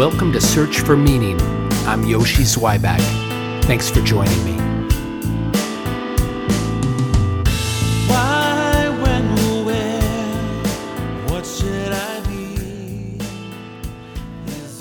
welcome 0.00 0.32
to 0.32 0.40
Search 0.40 0.80
for 0.80 0.96
Meaning. 0.96 1.38
I'm 1.84 2.04
Yoshi 2.04 2.42
Zweiback. 2.42 3.02
Thanks 3.64 3.90
for 3.90 4.00
joining 4.00 4.42
me. 4.46 4.52
Why, 8.08 8.88
when, 9.02 9.66
where, 9.66 10.64
what 11.28 11.44
should 11.44 11.92
I 11.92 12.20
be? 12.26 13.18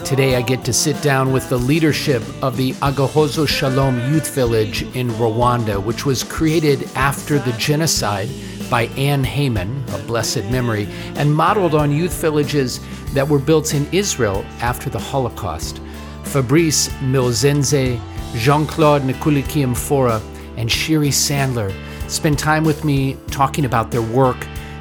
Today 0.06 0.38
I 0.38 0.42
get 0.42 0.64
to 0.64 0.72
sit 0.72 1.02
down 1.02 1.34
with 1.34 1.50
the 1.50 1.58
leadership 1.58 2.24
of 2.42 2.56
the 2.56 2.72
Agahozo 2.76 3.46
Shalom 3.46 4.00
Youth 4.14 4.34
Village 4.34 4.84
in 4.96 5.10
Rwanda, 5.10 5.84
which 5.84 6.06
was 6.06 6.24
created 6.24 6.90
after 6.96 7.40
the 7.40 7.52
genocide 7.58 8.30
by 8.70 8.84
Anne 8.98 9.24
Heyman, 9.24 9.88
a 9.94 10.06
blessed 10.06 10.46
memory, 10.46 10.88
and 11.16 11.34
modeled 11.34 11.76
on 11.76 11.92
youth 11.92 12.14
villages 12.22 12.80
that 13.14 13.28
were 13.28 13.40
built 13.40 13.74
in 13.74 13.88
Israel 13.92 14.46
after 14.62 14.90
the 14.90 15.00
Holocaust. 15.00 15.82
Fabrice 16.24 16.90
Milzenze, 17.00 18.00
Jean 18.36 18.66
Claude 18.68 19.02
Nkulikiyimfura, 19.02 20.22
and 20.58 20.70
Shiri 20.70 21.10
Sandler 21.10 21.74
spend 22.10 22.38
time 22.38 22.64
with 22.64 22.84
me 22.84 23.18
talking 23.32 23.66
about 23.66 23.92
their 23.92 24.02
work, 24.02 24.38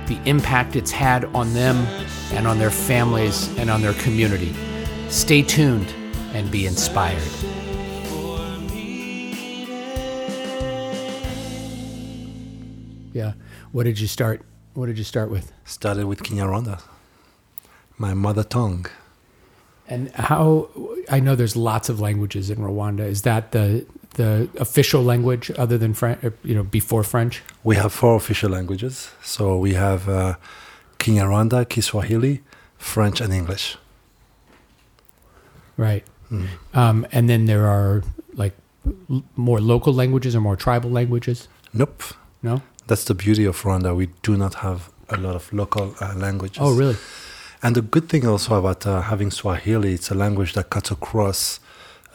the 0.07 0.19
impact 0.25 0.77
it's 0.77 0.91
had 0.91 1.25
on 1.27 1.53
them 1.55 1.77
and 2.33 2.47
on 2.47 2.59
their 2.59 2.71
families 2.71 3.49
and 3.59 3.71
on 3.71 3.81
their 3.81 3.95
community. 3.95 4.55
Stay 5.09 5.43
tuned 5.43 5.89
and 6.35 6.51
be 6.51 6.67
inspired. 6.67 7.23
Yeah. 13.13 13.33
What 13.73 13.85
did 13.85 13.99
you 14.01 14.07
start? 14.07 14.43
What 14.75 14.87
did 14.87 14.99
you 14.99 15.05
start 15.05 15.31
with? 15.31 15.53
Started 15.65 16.07
with 16.07 16.23
Kinyarwanda, 16.23 16.81
my 17.97 18.15
mother 18.15 18.45
tongue. 18.45 18.87
And 19.89 20.11
how? 20.15 20.69
I 21.11 21.21
know 21.21 21.35
there's 21.35 21.57
lots 21.57 21.89
of 21.89 22.01
languages 22.01 22.51
in 22.51 22.59
Rwanda. 22.59 23.01
Is 23.01 23.23
that 23.23 23.53
the 23.53 23.87
the 24.15 24.49
official 24.59 25.03
language 25.03 25.51
other 25.59 25.79
than 25.79 25.95
French? 25.95 26.21
You 26.45 26.55
know, 26.55 26.63
before 26.63 27.03
French. 27.03 27.43
We 27.65 27.77
have 27.77 27.93
four 27.93 28.17
official 28.17 28.51
languages. 28.51 29.11
So 29.23 29.57
we 29.59 29.75
have 29.75 30.09
uh, 30.09 30.35
Kinyarwanda, 30.99 31.69
Kiswahili, 31.69 32.43
French, 32.77 33.21
and 33.21 33.33
English. 33.33 33.77
Right. 35.77 36.05
Um, 36.75 37.07
and 37.13 37.29
then 37.31 37.47
there 37.47 37.67
are 37.67 38.03
like 38.35 38.53
l- 39.11 39.23
more 39.37 39.61
local 39.61 39.95
languages 39.95 40.35
or 40.37 40.41
more 40.41 40.57
tribal 40.57 40.91
languages. 40.91 41.49
Nope. 41.73 42.03
No. 42.43 42.61
That's 42.89 43.05
the 43.05 43.15
beauty 43.15 43.45
of 43.45 43.63
Rwanda. 43.63 43.95
We 43.95 44.09
do 44.23 44.37
not 44.37 44.55
have 44.55 44.91
a 45.09 45.17
lot 45.17 45.37
of 45.37 45.53
local 45.53 45.95
uh, 46.01 46.15
languages. 46.17 46.59
Oh, 46.61 46.75
really? 46.75 46.97
And 47.63 47.77
the 47.77 47.83
good 47.83 48.09
thing 48.09 48.27
also 48.27 48.59
about 48.59 48.87
uh, 48.87 49.03
having 49.03 49.31
Swahili, 49.31 49.93
it's 49.95 50.11
a 50.11 50.15
language 50.15 50.55
that 50.55 50.71
cuts 50.71 50.91
across 50.91 51.61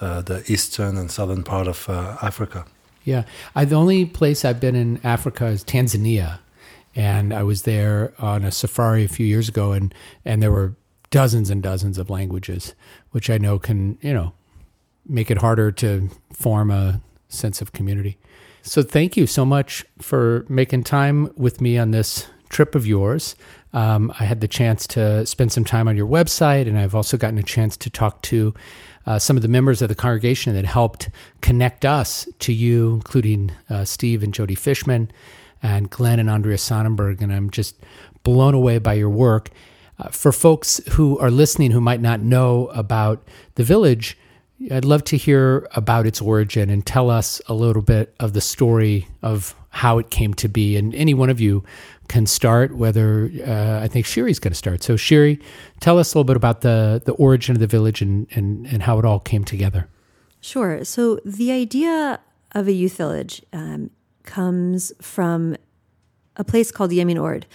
uh, 0.01 0.21
the 0.21 0.43
eastern 0.51 0.97
and 0.97 1.11
southern 1.11 1.43
part 1.43 1.67
of 1.67 1.87
uh, 1.87 2.17
Africa. 2.21 2.65
Yeah. 3.03 3.23
I, 3.55 3.65
the 3.65 3.75
only 3.75 4.05
place 4.05 4.43
I've 4.43 4.59
been 4.59 4.75
in 4.75 4.99
Africa 5.03 5.45
is 5.45 5.63
Tanzania. 5.63 6.39
And 6.95 7.33
I 7.33 7.43
was 7.43 7.63
there 7.63 8.13
on 8.19 8.43
a 8.43 8.51
safari 8.51 9.03
a 9.03 9.07
few 9.07 9.25
years 9.25 9.49
ago, 9.49 9.71
and, 9.71 9.93
and 10.23 10.43
there 10.43 10.51
were 10.51 10.75
dozens 11.09 11.49
and 11.49 11.61
dozens 11.63 11.97
of 11.97 12.09
languages, 12.09 12.75
which 13.11 13.29
I 13.29 13.37
know 13.37 13.57
can, 13.59 13.97
you 14.01 14.13
know, 14.13 14.33
make 15.07 15.31
it 15.31 15.39
harder 15.39 15.71
to 15.71 16.09
form 16.31 16.69
a 16.71 17.01
sense 17.29 17.61
of 17.61 17.71
community. 17.71 18.17
So 18.65 18.81
thank 18.81 19.17
you 19.17 19.27
so 19.27 19.43
much 19.43 19.85
for 19.99 20.45
making 20.47 20.85
time 20.85 21.29
with 21.35 21.59
me 21.59 21.77
on 21.77 21.91
this 21.91 22.27
trip 22.47 22.75
of 22.75 22.87
yours. 22.87 23.35
Um, 23.73 24.13
I 24.17 24.23
had 24.23 24.39
the 24.39 24.47
chance 24.47 24.87
to 24.87 25.25
spend 25.25 25.51
some 25.51 25.65
time 25.65 25.89
on 25.89 25.97
your 25.97 26.07
website, 26.07 26.65
and 26.65 26.79
I've 26.79 26.95
also 26.95 27.17
gotten 27.17 27.37
a 27.37 27.43
chance 27.43 27.75
to 27.75 27.89
talk 27.89 28.21
to 28.23 28.53
uh, 29.05 29.19
some 29.19 29.35
of 29.35 29.41
the 29.41 29.49
members 29.49 29.81
of 29.81 29.89
the 29.89 29.95
congregation 29.95 30.53
that 30.53 30.63
helped 30.63 31.09
connect 31.41 31.83
us 31.83 32.25
to 32.39 32.53
you, 32.53 32.93
including 32.93 33.51
uh, 33.69 33.83
Steve 33.83 34.23
and 34.23 34.33
Jody 34.33 34.55
Fishman, 34.55 35.11
and 35.61 35.89
Glenn 35.89 36.19
and 36.19 36.29
Andrea 36.29 36.57
Sonnenberg. 36.57 37.21
And 37.21 37.33
I'm 37.33 37.49
just 37.49 37.75
blown 38.23 38.53
away 38.53 38.77
by 38.79 38.93
your 38.93 39.09
work. 39.09 39.49
Uh, 39.99 40.07
for 40.07 40.31
folks 40.31 40.79
who 40.93 41.19
are 41.19 41.29
listening 41.29 41.71
who 41.71 41.81
might 41.81 42.01
not 42.01 42.21
know 42.21 42.67
about 42.67 43.27
the 43.55 43.63
village, 43.65 44.17
I'd 44.71 44.85
love 44.85 45.03
to 45.05 45.17
hear 45.17 45.67
about 45.75 46.05
its 46.05 46.21
origin 46.21 46.69
and 46.69 46.85
tell 46.85 47.09
us 47.09 47.41
a 47.47 47.53
little 47.53 47.81
bit 47.81 48.15
of 48.19 48.33
the 48.33 48.41
story 48.41 49.07
of 49.21 49.55
how 49.69 49.97
it 49.97 50.09
came 50.09 50.33
to 50.35 50.47
be. 50.47 50.77
And 50.77 50.93
any 50.93 51.13
one 51.13 51.29
of 51.29 51.39
you 51.39 51.63
can 52.07 52.25
start, 52.25 52.75
whether 52.75 53.31
uh, 53.45 53.81
I 53.83 53.87
think 53.87 54.05
Shiri's 54.05 54.39
going 54.39 54.51
to 54.51 54.57
start. 54.57 54.83
So, 54.83 54.95
Shiri, 54.95 55.41
tell 55.79 55.97
us 55.97 56.13
a 56.13 56.17
little 56.17 56.25
bit 56.25 56.35
about 56.35 56.61
the, 56.61 57.01
the 57.03 57.13
origin 57.13 57.55
of 57.55 57.59
the 57.59 57.67
village 57.67 58.01
and, 58.01 58.27
and, 58.31 58.67
and 58.67 58.83
how 58.83 58.99
it 58.99 59.05
all 59.05 59.19
came 59.19 59.43
together. 59.43 59.87
Sure. 60.41 60.83
So 60.83 61.19
the 61.25 61.51
idea 61.51 62.19
of 62.51 62.67
a 62.67 62.73
youth 62.73 62.97
village 62.97 63.41
um, 63.53 63.89
comes 64.23 64.91
from 65.01 65.55
a 66.35 66.43
place 66.43 66.71
called 66.71 66.91
Yemin 66.91 67.21
Orde, 67.21 67.45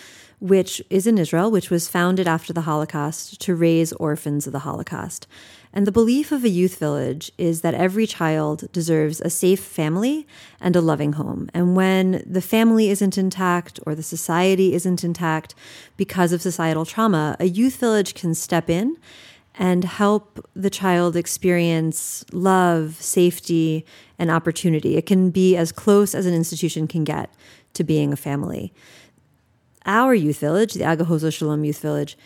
which 0.41 0.83
is 0.89 1.07
in 1.07 1.19
Israel, 1.19 1.51
which 1.51 1.71
was 1.71 1.89
founded 1.89 2.27
after 2.27 2.53
the 2.53 2.63
Holocaust 2.63 3.41
to 3.43 3.55
raise 3.55 3.93
orphans 3.95 4.47
of 4.47 4.53
the 4.53 4.61
Holocaust. 4.61 5.27
And 5.73 5.87
the 5.87 5.93
belief 5.93 6.33
of 6.33 6.45
a 6.45 6.49
youth 6.49 6.79
village 6.79 7.31
is 7.37 7.61
that 7.61 7.75
every 7.75 8.07
child 8.07 8.71
deserves 8.73 9.21
a 9.21 9.31
safe 9.31 9.61
family 9.61 10.27
and 10.61 10.75
a 10.75 10.81
loving 10.81 11.15
home. 11.15 11.51
And 11.53 11.77
when 11.77 12.23
the 12.27 12.41
family 12.41 12.89
isn't 12.91 13.19
intact 13.19 13.79
or 13.87 13.95
the 13.95 14.03
society 14.03 14.75
isn't 14.75 15.05
intact 15.05 15.55
because 15.97 16.33
of 16.33 16.43
societal 16.43 16.87
trauma, 16.87 17.37
a 17.39 17.47
youth 17.47 17.77
village 17.77 18.15
can 18.15 18.35
step 18.35 18.71
in 18.71 18.97
and 19.59 19.85
help 19.85 20.47
the 20.55 20.71
child 20.71 21.17
experience 21.17 22.25
love, 22.33 22.95
safety, 22.95 23.85
and 24.19 24.31
opportunity. 24.31 24.97
It 24.97 25.05
can 25.05 25.31
be 25.31 25.57
as 25.57 25.73
close 25.73 26.15
as 26.15 26.27
an 26.27 26.35
institution 26.35 26.87
can 26.87 27.05
get 27.05 27.31
to 27.75 27.85
being 27.85 28.13
a 28.13 28.17
family. 28.17 28.73
Our 29.85 30.15
youth 30.15 30.39
village, 30.39 30.75
the 30.75 30.85
Agahozo 30.85 31.33
Shalom 31.33 31.65
Youth 31.65 31.81
Village, 31.81 32.17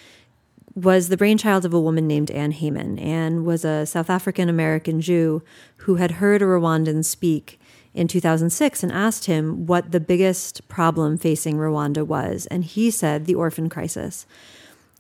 was 0.75 1.09
the 1.09 1.17
brainchild 1.17 1.65
of 1.65 1.75
a 1.75 1.81
woman 1.81 2.07
named 2.07 2.31
Anne 2.31 2.53
Heyman. 2.53 3.01
Anne 3.01 3.45
was 3.45 3.65
a 3.65 3.85
South 3.87 4.09
African 4.09 4.49
American 4.49 5.01
Jew 5.01 5.43
who 5.79 5.97
had 5.97 6.13
heard 6.13 6.41
a 6.43 6.47
Rwandan 6.47 7.05
speak 7.05 7.61
in 7.95 8.09
2006 8.09 8.83
and 8.83 8.91
asked 8.91 9.27
him 9.27 9.67
what 9.67 9.93
the 9.93 10.01
biggest 10.01 10.67
problem 10.69 11.19
facing 11.19 11.57
Rwanda 11.57 12.07
was. 12.07 12.47
And 12.47 12.65
he 12.65 12.91
said, 12.91 13.27
the 13.27 13.35
orphan 13.35 13.69
crisis. 13.69 14.27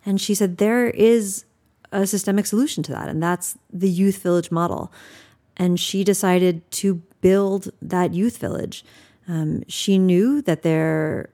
And 0.04 0.20
she 0.20 0.34
said, 0.34 0.58
there 0.58 0.90
is 0.90 1.44
a 1.90 2.06
systemic 2.06 2.46
solution 2.46 2.82
to 2.82 2.92
that, 2.92 3.08
and 3.08 3.22
that's 3.22 3.56
the 3.72 3.88
youth 3.88 4.22
village 4.22 4.50
model. 4.50 4.92
And 5.56 5.78
she 5.78 6.04
decided 6.04 6.68
to 6.72 7.02
build 7.20 7.70
that 7.80 8.14
youth 8.14 8.38
village. 8.38 8.84
Um, 9.28 9.62
she 9.68 9.98
knew 9.98 10.42
that 10.42 10.62
there 10.62 11.30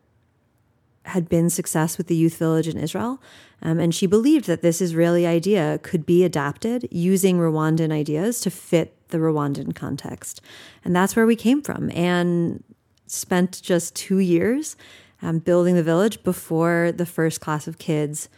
had 1.05 1.29
been 1.29 1.49
success 1.49 1.97
with 1.97 2.09
the 2.09 2.17
youth 2.17 2.37
village 2.37 2.69
in 2.69 2.77
Israel, 2.77 3.21
um, 3.63 3.81
and 3.81 3.95
she 3.95 4.07
believed 4.07 4.47
that 4.47 4.63
this 4.63 4.81
Israeli 4.81 5.27
idea 5.27 5.81
could 5.83 6.07
be 6.07 6.25
adapted 6.25 6.89
using 6.91 7.39
Rwandan 7.39 7.93
ideas 7.93 8.41
to 8.41 8.51
fit 8.51 8.95
the 9.09 9.19
Rwandan 9.19 9.75
context. 9.75 10.41
And 10.85 10.95
that's 10.95 11.17
where 11.17 11.27
we 11.27 11.37
came 11.37 11.63
from. 11.63 11.91
And 11.93 12.63
spent 13.07 13.61
just 13.63 13.97
two 13.97 14.19
years 14.19 14.77
um, 15.23 15.39
building 15.39 15.75
the 15.75 15.83
village 15.83 16.23
before 16.23 16.93
the 16.95 17.07
first 17.07 17.41
class 17.41 17.67
of 17.67 17.79
kids 17.79 18.29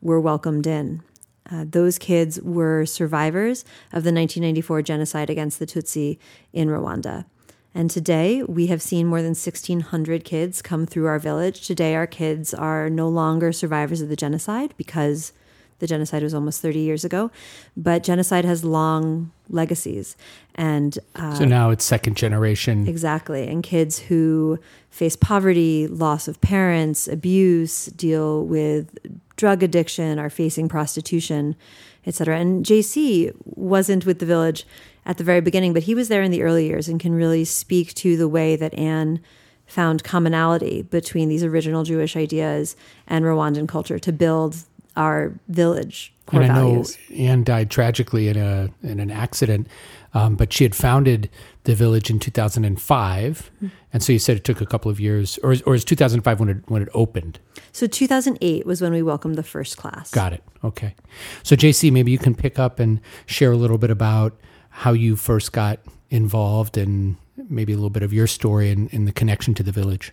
were 0.00 0.20
welcomed 0.20 0.66
in. 0.66 1.02
Uh, 1.50 1.64
those 1.68 1.98
kids 1.98 2.40
were 2.40 2.86
survivors 2.86 3.62
of 3.92 4.02
the 4.02 4.12
1994 4.12 4.82
genocide 4.82 5.30
against 5.30 5.58
the 5.58 5.66
Tutsi 5.66 6.18
in 6.52 6.68
Rwanda. 6.68 7.26
And 7.74 7.90
today 7.90 8.42
we 8.44 8.68
have 8.68 8.80
seen 8.80 9.06
more 9.06 9.20
than 9.20 9.30
1,600 9.30 10.24
kids 10.24 10.62
come 10.62 10.86
through 10.86 11.06
our 11.06 11.18
village. 11.18 11.66
Today, 11.66 11.94
our 11.96 12.06
kids 12.06 12.54
are 12.54 12.88
no 12.88 13.08
longer 13.08 13.52
survivors 13.52 14.00
of 14.00 14.08
the 14.08 14.16
genocide 14.16 14.74
because 14.76 15.32
the 15.80 15.88
genocide 15.88 16.22
was 16.22 16.32
almost 16.32 16.62
30 16.62 16.78
years 16.78 17.04
ago. 17.04 17.32
But 17.76 18.04
genocide 18.04 18.44
has 18.44 18.64
long 18.64 19.32
legacies. 19.48 20.16
And 20.54 20.96
uh, 21.16 21.34
So 21.34 21.44
now 21.44 21.70
it's 21.70 21.84
second 21.84 22.16
generation. 22.16 22.86
Exactly. 22.86 23.48
And 23.48 23.62
kids 23.62 23.98
who 23.98 24.58
face 24.90 25.16
poverty, 25.16 25.88
loss 25.88 26.28
of 26.28 26.40
parents, 26.40 27.08
abuse, 27.08 27.86
deal 27.86 28.44
with 28.44 28.96
drug 29.36 29.64
addiction, 29.64 30.20
are 30.20 30.30
facing 30.30 30.68
prostitution, 30.68 31.56
etc. 32.06 32.38
And 32.38 32.64
JC 32.64 33.32
wasn't 33.44 34.06
with 34.06 34.18
the 34.18 34.26
village 34.26 34.66
at 35.06 35.18
the 35.18 35.24
very 35.24 35.40
beginning, 35.40 35.72
but 35.72 35.84
he 35.84 35.94
was 35.94 36.08
there 36.08 36.22
in 36.22 36.30
the 36.30 36.42
early 36.42 36.66
years 36.66 36.88
and 36.88 37.00
can 37.00 37.14
really 37.14 37.44
speak 37.44 37.94
to 37.94 38.16
the 38.16 38.28
way 38.28 38.56
that 38.56 38.74
Anne 38.74 39.20
found 39.66 40.04
commonality 40.04 40.82
between 40.82 41.28
these 41.28 41.42
original 41.42 41.84
Jewish 41.84 42.16
ideas 42.16 42.76
and 43.06 43.24
Rwandan 43.24 43.68
culture 43.68 43.98
to 43.98 44.12
build 44.12 44.56
our 44.96 45.32
village 45.48 46.12
core 46.26 46.42
and 46.42 46.52
I 46.52 46.54
know 46.56 46.68
values. 46.70 46.98
Anne 47.16 47.44
died 47.44 47.70
tragically 47.70 48.28
in 48.28 48.36
a 48.36 48.70
in 48.82 49.00
an 49.00 49.10
accident, 49.10 49.66
um, 50.14 50.36
but 50.36 50.52
she 50.52 50.64
had 50.64 50.74
founded 50.74 51.28
the 51.64 51.74
village 51.74 52.10
in 52.10 52.18
2005, 52.18 53.50
Hmm. 53.60 53.66
and 53.92 54.02
so 54.02 54.12
you 54.12 54.18
said 54.18 54.36
it 54.36 54.44
took 54.44 54.60
a 54.60 54.66
couple 54.66 54.90
of 54.90 55.00
years, 55.00 55.38
or 55.42 55.52
is, 55.52 55.62
or 55.62 55.74
is 55.74 55.84
2005 55.84 56.40
when 56.40 56.48
it 56.48 56.58
when 56.68 56.82
it 56.82 56.88
opened? 56.94 57.38
So 57.72 57.86
2008 57.86 58.66
was 58.66 58.80
when 58.80 58.92
we 58.92 59.02
welcomed 59.02 59.36
the 59.36 59.42
first 59.42 59.76
class. 59.76 60.10
Got 60.10 60.32
it. 60.32 60.42
Okay. 60.62 60.94
So 61.42 61.56
JC, 61.56 61.90
maybe 61.90 62.10
you 62.10 62.18
can 62.18 62.34
pick 62.34 62.58
up 62.58 62.78
and 62.78 63.00
share 63.26 63.52
a 63.52 63.56
little 63.56 63.78
bit 63.78 63.90
about 63.90 64.38
how 64.70 64.92
you 64.92 65.16
first 65.16 65.52
got 65.52 65.80
involved, 66.10 66.76
and 66.78 67.16
maybe 67.48 67.72
a 67.72 67.76
little 67.76 67.90
bit 67.90 68.02
of 68.02 68.12
your 68.12 68.26
story 68.26 68.70
and, 68.70 68.92
and 68.92 69.08
the 69.08 69.12
connection 69.12 69.54
to 69.54 69.62
the 69.62 69.72
village. 69.72 70.12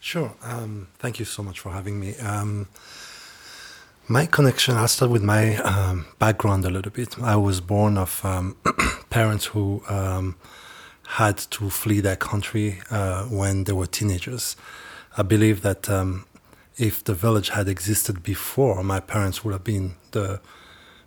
Sure. 0.00 0.34
Um, 0.42 0.86
thank 0.98 1.18
you 1.18 1.24
so 1.24 1.42
much 1.42 1.58
for 1.58 1.70
having 1.72 1.98
me. 1.98 2.16
Um, 2.18 2.68
my 4.08 4.24
connection, 4.24 4.74
I'll 4.74 4.88
start 4.88 5.10
with 5.10 5.22
my 5.22 5.56
um, 5.56 6.06
background 6.18 6.64
a 6.64 6.70
little 6.70 6.90
bit. 6.90 7.18
I 7.20 7.36
was 7.36 7.60
born 7.60 7.98
of 7.98 8.24
um, 8.24 8.56
parents 9.10 9.46
who 9.46 9.82
um, 9.86 10.36
had 11.08 11.36
to 11.36 11.68
flee 11.68 12.00
their 12.00 12.16
country 12.16 12.80
uh, 12.90 13.24
when 13.24 13.64
they 13.64 13.72
were 13.72 13.86
teenagers. 13.86 14.56
I 15.18 15.22
believe 15.22 15.60
that 15.60 15.90
um, 15.90 16.24
if 16.78 17.04
the 17.04 17.12
village 17.12 17.50
had 17.50 17.68
existed 17.68 18.22
before, 18.22 18.82
my 18.82 18.98
parents 18.98 19.44
would 19.44 19.52
have 19.52 19.64
been 19.64 19.96
the 20.12 20.40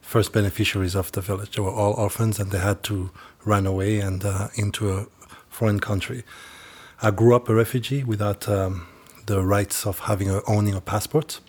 first 0.02 0.32
beneficiaries 0.32 0.96
of 0.96 1.12
the 1.12 1.22
village. 1.22 1.56
They 1.56 1.64
were 1.64 1.72
all 1.72 1.94
orphans 1.94 2.40
and 2.40 2.52
they 2.52 2.60
had 2.60 2.84
to 2.84 3.10
run 3.46 3.66
away 3.66 4.00
and 4.00 4.24
uh, 4.24 4.50
into 4.56 4.92
a 4.92 5.08
foreign 5.50 5.80
country. 5.80 6.24
I 7.02 7.10
grew 7.10 7.36
up 7.36 7.50
a 7.50 7.56
refugee 7.56 8.04
without 8.04 8.48
um, 8.48 8.88
the 9.26 9.44
rights 9.44 9.88
of 9.88 10.00
having 10.02 10.30
a, 10.30 10.42
owning 10.48 10.76
a 10.76 10.82
passport. 10.82 11.40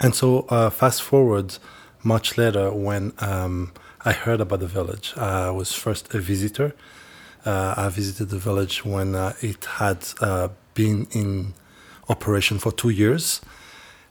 And 0.00 0.14
so, 0.14 0.40
uh, 0.48 0.70
fast 0.70 1.02
forward 1.02 1.58
much 2.02 2.36
later, 2.36 2.70
when 2.72 3.12
um, 3.18 3.72
I 4.04 4.12
heard 4.12 4.40
about 4.40 4.60
the 4.60 4.66
village, 4.66 5.14
I 5.16 5.50
was 5.50 5.72
first 5.72 6.14
a 6.14 6.18
visitor. 6.20 6.74
Uh, 7.46 7.74
I 7.76 7.88
visited 7.88 8.28
the 8.30 8.38
village 8.38 8.84
when 8.84 9.14
uh, 9.14 9.32
it 9.40 9.64
had 9.64 9.98
uh, 10.20 10.48
been 10.74 11.06
in 11.12 11.54
operation 12.08 12.58
for 12.58 12.72
two 12.72 12.90
years. 12.90 13.40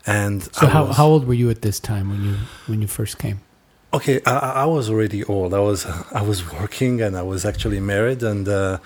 And 0.06 0.44
So 0.56 0.68
I 0.68 0.69
how, 0.69 0.85
was- 0.85 0.97
how 0.97 1.07
old 1.07 1.27
were 1.27 1.33
you 1.33 1.50
at 1.50 1.62
this 1.62 1.80
time 1.80 2.09
when 2.09 2.24
you 2.24 2.35
when 2.68 2.81
you 2.81 2.88
first 2.88 3.18
came? 3.19 3.39
Okay, 3.94 4.21
I, 4.25 4.63
I 4.63 4.65
was 4.65 4.89
already 4.89 5.24
old. 5.25 5.53
I 5.53 5.59
was 5.59 5.85
I 6.12 6.21
was 6.21 6.51
working 6.51 7.01
and 7.01 7.15
I 7.15 7.21
was 7.21 7.45
actually 7.45 7.80
married, 7.80 8.24
and 8.24 8.47
uh, 8.47 8.77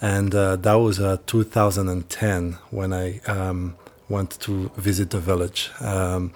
and 0.00 0.34
uh, 0.34 0.56
that 0.56 0.74
was 0.74 0.98
uh, 1.00 1.16
2010 1.26 2.58
when 2.70 2.92
I 2.92 3.20
um, 3.26 3.76
went 4.08 4.38
to 4.40 4.70
visit 4.76 5.10
the 5.10 5.18
village 5.20 5.70
um, 5.80 6.32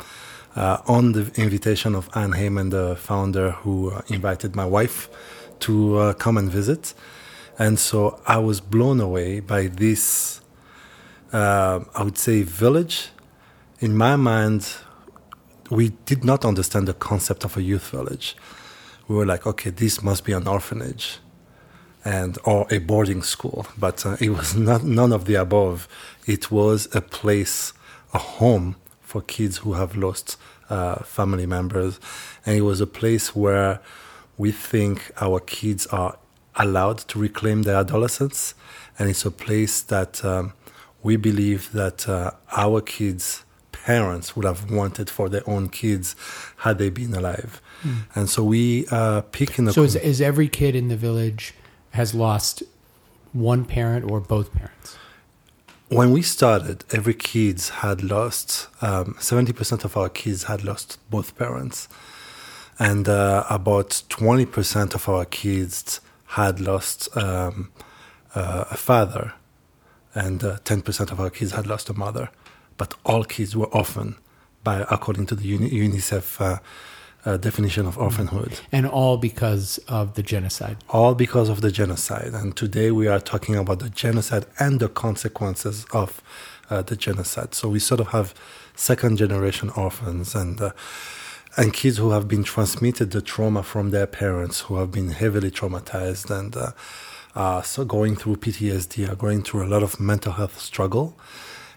uh, 0.54 0.78
on 0.86 1.12
the 1.12 1.30
invitation 1.36 1.94
of 1.94 2.08
Anne 2.14 2.32
Heyman, 2.32 2.70
the 2.70 2.96
founder, 2.96 3.52
who 3.52 3.90
uh, 3.90 4.02
invited 4.08 4.54
my 4.54 4.66
wife 4.66 5.08
to 5.60 5.96
uh, 5.96 6.12
come 6.14 6.36
and 6.36 6.50
visit, 6.50 6.94
and 7.58 7.78
so 7.78 8.20
I 8.26 8.38
was 8.38 8.60
blown 8.60 9.00
away 9.00 9.40
by 9.40 9.69
this. 9.69 10.40
Uh, 11.32 11.80
I 11.94 12.02
would 12.02 12.19
say 12.19 12.42
village. 12.42 13.08
In 13.80 13.96
my 13.96 14.16
mind, 14.16 14.76
we 15.70 15.90
did 16.04 16.24
not 16.24 16.44
understand 16.44 16.86
the 16.86 16.94
concept 16.94 17.44
of 17.44 17.56
a 17.56 17.62
youth 17.62 17.88
village. 17.90 18.36
We 19.08 19.16
were 19.16 19.26
like, 19.26 19.46
okay, 19.46 19.70
this 19.70 20.02
must 20.02 20.24
be 20.24 20.32
an 20.32 20.46
orphanage 20.46 21.19
and 22.04 22.38
or 22.44 22.66
a 22.70 22.78
boarding 22.78 23.22
school, 23.22 23.66
but 23.78 24.04
uh, 24.04 24.16
it 24.20 24.31
was 24.31 24.56
not 24.56 24.84
none 24.84 25.12
of 25.12 25.25
the 25.25 25.34
above. 25.34 25.88
It 26.26 26.50
was 26.50 26.94
a 26.94 27.00
place, 27.00 27.72
a 28.12 28.19
home 28.19 28.76
for 29.00 29.22
kids 29.22 29.58
who 29.58 29.75
have 29.75 29.96
lost 29.96 30.37
uh, 30.70 30.96
family 31.04 31.46
members, 31.46 32.00
and 32.44 32.56
it 32.56 32.62
was 32.62 32.81
a 32.81 32.87
place 32.87 33.37
where 33.37 33.81
we 34.38 34.52
think 34.52 35.12
our 35.20 35.40
kids 35.40 35.87
are 35.88 36.19
allowed 36.56 36.99
to 36.99 37.19
reclaim 37.19 37.62
their 37.62 37.76
adolescence, 37.76 38.55
and 38.98 39.08
it's 39.08 39.25
a 39.25 39.31
place 39.31 39.81
that 39.82 40.25
um, 40.25 40.52
we 41.02 41.16
believe 41.16 41.72
that 41.72 42.08
uh, 42.08 42.31
our 42.56 42.81
kids 42.81 43.44
parents 43.72 44.37
would 44.37 44.44
have 44.44 44.70
wanted 44.70 45.10
for 45.10 45.28
their 45.28 45.43
own 45.48 45.69
kids 45.69 46.14
had 46.58 46.78
they 46.78 46.88
been 46.88 47.14
alive. 47.14 47.60
And 48.14 48.31
so 48.31 48.44
we 48.44 48.87
uh, 48.93 49.22
pick 49.32 49.58
in 49.58 49.64
the 49.64 49.72
So 49.72 49.82
is, 49.82 49.94
com- 49.94 50.05
is 50.05 50.20
every 50.20 50.48
kid 50.48 50.76
in 50.76 50.87
the 50.87 50.96
village 50.96 51.52
has 51.92 52.14
lost 52.14 52.62
one 53.32 53.64
parent 53.64 54.10
or 54.10 54.20
both 54.20 54.52
parents? 54.52 54.96
when 55.92 56.10
we 56.10 56.22
started 56.22 56.84
every 56.90 57.12
kids 57.12 57.68
had 57.68 58.02
lost 58.02 58.66
um, 58.80 59.12
70% 59.18 59.84
of 59.84 59.94
our 59.94 60.08
kids 60.08 60.44
had 60.44 60.64
lost 60.64 60.98
both 61.10 61.36
parents. 61.36 61.86
And 62.78 63.06
uh, 63.08 63.44
about 63.50 64.02
20% 64.08 64.94
of 64.94 65.08
our 65.08 65.26
kids 65.26 66.00
had 66.28 66.60
lost 66.60 67.14
um, 67.14 67.70
uh, 68.34 68.64
a 68.70 68.76
father. 68.76 69.34
And 70.14 70.42
uh, 70.42 70.56
10% 70.64 71.12
of 71.12 71.20
our 71.20 71.28
kids 71.28 71.52
had 71.52 71.66
lost 71.66 71.90
a 71.90 71.94
mother. 71.94 72.30
But 72.78 72.94
all 73.04 73.24
kids 73.24 73.54
were 73.54 73.66
orphan 73.66 74.16
by 74.64 74.86
according 74.90 75.26
to 75.26 75.34
the 75.34 75.44
Uni- 75.44 75.70
unicef 75.70 76.58
uh, 77.24 77.36
definition 77.36 77.86
of 77.86 77.96
orphanhood 77.98 78.60
And 78.72 78.86
all 78.86 79.16
because 79.16 79.78
of 79.88 80.14
the 80.14 80.22
genocide. 80.22 80.76
all 80.88 81.14
because 81.14 81.48
of 81.48 81.60
the 81.60 81.70
genocide. 81.70 82.32
And 82.34 82.56
today 82.56 82.90
we 82.90 83.06
are 83.08 83.20
talking 83.20 83.56
about 83.56 83.78
the 83.78 83.90
genocide 83.90 84.46
and 84.58 84.80
the 84.80 84.88
consequences 84.88 85.86
of 85.92 86.22
uh, 86.70 86.82
the 86.82 86.96
genocide. 86.96 87.54
So 87.54 87.69
we 87.69 87.78
sort 87.78 88.00
of 88.00 88.08
have 88.08 88.34
second 88.74 89.19
generation 89.19 89.70
orphans 89.76 90.34
and 90.34 90.60
uh, 90.60 90.72
and 91.54 91.72
kids 91.74 91.98
who 91.98 92.10
have 92.12 92.26
been 92.28 92.44
transmitted 92.44 93.10
the 93.10 93.20
trauma 93.20 93.62
from 93.62 93.90
their 93.90 94.06
parents, 94.06 94.60
who 94.60 94.76
have 94.76 94.90
been 94.90 95.10
heavily 95.10 95.50
traumatized 95.50 96.30
and 96.30 96.56
uh, 96.56 96.70
uh, 97.34 97.62
so 97.62 97.84
going 97.84 98.16
through 98.16 98.36
PTSD, 98.36 99.08
are 99.10 99.14
going 99.16 99.42
through 99.42 99.64
a 99.64 99.69
lot 99.69 99.82
of 99.82 100.00
mental 100.00 100.32
health 100.32 100.58
struggle. 100.58 101.19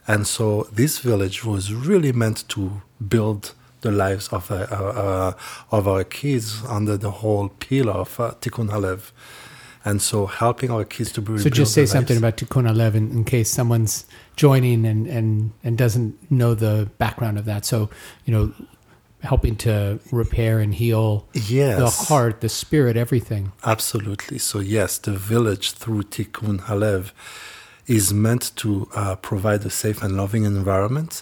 And 0.07 0.27
so 0.27 0.67
this 0.71 0.99
village 0.99 1.43
was 1.43 1.73
really 1.73 2.11
meant 2.11 2.47
to 2.49 2.81
build 3.05 3.53
the 3.85 3.91
lives 3.91 4.27
of 4.29 4.51
uh, 4.51 4.55
uh, 4.55 5.33
of 5.77 5.87
our 5.87 6.03
kids 6.03 6.63
under 6.67 6.97
the 6.97 7.11
whole 7.21 7.49
pillar 7.49 7.93
of 7.93 8.19
uh, 8.19 8.31
Tikkun 8.41 8.69
Halev. 8.69 9.11
And 9.87 10.01
so 10.01 10.25
helping 10.25 10.71
our 10.71 10.83
kids 10.83 11.11
to 11.11 11.21
build 11.21 11.41
So 11.41 11.49
just 11.49 11.73
say 11.73 11.85
something 11.85 12.17
about 12.17 12.37
Tikkun 12.37 12.65
Halev 12.69 12.95
in, 12.95 13.11
in 13.11 13.23
case 13.23 13.51
someone's 13.51 14.07
joining 14.35 14.83
and, 14.83 15.05
and, 15.05 15.51
and 15.63 15.77
doesn't 15.77 16.11
know 16.31 16.55
the 16.55 16.89
background 16.97 17.37
of 17.37 17.45
that. 17.45 17.65
So, 17.65 17.91
you 18.25 18.33
know, 18.33 18.51
helping 19.21 19.55
to 19.57 19.99
repair 20.11 20.59
and 20.59 20.73
heal 20.73 21.27
Yes. 21.33 21.77
the 21.77 21.91
heart, 22.07 22.41
the 22.41 22.49
spirit, 22.49 22.97
everything. 22.97 23.51
Absolutely. 23.63 24.39
So 24.39 24.57
yes, 24.59 24.97
the 24.97 25.11
village 25.11 25.73
through 25.73 26.03
Tikkun 26.15 26.61
Halev 26.61 27.11
is 27.85 28.11
meant 28.11 28.55
to 28.55 28.89
uh, 28.95 29.15
provide 29.17 29.63
a 29.65 29.69
safe 29.69 30.01
and 30.01 30.17
loving 30.17 30.45
environment 30.45 31.21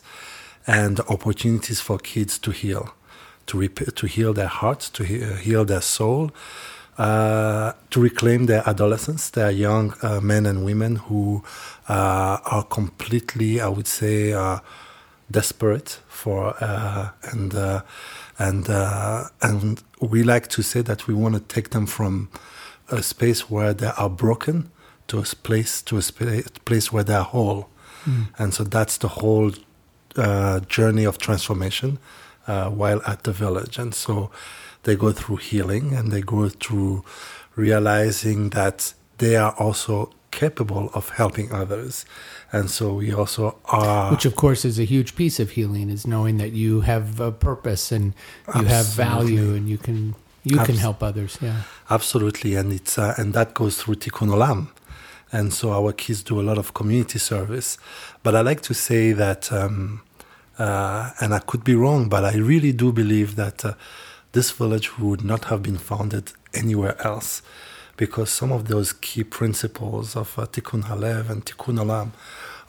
and 0.67 0.99
opportunities 1.01 1.79
for 1.81 1.97
kids 1.97 2.39
to 2.39 2.51
heal, 2.51 2.93
to 3.47 3.59
rep- 3.59 3.95
to 3.95 4.07
heal 4.07 4.33
their 4.33 4.47
hearts, 4.47 4.89
to 4.89 5.03
he- 5.03 5.23
heal 5.43 5.65
their 5.65 5.81
soul, 5.81 6.31
uh, 6.97 7.73
to 7.89 8.01
reclaim 8.01 8.45
their 8.45 8.67
adolescence, 8.69 9.29
their 9.31 9.51
young 9.51 9.93
uh, 10.01 10.21
men 10.21 10.45
and 10.45 10.63
women 10.63 10.95
who 10.97 11.43
uh, 11.89 12.37
are 12.45 12.63
completely, 12.63 13.59
I 13.59 13.67
would 13.67 13.87
say, 13.87 14.33
uh, 14.33 14.59
desperate 15.31 15.99
for 16.07 16.55
uh, 16.63 17.09
and 17.31 17.53
uh, 17.55 17.81
and 18.37 18.69
uh, 18.69 19.25
and 19.41 19.81
we 19.99 20.23
like 20.23 20.47
to 20.49 20.61
say 20.61 20.81
that 20.81 21.07
we 21.07 21.13
want 21.13 21.35
to 21.35 21.41
take 21.41 21.69
them 21.69 21.85
from 21.87 22.29
a 22.89 23.01
space 23.01 23.49
where 23.49 23.73
they 23.73 23.91
are 23.97 24.09
broken 24.09 24.69
to 25.07 25.19
a 25.19 25.23
place 25.23 25.81
to 25.83 25.97
a 25.97 26.01
spa- 26.01 26.43
place 26.65 26.91
where 26.91 27.03
they 27.03 27.15
are 27.15 27.23
whole, 27.23 27.69
and 28.37 28.53
so 28.53 28.63
that's 28.63 28.97
the 28.97 29.07
whole 29.07 29.51
uh, 30.17 30.59
journey 30.61 31.05
of 31.05 31.17
transformation 31.17 31.99
uh, 32.47 32.69
while 32.69 33.01
at 33.05 33.23
the 33.23 33.31
village, 33.31 33.77
and 33.77 33.93
so 33.95 34.29
they 34.83 34.95
go 34.95 35.11
through 35.11 35.37
healing 35.37 35.93
and 35.93 36.11
they 36.11 36.21
go 36.21 36.49
through 36.49 37.03
realizing 37.55 38.49
that 38.49 38.93
they 39.17 39.35
are 39.35 39.53
also 39.57 40.11
capable 40.31 40.89
of 40.93 41.09
helping 41.09 41.51
others, 41.51 42.05
and 42.51 42.69
so 42.69 42.95
we 42.95 43.13
also 43.13 43.57
are. 43.65 44.11
Which, 44.11 44.25
of 44.25 44.35
course, 44.35 44.65
is 44.65 44.79
a 44.79 44.83
huge 44.83 45.15
piece 45.15 45.39
of 45.39 45.51
healing, 45.51 45.89
is 45.89 46.05
knowing 46.07 46.37
that 46.37 46.51
you 46.51 46.81
have 46.81 47.19
a 47.19 47.31
purpose 47.31 47.91
and 47.91 48.13
you 48.55 48.65
have 48.65 48.87
value 48.87 49.53
and 49.53 49.69
you 49.69 49.77
can 49.77 50.15
you 50.43 50.57
can 50.57 50.71
Abs- 50.71 50.79
help 50.79 51.03
others. 51.03 51.37
Yeah. 51.41 51.61
Absolutely, 51.89 52.55
and 52.55 52.73
it's 52.73 52.97
uh, 52.97 53.13
and 53.17 53.33
that 53.33 53.53
goes 53.53 53.77
through 53.81 53.95
Tikkun 53.95 54.29
Olam, 54.29 54.67
and 55.33 55.53
so 55.53 55.73
our 55.73 55.91
kids 55.91 56.23
do 56.23 56.39
a 56.39 56.43
lot 56.43 56.57
of 56.57 56.73
community 56.73 57.19
service. 57.19 57.77
But 58.23 58.35
I 58.35 58.41
like 58.41 58.61
to 58.61 58.73
say 58.73 59.11
that, 59.11 59.51
um, 59.51 60.01
uh, 60.57 61.11
and 61.19 61.33
I 61.33 61.39
could 61.39 61.63
be 61.63 61.75
wrong, 61.75 62.07
but 62.07 62.23
I 62.23 62.35
really 62.37 62.71
do 62.71 62.93
believe 62.93 63.35
that 63.35 63.65
uh, 63.65 63.73
this 64.31 64.51
village 64.51 64.97
would 64.97 65.23
not 65.23 65.45
have 65.45 65.61
been 65.61 65.77
founded 65.77 66.31
anywhere 66.53 66.95
else, 67.05 67.41
because 67.97 68.29
some 68.29 68.51
of 68.51 68.67
those 68.67 68.93
key 68.93 69.23
principles 69.23 70.15
of 70.15 70.37
uh, 70.39 70.45
Tikkun 70.45 70.83
Halev 70.83 71.29
and 71.29 71.45
Tikkun 71.45 71.79
Olam 71.79 72.11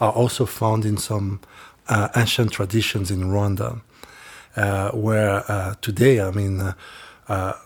are 0.00 0.12
also 0.12 0.44
found 0.46 0.84
in 0.84 0.96
some 0.96 1.40
uh, 1.88 2.08
ancient 2.16 2.50
traditions 2.50 3.10
in 3.10 3.24
Rwanda. 3.24 3.80
uh, 4.56 4.90
where 4.92 5.50
uh, 5.50 5.74
today, 5.80 6.20
I 6.20 6.30
mean, 6.30 6.60
uh, 6.60 6.74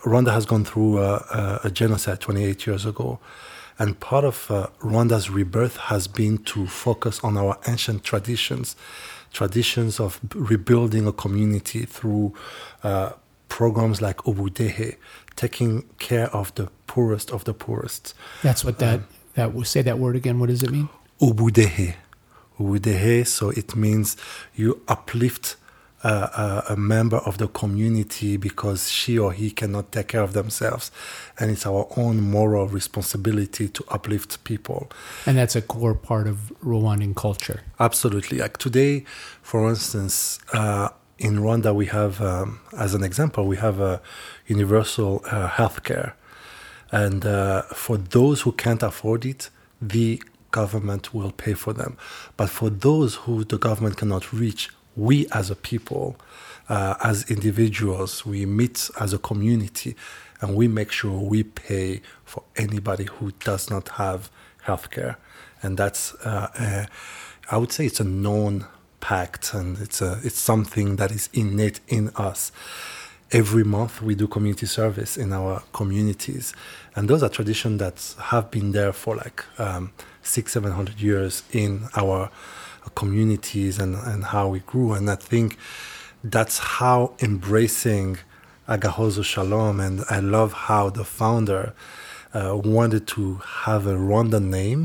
Rwanda 0.03 0.31
has 0.33 0.45
gone 0.45 0.65
through 0.65 0.99
a 0.99 1.69
genocide 1.71 2.19
28 2.19 2.65
years 2.67 2.85
ago. 2.85 3.19
And 3.79 3.99
part 3.99 4.25
of 4.25 4.51
uh, 4.51 4.67
Rwanda's 4.81 5.29
rebirth 5.29 5.77
has 5.77 6.07
been 6.07 6.37
to 6.39 6.67
focus 6.67 7.21
on 7.23 7.37
our 7.37 7.57
ancient 7.65 8.03
traditions, 8.03 8.75
traditions 9.31 9.99
of 9.99 10.19
rebuilding 10.35 11.07
a 11.07 11.13
community 11.13 11.85
through 11.85 12.33
uh, 12.83 13.13
programs 13.47 14.01
like 14.01 14.17
Ubudehe, 14.17 14.97
taking 15.37 15.83
care 15.97 16.27
of 16.35 16.53
the 16.55 16.69
poorest 16.87 17.31
of 17.31 17.45
the 17.45 17.53
poorest. 17.53 18.13
That's 18.43 18.65
what 18.65 18.79
that 18.79 18.99
that 19.35 19.65
say 19.65 19.81
that 19.81 19.97
word 19.97 20.15
again. 20.15 20.39
What 20.39 20.49
does 20.49 20.61
it 20.61 20.71
mean? 20.71 20.89
Ubudehe. 21.21 21.95
Ubudehe, 22.59 23.25
so 23.25 23.49
it 23.51 23.75
means 23.75 24.17
you 24.55 24.81
uplift 24.89 25.55
uh, 26.03 26.63
a, 26.69 26.73
a 26.73 26.75
member 26.77 27.17
of 27.17 27.37
the 27.37 27.47
community 27.47 28.37
because 28.37 28.89
she 28.89 29.17
or 29.17 29.33
he 29.33 29.51
cannot 29.51 29.91
take 29.91 30.09
care 30.09 30.21
of 30.21 30.33
themselves. 30.33 30.91
And 31.37 31.51
it's 31.51 31.65
our 31.65 31.87
own 31.97 32.21
moral 32.21 32.67
responsibility 32.67 33.67
to 33.69 33.83
uplift 33.89 34.43
people. 34.43 34.89
And 35.25 35.37
that's 35.37 35.55
a 35.55 35.61
core 35.61 35.95
part 35.95 36.27
of 36.27 36.53
Rwandan 36.63 37.15
culture. 37.15 37.61
Absolutely. 37.79 38.37
Like 38.37 38.57
today, 38.57 39.05
for 39.41 39.69
instance, 39.69 40.39
uh, 40.53 40.89
in 41.17 41.37
Rwanda, 41.39 41.75
we 41.75 41.87
have, 41.87 42.21
um, 42.21 42.61
as 42.77 42.93
an 42.93 43.03
example, 43.03 43.45
we 43.45 43.57
have 43.57 43.79
a 43.79 44.01
universal 44.47 45.21
uh, 45.25 45.49
healthcare. 45.49 46.13
And 46.91 47.25
uh, 47.25 47.63
for 47.73 47.97
those 47.97 48.41
who 48.41 48.53
can't 48.53 48.81
afford 48.81 49.25
it, 49.25 49.49
the 49.81 50.21
government 50.51 51.13
will 51.13 51.31
pay 51.31 51.53
for 51.53 51.73
them. 51.73 51.97
But 52.37 52.49
for 52.49 52.69
those 52.69 53.15
who 53.15 53.43
the 53.43 53.57
government 53.57 53.97
cannot 53.97 54.33
reach, 54.33 54.69
we 54.99 55.27
as 55.31 55.49
a 55.49 55.55
people, 55.55 56.15
uh, 56.67 56.95
as 57.03 57.29
individuals, 57.29 58.25
we 58.25 58.45
meet 58.45 58.89
as 58.99 59.13
a 59.13 59.17
community 59.17 59.95
and 60.41 60.55
we 60.55 60.67
make 60.67 60.91
sure 60.91 61.19
we 61.19 61.43
pay 61.43 62.01
for 62.25 62.43
anybody 62.55 63.05
who 63.05 63.31
does 63.43 63.69
not 63.69 63.89
have 63.89 64.29
healthcare. 64.65 65.15
And 65.61 65.77
that's, 65.77 66.13
uh, 66.15 66.49
uh, 66.57 66.85
I 67.51 67.57
would 67.57 67.71
say 67.71 67.85
it's 67.85 67.99
a 67.99 68.05
known 68.05 68.65
pact 68.99 69.53
and 69.53 69.77
it's, 69.79 70.01
a, 70.01 70.19
it's 70.23 70.39
something 70.39 70.97
that 70.97 71.11
is 71.11 71.29
innate 71.33 71.79
in 71.87 72.09
us 72.15 72.51
every 73.31 73.63
month 73.63 74.01
we 74.01 74.15
do 74.15 74.27
community 74.27 74.65
service 74.65 75.15
in 75.15 75.31
our 75.31 75.61
communities 75.71 76.51
and 76.95 77.07
those 77.07 77.21
are 77.21 77.29
traditions 77.29 77.79
that 77.79 78.15
have 78.25 78.49
been 78.49 78.71
there 78.71 78.91
for 78.91 79.15
like 79.15 79.45
um, 79.59 79.91
six 80.23 80.53
seven 80.53 80.71
hundred 80.71 80.99
years 80.99 81.43
in 81.51 81.87
our 81.95 82.31
communities 83.01 83.73
and, 83.83 83.95
and 84.11 84.21
how 84.33 84.45
we 84.53 84.59
grew 84.71 84.89
and 84.97 85.05
i 85.09 85.15
think 85.31 85.57
that's 86.35 86.57
how 86.79 86.97
embracing 87.27 88.17
agahozo 88.67 89.23
shalom 89.33 89.79
and 89.79 89.95
i 90.09 90.19
love 90.19 90.51
how 90.69 90.83
the 90.89 91.05
founder 91.19 91.73
uh, 92.33 92.55
wanted 92.75 93.03
to 93.15 93.23
have 93.65 93.83
a 93.87 93.95
rwanda 94.07 94.39
name 94.59 94.83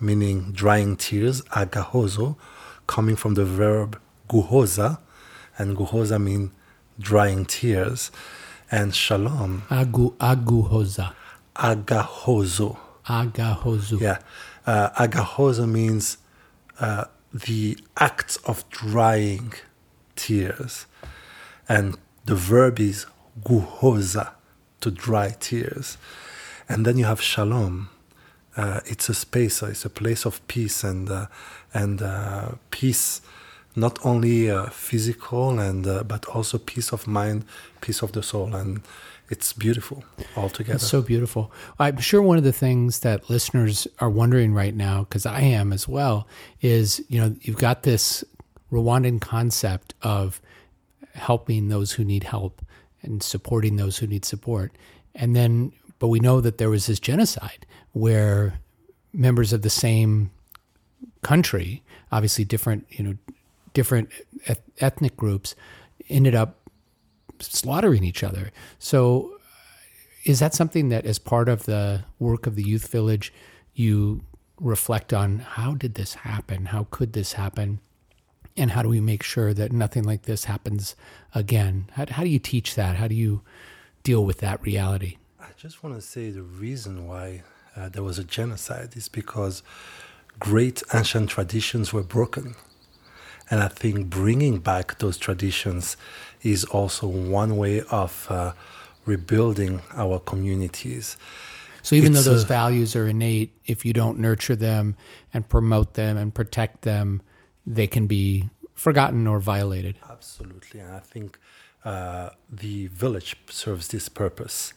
meaning 0.00 0.36
drying 0.52 0.92
tears 0.96 1.36
agahozo 1.62 2.26
coming 2.94 3.16
from 3.22 3.32
the 3.34 3.44
verb 3.44 3.90
guhoza 4.28 4.98
and 5.58 5.76
guhoza 5.76 6.18
means 6.20 6.50
drying 6.98 7.44
tears, 7.44 8.10
and 8.70 8.94
shalom, 8.94 9.62
Agu 9.70 10.14
aguhoza. 10.16 11.12
agahozo. 11.56 12.76
Agahozu. 13.06 14.00
Yeah, 14.00 14.18
uh, 14.66 14.90
agahozo 14.90 15.68
means 15.68 16.18
uh, 16.80 17.04
the 17.34 17.76
act 17.98 18.38
of 18.46 18.68
drying 18.70 19.52
tears, 20.14 20.86
and 21.68 21.96
the 22.24 22.36
verb 22.36 22.78
is 22.78 23.06
guhoza, 23.42 24.30
to 24.80 24.90
dry 24.90 25.34
tears, 25.40 25.98
and 26.68 26.86
then 26.86 26.96
you 26.96 27.04
have 27.04 27.20
shalom. 27.20 27.88
Uh, 28.56 28.80
it's 28.86 29.08
a 29.08 29.14
space, 29.14 29.62
uh, 29.62 29.66
it's 29.66 29.84
a 29.84 29.90
place 29.90 30.24
of 30.24 30.46
peace 30.46 30.84
and 30.84 31.10
uh, 31.10 31.26
and 31.72 32.00
uh, 32.00 32.52
peace 32.70 33.20
not 33.76 33.98
only 34.04 34.48
uh, 34.48 34.66
physical 34.66 35.58
and 35.58 35.86
uh, 35.86 36.04
but 36.04 36.24
also 36.26 36.58
peace 36.58 36.92
of 36.92 37.06
mind, 37.08 37.44
peace 37.80 38.02
of 38.02 38.12
the 38.12 38.22
soul, 38.22 38.54
and 38.54 38.82
it's 39.30 39.52
beautiful 39.52 40.04
altogether. 40.36 40.76
It's 40.76 40.86
so 40.86 41.02
beautiful. 41.02 41.50
I'm 41.78 41.98
sure 41.98 42.22
one 42.22 42.38
of 42.38 42.44
the 42.44 42.52
things 42.52 43.00
that 43.00 43.30
listeners 43.30 43.86
are 43.98 44.10
wondering 44.10 44.52
right 44.52 44.74
now, 44.74 45.00
because 45.04 45.26
I 45.26 45.40
am 45.40 45.72
as 45.72 45.88
well, 45.88 46.26
is 46.60 47.02
you 47.08 47.20
know 47.20 47.34
you've 47.40 47.58
got 47.58 47.82
this 47.82 48.24
Rwandan 48.70 49.20
concept 49.20 49.94
of 50.02 50.40
helping 51.14 51.68
those 51.68 51.92
who 51.92 52.04
need 52.04 52.24
help 52.24 52.60
and 53.02 53.22
supporting 53.22 53.76
those 53.76 53.98
who 53.98 54.06
need 54.06 54.24
support, 54.24 54.72
and 55.14 55.34
then 55.34 55.72
but 55.98 56.08
we 56.08 56.20
know 56.20 56.40
that 56.40 56.58
there 56.58 56.70
was 56.70 56.86
this 56.86 57.00
genocide 57.00 57.66
where 57.92 58.58
members 59.12 59.52
of 59.52 59.62
the 59.62 59.70
same 59.70 60.30
country, 61.22 61.82
obviously 62.12 62.44
different, 62.44 62.84
you 62.90 63.04
know, 63.04 63.14
different 63.72 64.10
eth- 64.46 64.62
ethnic 64.80 65.16
groups, 65.16 65.54
ended 66.08 66.34
up 66.34 66.58
slaughtering 67.40 68.04
each 68.04 68.22
other. 68.22 68.50
So, 68.78 69.38
is 70.24 70.40
that 70.40 70.54
something 70.54 70.88
that, 70.88 71.04
as 71.04 71.18
part 71.18 71.48
of 71.48 71.64
the 71.64 72.04
work 72.18 72.46
of 72.46 72.54
the 72.54 72.62
youth 72.62 72.88
village, 72.88 73.32
you 73.74 74.22
reflect 74.58 75.12
on? 75.12 75.40
How 75.40 75.74
did 75.74 75.94
this 75.94 76.14
happen? 76.14 76.66
How 76.66 76.86
could 76.90 77.12
this 77.12 77.34
happen? 77.34 77.80
And 78.56 78.70
how 78.70 78.82
do 78.82 78.88
we 78.88 79.00
make 79.00 79.22
sure 79.22 79.52
that 79.52 79.72
nothing 79.72 80.04
like 80.04 80.22
this 80.22 80.44
happens 80.44 80.96
again? 81.34 81.90
How, 81.92 82.06
how 82.08 82.22
do 82.22 82.30
you 82.30 82.38
teach 82.38 82.74
that? 82.76 82.96
How 82.96 83.08
do 83.08 83.14
you 83.14 83.42
deal 84.02 84.24
with 84.24 84.38
that 84.38 84.62
reality? 84.62 85.16
I 85.40 85.48
just 85.56 85.82
want 85.82 85.96
to 85.96 86.00
say 86.00 86.30
the 86.30 86.42
reason 86.42 87.06
why 87.06 87.42
uh, 87.76 87.88
there 87.88 88.02
was 88.02 88.18
a 88.18 88.24
genocide 88.24 88.96
is 88.96 89.08
because 89.08 89.62
great 90.38 90.82
ancient 90.94 91.30
traditions 91.30 91.92
were 91.92 92.02
broken. 92.02 92.54
And 93.50 93.60
I 93.62 93.68
think 93.68 94.08
bringing 94.08 94.58
back 94.58 94.98
those 94.98 95.18
traditions 95.18 95.96
is 96.42 96.64
also 96.64 97.06
one 97.06 97.56
way 97.56 97.82
of 97.90 98.26
uh, 98.30 98.52
rebuilding 99.04 99.82
our 99.94 100.18
communities. 100.18 101.16
So 101.82 101.94
even 101.96 102.12
It's 102.12 102.24
though 102.24 102.32
those 102.32 102.44
a- 102.44 102.46
values 102.46 102.96
are 102.96 103.06
innate, 103.06 103.52
if 103.66 103.84
you 103.84 103.92
don't 103.92 104.18
nurture 104.18 104.56
them 104.56 104.96
and 105.32 105.46
promote 105.48 105.94
them 105.94 106.16
and 106.16 106.34
protect 106.34 106.82
them, 106.82 107.20
they 107.66 107.86
can 107.86 108.06
be 108.06 108.48
forgotten 108.74 109.26
or 109.26 109.38
violated. 109.40 109.96
Absolutely, 110.10 110.80
and 110.80 110.92
I 110.94 111.00
think 111.00 111.38
uh, 111.84 112.30
the 112.50 112.86
village 112.88 113.36
serves 113.50 113.88
this 113.88 114.08
purpose 114.08 114.72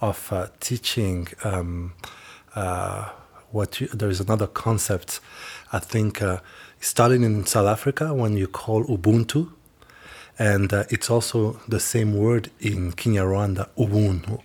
of 0.00 0.30
uh, 0.32 0.48
teaching. 0.60 1.28
Um, 1.44 1.94
uh, 2.54 3.08
what 3.50 3.80
you, 3.80 3.88
there 3.88 4.08
is 4.10 4.20
another 4.20 4.46
concept, 4.46 5.20
I 5.72 5.78
think, 5.78 6.22
starting 6.80 7.22
in 7.22 7.44
South 7.46 7.66
Africa 7.66 8.12
when 8.14 8.36
you 8.36 8.46
call 8.46 8.84
Ubuntu, 8.84 9.50
and 10.38 10.72
uh, 10.72 10.84
it's 10.88 11.10
also 11.10 11.60
the 11.68 11.78
same 11.78 12.14
word 12.16 12.50
in 12.60 12.92
Kinyarwanda, 12.92 13.68
Ubuntu, 13.76 14.40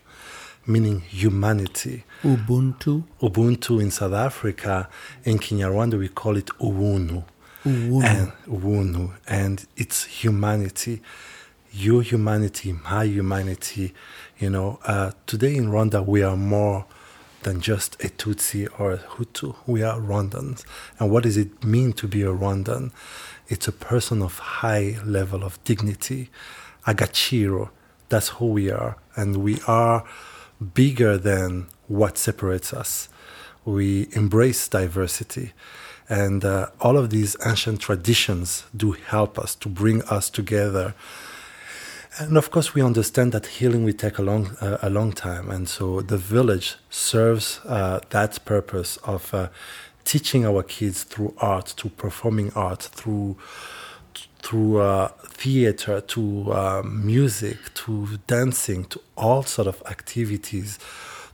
meaning 0.68 1.00
humanity. 1.02 2.04
Ubuntu. 2.24 3.04
Ubuntu 3.22 3.82
in 3.82 3.90
South 3.92 4.14
Africa, 4.14 4.90
in 5.24 5.40
Kinyarwanda 5.40 5.98
we 5.98 6.10
call 6.10 6.36
it 6.38 6.48
Ubuntu. 6.60 7.24
And 7.64 8.32
Ubuntu, 8.48 9.12
and 9.28 9.66
it's 9.76 10.04
humanity, 10.04 11.02
your 11.72 12.04
humanity, 12.04 12.74
my 12.74 13.06
humanity. 13.06 13.94
You 14.38 14.50
know, 14.52 14.80
uh, 14.86 15.12
today 15.26 15.56
in 15.56 15.68
Rwanda 15.70 16.06
we 16.06 16.22
are 16.22 16.38
more 16.38 16.86
than 17.46 17.62
just 17.62 17.94
a 18.04 18.10
Tutsi 18.10 18.68
or 18.80 18.94
a 18.94 18.98
Hutu. 18.98 19.56
We 19.68 19.84
are 19.84 20.00
Rwandans, 20.00 20.66
and 21.00 21.12
what 21.12 21.24
does 21.24 21.38
it 21.38 21.64
mean 21.64 21.94
to 21.94 22.08
be 22.08 22.24
a 22.24 22.34
Rwandan? 22.34 22.92
It's 23.48 23.68
a 23.68 23.72
person 23.72 24.24
of 24.24 24.40
high 24.40 24.98
level 25.06 25.44
of 25.44 25.64
dignity, 25.64 26.32
agaciro. 26.88 27.70
That's 28.10 28.30
who 28.30 28.48
we 28.48 28.72
are, 28.72 28.98
and 29.16 29.38
we 29.38 29.60
are 29.68 30.04
bigger 30.74 31.20
than 31.20 31.68
what 31.88 32.18
separates 32.18 32.74
us. 32.74 33.10
We 33.64 34.08
embrace 34.14 34.68
diversity. 34.68 35.54
And 36.10 36.44
uh, 36.46 36.70
all 36.82 36.98
of 36.98 37.10
these 37.12 37.36
ancient 37.46 37.80
traditions 37.80 38.64
do 38.76 38.92
help 38.94 39.38
us 39.38 39.56
to 39.56 39.70
bring 39.70 40.02
us 40.04 40.30
together. 40.30 40.96
And 42.18 42.38
of 42.38 42.50
course, 42.50 42.74
we 42.74 42.82
understand 42.82 43.34
that 43.34 43.46
healing 43.46 43.84
will 43.84 43.94
take 43.94 44.18
a 44.18 44.22
long, 44.22 44.56
uh, 44.62 44.78
a 44.82 44.90
long 44.90 45.12
time. 45.12 45.52
And 45.52 45.68
so 45.68 46.02
the 46.02 46.18
village 46.18 46.78
serves 46.90 47.60
uh, 47.66 48.00
that 48.12 48.44
purpose 48.46 48.98
of 49.04 49.34
uh, 49.34 49.50
teaching 50.06 50.46
our 50.46 50.64
kids 50.64 51.04
through 51.04 51.34
art, 51.40 51.70
through 51.70 51.92
performing 51.92 52.52
art, 52.54 52.84
through 52.84 53.38
through 54.46 54.78
uh, 54.78 55.08
theater 55.26 56.00
to 56.00 56.54
uh, 56.54 56.84
music 56.86 57.58
to 57.74 58.08
dancing 58.28 58.86
to 58.86 59.02
all 59.18 59.42
sort 59.42 59.68
of 59.68 59.82
activities 59.88 60.78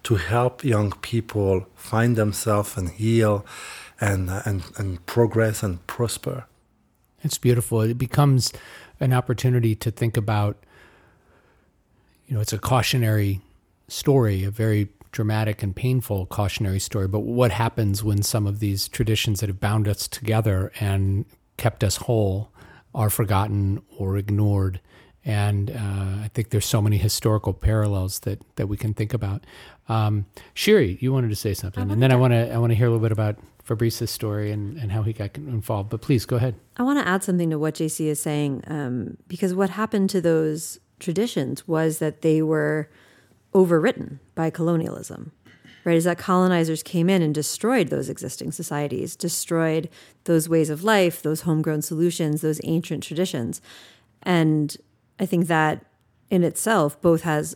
to 0.03 0.15
help 0.15 0.63
young 0.63 0.91
people 1.01 1.67
find 1.75 2.15
themselves 2.15 2.77
and 2.77 2.89
heal 2.91 3.45
and, 3.99 4.29
uh, 4.29 4.41
and, 4.45 4.63
and 4.77 5.05
progress 5.05 5.61
and 5.61 5.85
prosper. 5.87 6.45
It's 7.21 7.37
beautiful. 7.37 7.81
It 7.81 7.97
becomes 7.97 8.53
an 8.99 9.13
opportunity 9.13 9.75
to 9.75 9.91
think 9.91 10.15
about, 10.15 10.57
you 12.31 12.35
know, 12.35 12.41
it's 12.41 12.53
a 12.53 12.57
cautionary 12.57 13.41
story, 13.89 14.45
a 14.45 14.49
very 14.49 14.87
dramatic 15.11 15.61
and 15.61 15.75
painful 15.75 16.27
cautionary 16.27 16.79
story. 16.79 17.05
But 17.05 17.19
what 17.19 17.51
happens 17.51 18.05
when 18.05 18.23
some 18.23 18.47
of 18.47 18.61
these 18.61 18.87
traditions 18.87 19.41
that 19.41 19.49
have 19.49 19.59
bound 19.59 19.85
us 19.85 20.07
together 20.07 20.71
and 20.79 21.25
kept 21.57 21.83
us 21.83 21.97
whole 21.97 22.49
are 22.95 23.09
forgotten 23.09 23.81
or 23.97 24.15
ignored? 24.15 24.79
And 25.25 25.71
uh, 25.71 26.23
I 26.23 26.31
think 26.33 26.51
there's 26.51 26.65
so 26.65 26.81
many 26.81 26.95
historical 26.95 27.51
parallels 27.51 28.19
that, 28.19 28.41
that 28.55 28.67
we 28.67 28.77
can 28.77 28.93
think 28.93 29.13
about. 29.13 29.43
Um, 29.89 30.25
Shiri, 30.55 31.01
you 31.01 31.11
wanted 31.11 31.31
to 31.31 31.35
say 31.35 31.53
something, 31.53 31.91
and 31.91 32.01
then 32.01 32.13
I 32.13 32.15
want 32.15 32.31
to 32.31 32.49
I 32.49 32.57
want 32.59 32.71
to 32.71 32.75
hear 32.75 32.87
a 32.87 32.89
little 32.89 33.03
bit 33.03 33.11
about 33.11 33.35
Fabrice's 33.65 34.09
story 34.09 34.51
and, 34.51 34.77
and 34.77 34.91
how 34.91 35.03
he 35.03 35.11
got 35.11 35.35
involved. 35.35 35.89
But 35.89 36.01
please 36.01 36.25
go 36.25 36.37
ahead. 36.37 36.55
I 36.77 36.83
want 36.83 36.97
to 36.99 37.07
add 37.07 37.23
something 37.23 37.49
to 37.49 37.59
what 37.59 37.75
JC 37.75 38.05
is 38.05 38.21
saying 38.21 38.63
um, 38.67 39.17
because 39.27 39.53
what 39.53 39.69
happened 39.69 40.09
to 40.11 40.21
those 40.21 40.79
traditions 41.01 41.67
was 41.67 41.99
that 41.99 42.21
they 42.21 42.41
were 42.41 42.89
overwritten 43.53 44.19
by 44.35 44.49
colonialism, 44.49 45.31
right? 45.83 45.97
Is 45.97 46.05
that 46.05 46.17
colonizers 46.17 46.83
came 46.83 47.09
in 47.09 47.21
and 47.21 47.35
destroyed 47.35 47.89
those 47.89 48.09
existing 48.09 48.53
societies, 48.53 49.15
destroyed 49.15 49.89
those 50.23 50.47
ways 50.47 50.69
of 50.69 50.83
life, 50.83 51.21
those 51.21 51.41
homegrown 51.41 51.81
solutions, 51.81 52.41
those 52.41 52.61
ancient 52.63 53.03
traditions. 53.03 53.61
And 54.23 54.77
I 55.19 55.25
think 55.25 55.47
that 55.47 55.85
in 56.29 56.43
itself 56.43 57.01
both 57.01 57.23
has 57.23 57.55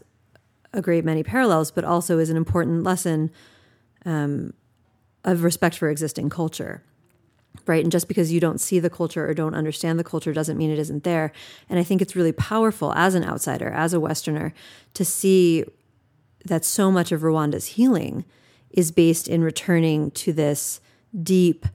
a 0.73 0.81
great 0.81 1.05
many 1.05 1.23
parallels, 1.23 1.71
but 1.71 1.85
also 1.85 2.19
is 2.19 2.29
an 2.29 2.35
important 2.35 2.83
lesson 2.83 3.31
um, 4.05 4.53
of 5.23 5.43
respect 5.43 5.77
for 5.77 5.89
existing 5.89 6.29
culture 6.29 6.83
right? 7.65 7.83
And 7.83 7.91
just 7.91 8.07
because 8.07 8.31
you 8.31 8.39
don't 8.39 8.59
see 8.59 8.79
the 8.79 8.89
culture 8.89 9.27
or 9.27 9.33
don't 9.33 9.55
understand 9.55 9.99
the 9.99 10.03
culture 10.03 10.33
doesn't 10.33 10.57
mean 10.57 10.71
it 10.71 10.79
isn't 10.79 11.03
there. 11.03 11.31
And 11.69 11.79
I 11.79 11.83
think 11.83 12.01
it's 12.01 12.15
really 12.15 12.31
powerful 12.31 12.93
as 12.93 13.15
an 13.15 13.23
outsider, 13.23 13.69
as 13.69 13.93
a 13.93 13.99
Westerner, 13.99 14.53
to 14.93 15.05
see 15.05 15.65
that 16.45 16.63
so 16.65 16.91
much 16.91 17.11
of 17.11 17.21
Rwanda's 17.21 17.65
healing 17.65 18.25
is 18.69 18.91
based 18.91 19.27
in 19.27 19.43
returning 19.43 20.11
to 20.11 20.33
this 20.33 20.79
deep, 21.23 21.65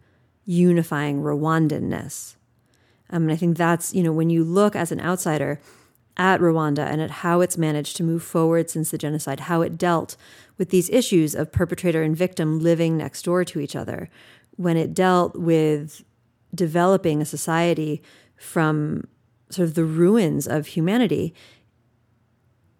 unifying 0.45 1.23
Rwandanness. 1.23 2.37
Um, 3.11 3.23
and 3.25 3.33
I 3.33 3.37
think 3.37 3.57
that's, 3.57 3.95
you 3.95 4.03
know, 4.03 4.13
when 4.13 4.31
you 4.31 4.45
look 4.45 4.77
as 4.77 4.93
an 4.93 5.01
outsider 5.01 5.61
at 6.17 6.41
Rwanda 6.41 6.87
and 6.87 7.01
at 7.01 7.11
how 7.11 7.41
it's 7.41 7.57
managed 7.57 7.97
to 7.97 8.03
move 8.03 8.23
forward 8.23 8.69
since 8.69 8.91
the 8.91 8.99
genocide, 8.99 9.41
how 9.41 9.63
it 9.63 9.79
dealt 9.79 10.17
with 10.59 10.71
these 10.71 10.91
issues 10.91 11.35
of 11.35 11.51
perpetrator 11.51 12.03
and 12.03 12.17
victim 12.17 12.61
living 12.61 12.97
next 12.97 13.23
door 13.23 13.45
to 13.45 13.59
each 13.59 13.75
other, 13.75 14.11
when 14.61 14.77
it 14.77 14.93
dealt 14.93 15.37
with 15.37 16.05
developing 16.55 17.23
a 17.23 17.25
society 17.25 18.03
from 18.37 19.03
sort 19.49 19.67
of 19.67 19.75
the 19.75 19.87
ruins 19.87 20.47
of 20.47 20.67
humanity, 20.67 21.35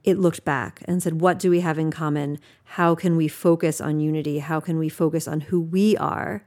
it 0.05 0.19
looked 0.19 0.45
back 0.45 0.83
and 0.85 1.03
said, 1.03 1.23
What 1.23 1.39
do 1.39 1.49
we 1.49 1.61
have 1.61 1.79
in 1.79 1.91
common? 1.91 2.39
How 2.77 2.95
can 2.95 3.17
we 3.17 3.29
focus 3.29 3.81
on 3.81 3.99
unity? 3.99 4.41
How 4.41 4.61
can 4.61 4.79
we 4.79 4.91
focus 4.91 5.27
on 5.27 5.41
who 5.41 5.59
we 5.59 5.97
are 5.97 6.45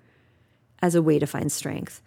as 0.84 0.94
a 0.94 1.02
way 1.02 1.18
to 1.18 1.26
find 1.26 1.52
strength? 1.52 2.04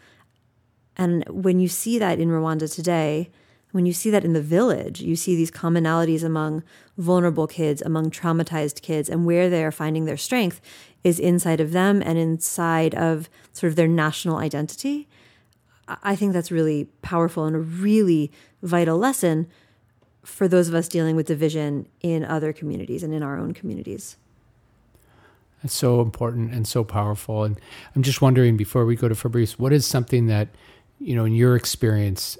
And 0.96 1.24
when 1.28 1.58
you 1.58 1.66
see 1.66 1.98
that 1.98 2.20
in 2.20 2.28
Rwanda 2.28 2.72
today, 2.72 3.32
when 3.76 3.84
you 3.84 3.92
see 3.92 4.08
that 4.08 4.24
in 4.24 4.32
the 4.32 4.40
village, 4.40 5.02
you 5.02 5.14
see 5.14 5.36
these 5.36 5.50
commonalities 5.50 6.24
among 6.24 6.62
vulnerable 6.96 7.46
kids, 7.46 7.82
among 7.82 8.10
traumatized 8.10 8.80
kids, 8.80 9.10
and 9.10 9.26
where 9.26 9.50
they 9.50 9.62
are 9.62 9.70
finding 9.70 10.06
their 10.06 10.16
strength 10.16 10.62
is 11.04 11.20
inside 11.20 11.60
of 11.60 11.72
them 11.72 12.02
and 12.02 12.16
inside 12.18 12.94
of 12.94 13.28
sort 13.52 13.68
of 13.68 13.76
their 13.76 13.86
national 13.86 14.38
identity. 14.38 15.06
I 16.02 16.16
think 16.16 16.32
that's 16.32 16.50
really 16.50 16.86
powerful 17.02 17.44
and 17.44 17.54
a 17.54 17.58
really 17.58 18.32
vital 18.62 18.96
lesson 18.96 19.46
for 20.24 20.48
those 20.48 20.68
of 20.68 20.74
us 20.74 20.88
dealing 20.88 21.14
with 21.14 21.26
division 21.26 21.86
in 22.00 22.24
other 22.24 22.54
communities 22.54 23.02
and 23.02 23.12
in 23.12 23.22
our 23.22 23.36
own 23.36 23.52
communities. 23.52 24.16
It's 25.62 25.74
so 25.74 26.00
important 26.00 26.50
and 26.54 26.66
so 26.66 26.82
powerful. 26.82 27.44
And 27.44 27.60
I'm 27.94 28.02
just 28.02 28.22
wondering 28.22 28.56
before 28.56 28.86
we 28.86 28.96
go 28.96 29.06
to 29.06 29.14
Fabrice, 29.14 29.58
what 29.58 29.74
is 29.74 29.86
something 29.86 30.28
that, 30.28 30.48
you 30.98 31.14
know, 31.14 31.26
in 31.26 31.34
your 31.34 31.56
experience, 31.56 32.38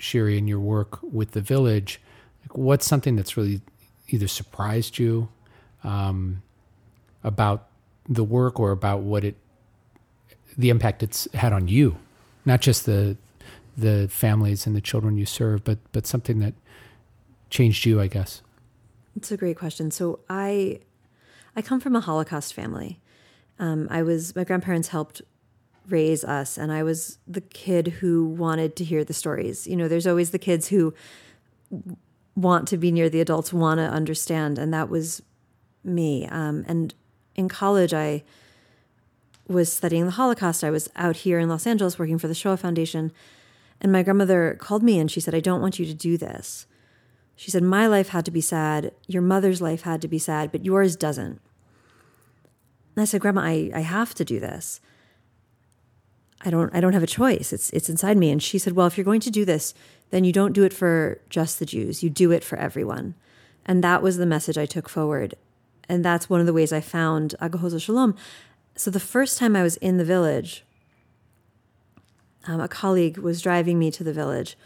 Shiri, 0.00 0.38
in 0.38 0.48
your 0.48 0.60
work 0.60 0.98
with 1.02 1.32
the 1.32 1.40
village, 1.40 2.00
like 2.42 2.56
what's 2.56 2.86
something 2.86 3.16
that's 3.16 3.36
really 3.36 3.60
either 4.08 4.26
surprised 4.26 4.98
you 4.98 5.28
um, 5.84 6.42
about 7.22 7.68
the 8.08 8.24
work 8.24 8.58
or 8.58 8.72
about 8.72 9.00
what 9.00 9.24
it, 9.24 9.36
the 10.56 10.70
impact 10.70 11.02
it's 11.02 11.28
had 11.34 11.52
on 11.52 11.68
you, 11.68 11.96
not 12.44 12.60
just 12.60 12.86
the 12.86 13.16
the 13.76 14.08
families 14.10 14.66
and 14.66 14.76
the 14.76 14.80
children 14.80 15.16
you 15.16 15.26
serve, 15.26 15.62
but 15.64 15.78
but 15.92 16.06
something 16.06 16.40
that 16.40 16.54
changed 17.50 17.86
you, 17.86 18.00
I 18.00 18.08
guess? 18.08 18.42
It's 19.16 19.30
a 19.30 19.36
great 19.36 19.56
question. 19.56 19.90
So 19.90 20.20
I 20.28 20.80
I 21.54 21.62
come 21.62 21.80
from 21.80 21.94
a 21.94 22.00
Holocaust 22.00 22.54
family. 22.54 23.00
Um, 23.58 23.86
I 23.90 24.02
was 24.02 24.34
my 24.34 24.44
grandparents 24.44 24.88
helped 24.88 25.22
raise 25.90 26.24
us, 26.24 26.58
and 26.58 26.72
I 26.72 26.82
was 26.82 27.18
the 27.26 27.40
kid 27.40 27.88
who 28.00 28.24
wanted 28.24 28.76
to 28.76 28.84
hear 28.84 29.04
the 29.04 29.14
stories. 29.14 29.66
You 29.66 29.76
know, 29.76 29.88
there's 29.88 30.06
always 30.06 30.30
the 30.30 30.38
kids 30.38 30.68
who 30.68 30.94
want 32.34 32.68
to 32.68 32.76
be 32.76 32.90
near 32.90 33.08
the 33.08 33.20
adults, 33.20 33.52
want 33.52 33.78
to 33.78 33.84
understand, 33.84 34.58
and 34.58 34.72
that 34.72 34.88
was 34.88 35.22
me. 35.84 36.26
Um, 36.26 36.64
and 36.68 36.94
in 37.34 37.48
college, 37.48 37.94
I 37.94 38.22
was 39.48 39.72
studying 39.72 40.04
the 40.04 40.12
Holocaust. 40.12 40.62
I 40.62 40.70
was 40.70 40.88
out 40.96 41.16
here 41.16 41.38
in 41.38 41.48
Los 41.48 41.66
Angeles 41.66 41.98
working 41.98 42.18
for 42.18 42.28
the 42.28 42.34
Shoah 42.34 42.56
Foundation, 42.56 43.12
and 43.80 43.90
my 43.90 44.02
grandmother 44.02 44.56
called 44.60 44.82
me 44.82 44.98
and 44.98 45.10
she 45.10 45.20
said, 45.20 45.34
"I 45.34 45.40
don't 45.40 45.60
want 45.60 45.78
you 45.78 45.86
to 45.86 45.94
do 45.94 46.16
this." 46.16 46.66
She 47.40 47.50
said, 47.50 47.62
My 47.62 47.86
life 47.86 48.10
had 48.10 48.26
to 48.26 48.30
be 48.30 48.42
sad. 48.42 48.92
Your 49.06 49.22
mother's 49.22 49.62
life 49.62 49.80
had 49.80 50.02
to 50.02 50.08
be 50.08 50.18
sad, 50.18 50.52
but 50.52 50.62
yours 50.62 50.94
doesn't. 50.94 51.40
And 52.94 52.98
I 52.98 53.06
said, 53.06 53.22
Grandma, 53.22 53.40
I, 53.40 53.70
I 53.74 53.80
have 53.80 54.14
to 54.16 54.26
do 54.26 54.38
this. 54.38 54.82
I 56.42 56.50
don't 56.50 56.74
I 56.74 56.80
don't 56.80 56.92
have 56.92 57.02
a 57.02 57.08
choice. 57.08 57.52
It's 57.52 57.70
it's 57.70 57.88
inside 57.88 58.16
me. 58.16 58.30
And 58.30 58.42
she 58.42 58.58
said, 58.58 58.74
Well, 58.74 58.86
if 58.86 58.96
you're 58.96 59.04
going 59.04 59.20
to 59.20 59.30
do 59.30 59.44
this, 59.44 59.74
then 60.10 60.24
you 60.24 60.32
don't 60.32 60.52
do 60.52 60.64
it 60.64 60.72
for 60.72 61.20
just 61.28 61.58
the 61.58 61.66
Jews. 61.66 62.02
You 62.02 62.10
do 62.10 62.30
it 62.30 62.44
for 62.44 62.56
everyone. 62.58 63.14
And 63.66 63.84
that 63.84 64.02
was 64.02 64.16
the 64.16 64.26
message 64.26 64.58
I 64.58 64.66
took 64.66 64.88
forward. 64.88 65.34
And 65.88 66.04
that's 66.04 66.30
one 66.30 66.40
of 66.40 66.46
the 66.46 66.52
ways 66.52 66.72
I 66.72 66.80
found 66.80 67.34
Agahozo 67.40 67.80
Shalom. 67.80 68.14
So 68.74 68.90
the 68.90 69.00
first 69.00 69.38
time 69.38 69.54
I 69.54 69.62
was 69.62 69.76
in 69.78 69.98
the 69.98 70.04
village, 70.04 70.64
um, 72.46 72.60
a 72.60 72.68
colleague 72.68 73.18
was 73.18 73.42
driving 73.42 73.78
me 73.78 73.90
to 73.90 74.04
the 74.04 74.12
village 74.12 74.56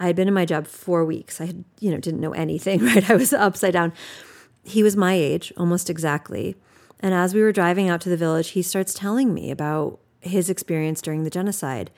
I 0.00 0.06
had 0.06 0.16
been 0.16 0.26
in 0.26 0.34
my 0.34 0.46
job 0.46 0.66
four 0.66 1.04
weeks. 1.04 1.40
I 1.40 1.44
had, 1.44 1.64
you 1.78 1.90
know, 1.90 1.98
didn't 1.98 2.20
know 2.20 2.32
anything, 2.32 2.80
right? 2.84 3.08
I 3.08 3.14
was 3.14 3.34
upside 3.34 3.74
down. 3.74 3.92
He 4.64 4.82
was 4.82 4.96
my 4.96 5.12
age, 5.12 5.52
almost 5.56 5.90
exactly. 5.90 6.56
And 7.00 7.14
as 7.14 7.34
we 7.34 7.42
were 7.42 7.52
driving 7.52 7.88
out 7.88 8.00
to 8.02 8.08
the 8.08 8.16
village, 8.16 8.48
he 8.50 8.62
starts 8.62 8.94
telling 8.94 9.32
me 9.34 9.50
about 9.50 10.00
his 10.20 10.50
experience 10.50 11.00
during 11.00 11.24
the 11.24 11.30
genocide. 11.30 11.90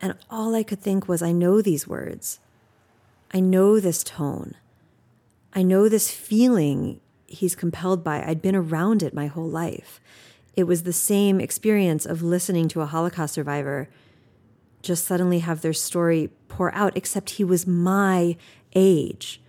And 0.00 0.14
all 0.30 0.54
I 0.54 0.62
could 0.62 0.80
think 0.80 1.08
was, 1.08 1.22
I 1.22 1.32
know 1.32 1.60
these 1.60 1.86
words. 1.86 2.40
I 3.32 3.40
know 3.40 3.78
this 3.78 4.02
tone. 4.02 4.54
I 5.52 5.62
know 5.62 5.88
this 5.88 6.10
feeling 6.10 7.00
he's 7.26 7.54
compelled 7.54 8.02
by. 8.02 8.24
I'd 8.24 8.42
been 8.42 8.56
around 8.56 9.02
it 9.02 9.14
my 9.14 9.26
whole 9.26 9.48
life. 9.48 10.00
It 10.56 10.64
was 10.64 10.82
the 10.82 10.92
same 10.92 11.40
experience 11.40 12.06
of 12.06 12.22
listening 12.22 12.68
to 12.68 12.80
a 12.80 12.86
Holocaust 12.86 13.34
survivor 13.34 13.88
just 14.82 15.04
suddenly 15.04 15.40
have 15.40 15.60
their 15.60 15.72
story 15.72 16.30
pour 16.48 16.74
out, 16.74 16.96
except 16.96 17.30
he 17.30 17.44
was 17.44 17.66
my 17.66 18.36
age. 18.74 19.40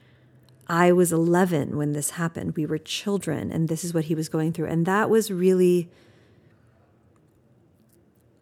I 0.67 0.91
was 0.91 1.11
11 1.11 1.77
when 1.77 1.93
this 1.93 2.11
happened. 2.11 2.55
We 2.55 2.65
were 2.65 2.77
children, 2.77 3.51
and 3.51 3.67
this 3.67 3.83
is 3.83 3.93
what 3.93 4.05
he 4.05 4.15
was 4.15 4.29
going 4.29 4.53
through. 4.53 4.67
And 4.67 4.85
that 4.85 5.09
was 5.09 5.31
really 5.31 5.89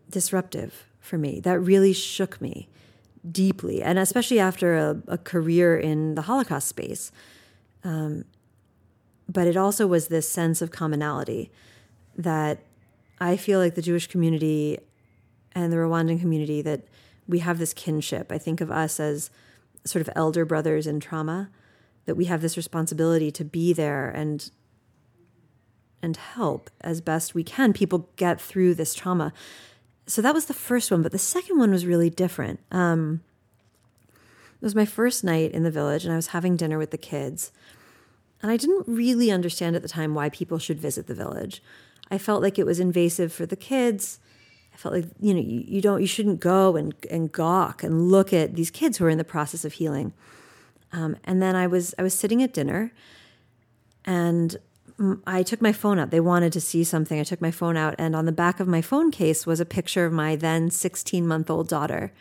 disruptive 0.10 0.86
for 1.00 1.18
me. 1.18 1.40
That 1.40 1.60
really 1.60 1.94
shook 1.94 2.42
me 2.42 2.70
deeply, 3.30 3.82
and 3.82 4.00
especially 4.00 4.40
after 4.40 4.76
a, 4.76 5.02
a 5.08 5.18
career 5.18 5.78
in 5.78 6.16
the 6.16 6.24
Holocaust 6.24 6.68
space. 6.68 7.12
Um, 7.84 8.26
but 9.28 9.48
it 9.48 9.58
also 9.58 9.86
was 9.88 10.08
this 10.08 10.28
sense 10.28 10.62
of 10.62 10.72
commonality 10.72 11.52
that 12.18 12.60
I 13.22 13.38
feel 13.38 13.60
like 13.60 13.76
the 13.76 13.82
Jewish 13.82 14.08
community 14.08 14.80
and 15.54 15.72
the 15.72 15.78
Rwandan 15.78 16.20
community 16.20 16.62
that 16.62 16.88
we 17.28 17.40
have 17.40 17.60
this 17.60 17.74
kinship. 17.74 18.32
I 18.32 18.38
think 18.38 18.62
of 18.62 18.72
us 18.72 19.00
as 19.00 19.30
sort 19.86 20.02
of 20.02 20.10
elder 20.16 20.46
brothers 20.46 20.88
in 20.88 21.00
trauma, 21.00 21.50
that 22.06 22.16
we 22.16 22.26
have 22.26 22.42
this 22.42 22.58
responsibility 22.58 23.32
to 23.32 23.46
be 23.46 23.74
there 23.74 24.10
and 24.10 24.50
and 26.02 26.16
help 26.16 26.70
as 26.80 27.02
best 27.02 27.36
we 27.36 27.44
can 27.44 27.74
people 27.74 28.10
get 28.16 28.40
through 28.40 28.74
this 28.74 28.94
trauma. 28.94 29.34
So 30.10 30.22
that 30.22 30.34
was 30.34 30.46
the 30.46 30.54
first 30.54 30.92
one, 30.92 31.02
but 31.02 31.12
the 31.12 31.20
second 31.20 31.60
one 31.60 31.72
was 31.72 31.86
really 31.86 32.10
different. 32.10 32.60
Um, 32.72 33.22
it 34.12 34.66
was 34.66 34.76
my 34.76 34.86
first 34.86 35.24
night 35.24 35.52
in 35.52 35.64
the 35.64 35.72
village, 35.72 36.04
and 36.04 36.12
I 36.12 36.18
was 36.18 36.28
having 36.28 36.58
dinner 36.58 36.78
with 36.78 36.92
the 36.92 36.98
kids. 36.98 37.52
And 38.42 38.52
I 38.52 38.58
didn't 38.58 38.88
really 38.88 39.32
understand 39.32 39.76
at 39.76 39.82
the 39.82 39.88
time 39.88 40.16
why 40.16 40.30
people 40.30 40.60
should 40.60 40.80
visit 40.80 41.08
the 41.08 41.14
village. 41.14 41.62
I 42.10 42.18
felt 42.18 42.42
like 42.42 42.58
it 42.58 42.66
was 42.66 42.80
invasive 42.80 43.32
for 43.32 43.46
the 43.46 43.56
kids 43.56 44.20
I 44.74 44.78
felt 44.78 44.96
like 44.96 45.06
you 45.20 45.34
know 45.34 45.42
you, 45.42 45.64
you 45.68 45.82
don't 45.82 46.00
you 46.00 46.08
shouldn't 46.08 46.40
go 46.40 46.78
and 46.78 46.94
and 47.10 47.32
gawk 47.32 47.84
and 47.84 48.10
look 48.10 48.32
at 48.32 48.56
these 48.56 48.72
kids 48.72 48.98
who 48.98 49.06
are 49.06 49.10
in 49.10 49.18
the 49.18 49.24
process 49.24 49.66
of 49.66 49.74
healing. 49.74 50.14
Um, 50.94 51.18
and 51.26 51.42
then 51.42 51.56
I 51.56 51.68
was 51.68 51.94
I 52.00 52.04
was 52.04 52.14
sitting 52.14 52.42
at 52.42 52.54
dinner, 52.54 52.94
and 54.06 54.56
I 55.26 55.44
took 55.44 55.62
my 55.62 55.72
phone 55.72 55.98
out. 55.98 56.12
They 56.12 56.20
wanted 56.20 56.52
to 56.54 56.62
see 56.62 56.84
something. 56.84 57.20
I 57.20 57.24
took 57.24 57.42
my 57.42 57.52
phone 57.52 57.78
out, 57.78 57.96
and 57.98 58.16
on 58.16 58.26
the 58.26 58.32
back 58.32 58.60
of 58.60 58.68
my 58.68 58.82
phone 58.82 59.12
case 59.12 59.46
was 59.46 59.60
a 59.60 59.66
picture 59.66 60.06
of 60.06 60.12
my 60.12 60.36
then 60.36 60.70
16 60.70 61.26
month 61.26 61.50
old 61.50 61.68
daughter. 61.70 62.12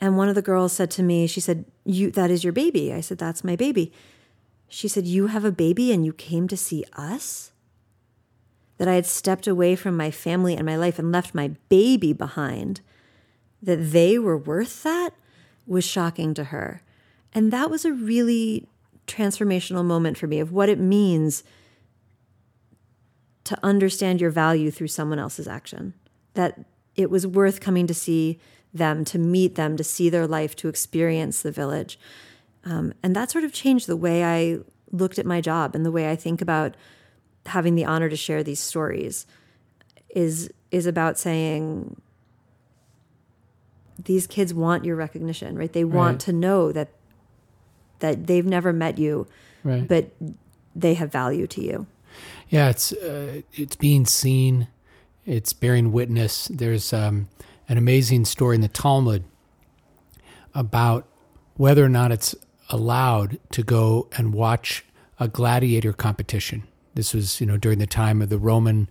And 0.00 0.16
one 0.16 0.28
of 0.28 0.34
the 0.34 0.42
girls 0.42 0.72
said 0.72 0.90
to 0.92 1.02
me, 1.02 1.26
she 1.26 1.40
said, 1.40 1.64
"You 1.84 2.10
that 2.12 2.30
is 2.30 2.42
your 2.42 2.52
baby." 2.52 2.92
I 2.92 3.00
said, 3.00 3.18
"That's 3.18 3.44
my 3.44 3.54
baby." 3.54 3.92
She 4.68 4.88
said, 4.88 5.06
"You 5.06 5.28
have 5.28 5.44
a 5.44 5.52
baby 5.52 5.92
and 5.92 6.04
you 6.04 6.12
came 6.12 6.48
to 6.48 6.56
see 6.56 6.84
us?" 6.94 7.52
That 8.78 8.88
I 8.88 8.94
had 8.94 9.06
stepped 9.06 9.46
away 9.46 9.76
from 9.76 9.96
my 9.96 10.10
family 10.10 10.56
and 10.56 10.66
my 10.66 10.76
life 10.76 10.98
and 10.98 11.12
left 11.12 11.34
my 11.34 11.52
baby 11.68 12.12
behind. 12.12 12.80
That 13.62 13.92
they 13.92 14.18
were 14.18 14.36
worth 14.36 14.82
that 14.82 15.14
was 15.66 15.84
shocking 15.84 16.34
to 16.34 16.44
her. 16.44 16.82
And 17.32 17.52
that 17.52 17.70
was 17.70 17.84
a 17.84 17.92
really 17.92 18.66
transformational 19.06 19.84
moment 19.84 20.16
for 20.16 20.26
me 20.26 20.40
of 20.40 20.50
what 20.50 20.68
it 20.68 20.78
means 20.78 21.44
to 23.44 23.58
understand 23.62 24.20
your 24.20 24.30
value 24.30 24.70
through 24.70 24.88
someone 24.88 25.18
else's 25.18 25.46
action. 25.48 25.94
That 26.34 26.64
it 26.96 27.10
was 27.10 27.26
worth 27.26 27.60
coming 27.60 27.86
to 27.86 27.94
see 27.94 28.38
them, 28.72 29.04
to 29.06 29.18
meet 29.18 29.54
them, 29.54 29.76
to 29.76 29.84
see 29.84 30.08
their 30.08 30.26
life, 30.26 30.56
to 30.56 30.68
experience 30.68 31.42
the 31.42 31.52
village. 31.52 31.98
Um, 32.64 32.94
and 33.02 33.14
that 33.14 33.30
sort 33.30 33.44
of 33.44 33.52
changed 33.52 33.86
the 33.86 33.96
way 33.96 34.24
I 34.24 34.58
looked 34.90 35.18
at 35.18 35.26
my 35.26 35.40
job 35.40 35.74
and 35.74 35.84
the 35.84 35.90
way 35.92 36.10
I 36.10 36.16
think 36.16 36.40
about 36.40 36.76
having 37.46 37.74
the 37.74 37.84
honor 37.84 38.08
to 38.08 38.16
share 38.16 38.42
these 38.42 38.60
stories 38.60 39.26
is 40.10 40.50
is 40.70 40.86
about 40.86 41.18
saying 41.18 42.00
these 44.02 44.26
kids 44.26 44.52
want 44.52 44.84
your 44.84 44.96
recognition, 44.96 45.56
right? 45.56 45.72
They 45.72 45.84
want 45.84 46.14
Right. 46.14 46.20
to 46.20 46.32
know 46.32 46.72
that 46.72 46.88
that 48.00 48.26
they've 48.26 48.44
never 48.44 48.72
met 48.72 48.98
you, 48.98 49.26
Right. 49.62 49.86
but 49.86 50.10
they 50.74 50.94
have 50.94 51.10
value 51.12 51.46
to 51.46 51.62
you. 51.62 51.86
Yeah, 52.48 52.68
it's 52.70 52.92
uh, 52.92 53.42
it's 53.52 53.76
being 53.76 54.06
seen, 54.06 54.68
it's 55.24 55.52
bearing 55.52 55.92
witness. 55.92 56.46
There's 56.48 56.92
um, 56.92 57.28
an 57.68 57.78
amazing 57.78 58.26
story 58.26 58.54
in 58.54 58.60
the 58.60 58.68
Talmud 58.68 59.24
about 60.54 61.06
whether 61.56 61.84
or 61.84 61.88
not 61.88 62.12
it's 62.12 62.34
allowed 62.70 63.38
to 63.52 63.62
go 63.62 64.08
and 64.16 64.34
watch 64.34 64.84
a 65.18 65.28
gladiator 65.28 65.92
competition. 65.92 66.64
This 66.94 67.14
was, 67.14 67.40
you 67.40 67.46
know, 67.46 67.56
during 67.56 67.78
the 67.78 67.86
time 67.86 68.22
of 68.22 68.28
the 68.28 68.38
Roman 68.38 68.88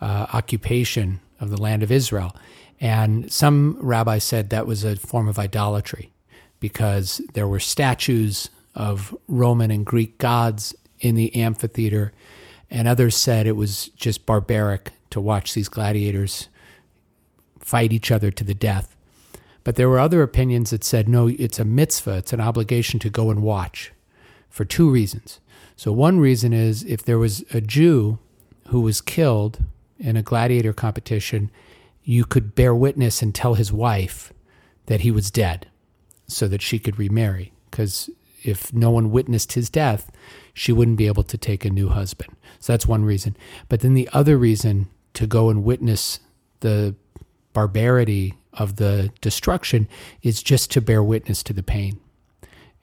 uh, 0.00 0.26
occupation 0.32 1.20
of 1.40 1.50
the 1.50 1.60
land 1.60 1.82
of 1.82 1.90
Israel, 1.92 2.34
and 2.80 3.30
some 3.32 3.76
rabbis 3.80 4.24
said 4.24 4.50
that 4.50 4.66
was 4.66 4.84
a 4.84 4.96
form 4.96 5.28
of 5.28 5.38
idolatry 5.38 6.12
because 6.60 7.20
there 7.34 7.48
were 7.48 7.60
statues 7.60 8.48
of 8.74 9.16
Roman 9.28 9.70
and 9.70 9.84
Greek 9.84 10.18
gods 10.18 10.74
in 11.00 11.14
the 11.16 11.34
amphitheater, 11.34 12.12
and 12.72 12.88
others 12.88 13.14
said 13.14 13.46
it 13.46 13.54
was 13.54 13.90
just 13.90 14.24
barbaric 14.24 14.92
to 15.10 15.20
watch 15.20 15.52
these 15.52 15.68
gladiators 15.68 16.48
fight 17.60 17.92
each 17.92 18.10
other 18.10 18.30
to 18.30 18.42
the 18.42 18.54
death. 18.54 18.96
But 19.62 19.76
there 19.76 19.90
were 19.90 20.00
other 20.00 20.22
opinions 20.22 20.70
that 20.70 20.82
said, 20.82 21.06
no, 21.06 21.28
it's 21.28 21.58
a 21.58 21.66
mitzvah, 21.66 22.16
it's 22.16 22.32
an 22.32 22.40
obligation 22.40 22.98
to 23.00 23.10
go 23.10 23.30
and 23.30 23.42
watch 23.42 23.92
for 24.48 24.64
two 24.64 24.90
reasons. 24.90 25.38
So, 25.76 25.92
one 25.92 26.18
reason 26.18 26.52
is 26.52 26.82
if 26.84 27.04
there 27.04 27.18
was 27.18 27.44
a 27.52 27.60
Jew 27.60 28.18
who 28.68 28.80
was 28.80 29.00
killed 29.00 29.62
in 29.98 30.16
a 30.16 30.22
gladiator 30.22 30.72
competition, 30.72 31.50
you 32.02 32.24
could 32.24 32.54
bear 32.54 32.74
witness 32.74 33.20
and 33.20 33.34
tell 33.34 33.54
his 33.54 33.72
wife 33.72 34.32
that 34.86 35.02
he 35.02 35.10
was 35.10 35.30
dead 35.30 35.68
so 36.26 36.48
that 36.48 36.62
she 36.62 36.78
could 36.78 36.98
remarry. 36.98 37.52
Because 37.70 38.08
if 38.42 38.72
no 38.72 38.90
one 38.90 39.10
witnessed 39.10 39.52
his 39.52 39.70
death, 39.70 40.10
she 40.54 40.72
wouldn't 40.72 40.98
be 40.98 41.06
able 41.06 41.22
to 41.22 41.38
take 41.38 41.64
a 41.64 41.70
new 41.70 41.88
husband. 41.88 42.34
So 42.60 42.72
that's 42.72 42.86
one 42.86 43.04
reason. 43.04 43.36
But 43.68 43.80
then 43.80 43.94
the 43.94 44.08
other 44.12 44.36
reason 44.36 44.88
to 45.14 45.26
go 45.26 45.50
and 45.50 45.64
witness 45.64 46.20
the 46.60 46.94
barbarity 47.52 48.34
of 48.52 48.76
the 48.76 49.10
destruction 49.20 49.88
is 50.22 50.42
just 50.42 50.70
to 50.72 50.80
bear 50.80 51.02
witness 51.02 51.42
to 51.44 51.52
the 51.52 51.62
pain. 51.62 52.00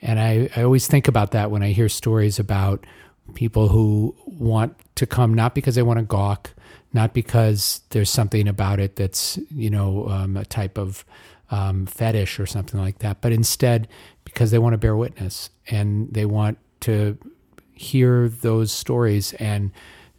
And 0.01 0.19
I, 0.19 0.49
I 0.55 0.63
always 0.63 0.88
think 0.88 1.08
about 1.08 1.32
that 1.32 1.51
when 1.51 1.63
I 1.63 1.71
hear 1.71 1.89
stories 1.89 2.39
about 2.39 2.86
people 3.34 3.67
who 3.67 4.15
want 4.25 4.75
to 4.95 5.05
come 5.05 5.34
not 5.34 5.53
because 5.53 5.75
they 5.75 5.84
want 5.84 5.99
to 5.99 6.05
gawk, 6.05 6.53
not 6.93 7.13
because 7.13 7.82
there's 7.89 8.10
something 8.10 8.47
about 8.47 8.79
it 8.79 8.95
that's, 8.95 9.38
you 9.51 9.69
know, 9.69 10.08
um, 10.10 10.38
a 10.38 10.45
type 10.45 10.77
of 10.77 11.05
um, 11.51 11.86
fetish 11.86 12.39
or 12.39 12.45
something 12.45 12.79
like 12.79 12.99
that, 12.99 13.21
but 13.21 13.32
instead 13.32 13.88
because 14.23 14.51
they 14.51 14.60
want 14.60 14.73
to 14.73 14.77
bear 14.77 14.95
witness 14.95 15.49
and 15.67 16.12
they 16.13 16.25
want 16.25 16.58
to 16.82 17.17
hear 17.79 18.27
those 18.27 18.71
stories 18.71 19.33
and 19.33 19.71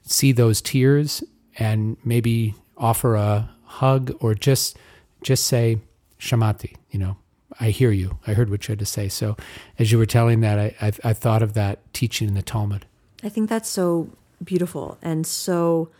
see 0.02 0.32
those 0.32 0.60
tears 0.60 1.22
and 1.58 1.96
maybe 2.04 2.54
offer 2.76 3.14
a 3.14 3.50
hug 3.64 4.16
or 4.20 4.34
just 4.34 4.76
just 5.22 5.46
say 5.46 5.78
shamati 6.18 6.74
you 6.90 6.98
know 6.98 7.16
i 7.60 7.70
hear 7.70 7.90
you 7.90 8.18
i 8.26 8.32
heard 8.32 8.50
what 8.50 8.66
you 8.66 8.72
had 8.72 8.78
to 8.78 8.86
say 8.86 9.08
so 9.08 9.36
as 9.78 9.92
you 9.92 9.98
were 9.98 10.06
telling 10.06 10.40
that 10.40 10.58
i 10.58 10.74
i, 10.80 11.10
I 11.10 11.12
thought 11.12 11.42
of 11.42 11.54
that 11.54 11.78
teaching 11.92 12.28
in 12.28 12.34
the 12.34 12.42
talmud 12.42 12.86
I 13.22 13.28
think 13.28 13.48
that's 13.48 13.68
so 13.68 14.10
beautiful 14.42 14.98
and 15.02 15.26
so 15.26 15.90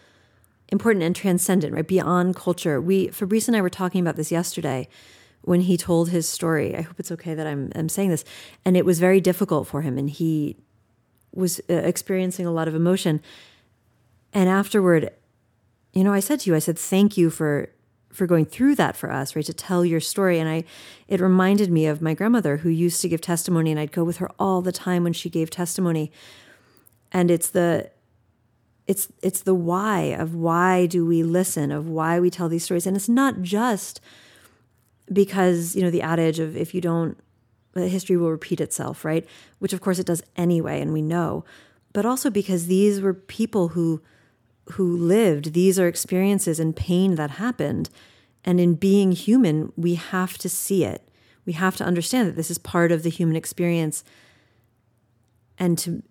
important 0.68 1.04
and 1.04 1.14
transcendent, 1.14 1.74
right? 1.74 1.86
Beyond 1.86 2.36
culture. 2.36 2.80
We 2.80 3.08
Fabrice 3.08 3.48
and 3.48 3.56
I 3.56 3.60
were 3.60 3.70
talking 3.70 4.00
about 4.00 4.16
this 4.16 4.30
yesterday 4.30 4.88
when 5.42 5.62
he 5.62 5.76
told 5.76 6.10
his 6.10 6.28
story. 6.28 6.76
I 6.76 6.82
hope 6.82 6.98
it's 6.98 7.12
okay 7.12 7.34
that 7.34 7.46
I'm 7.46 7.72
I'm 7.74 7.88
saying 7.88 8.10
this. 8.10 8.24
And 8.64 8.76
it 8.76 8.84
was 8.84 8.98
very 8.98 9.20
difficult 9.20 9.68
for 9.68 9.82
him 9.82 9.98
and 9.98 10.08
he 10.08 10.56
was 11.32 11.60
uh, 11.70 11.74
experiencing 11.74 12.46
a 12.46 12.52
lot 12.52 12.68
of 12.68 12.74
emotion. 12.74 13.20
And 14.32 14.48
afterward, 14.48 15.10
you 15.92 16.04
know, 16.04 16.12
I 16.12 16.20
said 16.20 16.40
to 16.40 16.50
you, 16.50 16.56
I 16.56 16.60
said, 16.60 16.78
thank 16.78 17.16
you 17.16 17.30
for 17.30 17.70
for 18.12 18.26
going 18.26 18.44
through 18.44 18.74
that 18.74 18.96
for 18.96 19.12
us, 19.12 19.36
right? 19.36 19.44
To 19.44 19.54
tell 19.54 19.84
your 19.84 20.00
story. 20.00 20.40
And 20.40 20.48
I 20.48 20.64
it 21.06 21.20
reminded 21.20 21.70
me 21.70 21.86
of 21.86 22.02
my 22.02 22.14
grandmother 22.14 22.58
who 22.58 22.68
used 22.68 23.00
to 23.02 23.08
give 23.08 23.20
testimony 23.20 23.70
and 23.70 23.78
I'd 23.78 23.92
go 23.92 24.02
with 24.02 24.16
her 24.16 24.30
all 24.38 24.62
the 24.62 24.72
time 24.72 25.04
when 25.04 25.12
she 25.12 25.30
gave 25.30 25.48
testimony. 25.48 26.10
And 27.12 27.30
it's 27.30 27.50
the 27.50 27.90
it's 28.86 29.08
it's 29.22 29.42
the 29.42 29.54
why 29.54 30.00
of 30.00 30.34
why 30.34 30.86
do 30.86 31.06
we 31.06 31.22
listen, 31.22 31.70
of 31.70 31.88
why 31.88 32.18
we 32.18 32.30
tell 32.30 32.48
these 32.48 32.64
stories. 32.64 32.86
And 32.86 32.96
it's 32.96 33.08
not 33.08 33.42
just 33.42 34.00
because, 35.12 35.76
you 35.76 35.82
know, 35.82 35.90
the 35.90 36.02
adage 36.02 36.40
of 36.40 36.56
if 36.56 36.74
you 36.74 36.80
don't 36.80 37.16
history 37.74 38.16
will 38.16 38.30
repeat 38.30 38.60
itself, 38.60 39.04
right? 39.04 39.26
Which 39.58 39.72
of 39.72 39.80
course 39.80 39.98
it 39.98 40.06
does 40.06 40.22
anyway, 40.36 40.80
and 40.80 40.92
we 40.92 41.02
know. 41.02 41.44
But 41.92 42.06
also 42.06 42.30
because 42.30 42.66
these 42.66 43.00
were 43.00 43.14
people 43.14 43.68
who 43.68 44.00
who 44.72 44.96
lived, 44.96 45.52
these 45.52 45.78
are 45.78 45.88
experiences 45.88 46.60
and 46.60 46.76
pain 46.76 47.16
that 47.16 47.32
happened. 47.32 47.90
And 48.44 48.60
in 48.60 48.74
being 48.74 49.12
human, 49.12 49.72
we 49.76 49.96
have 49.96 50.38
to 50.38 50.48
see 50.48 50.84
it. 50.84 51.08
We 51.44 51.54
have 51.54 51.76
to 51.76 51.84
understand 51.84 52.28
that 52.28 52.36
this 52.36 52.50
is 52.50 52.58
part 52.58 52.92
of 52.92 53.02
the 53.02 53.10
human 53.10 53.36
experience 53.36 54.04
and 55.58 55.76
to 55.78 56.02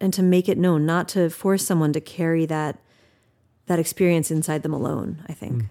and 0.00 0.12
to 0.14 0.22
make 0.22 0.48
it 0.48 0.58
known, 0.58 0.84
not 0.84 1.08
to 1.10 1.30
force 1.30 1.64
someone 1.64 1.92
to 1.92 2.00
carry 2.00 2.44
that 2.46 2.80
that 3.66 3.78
experience 3.78 4.30
inside 4.30 4.62
them 4.62 4.74
alone, 4.74 5.24
I 5.28 5.32
think. 5.32 5.62
Mm. 5.62 5.68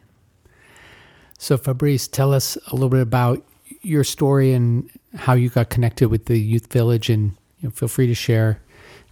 so 1.38 1.58
fabrice 1.58 2.08
tell 2.08 2.34
us 2.34 2.58
a 2.68 2.74
little 2.74 2.90
bit 2.90 3.02
about 3.02 3.44
your 3.82 4.04
story 4.04 4.54
and 4.54 4.90
how 5.16 5.34
you 5.34 5.50
got 5.50 5.70
connected 5.70 6.10
with 6.10 6.26
the 6.26 6.40
youth 6.40 6.72
village 6.72 7.10
and 7.10 7.32
you 7.60 7.68
know, 7.68 7.72
feel 7.72 7.88
free 7.88 8.08
to 8.08 8.16
share 8.16 8.60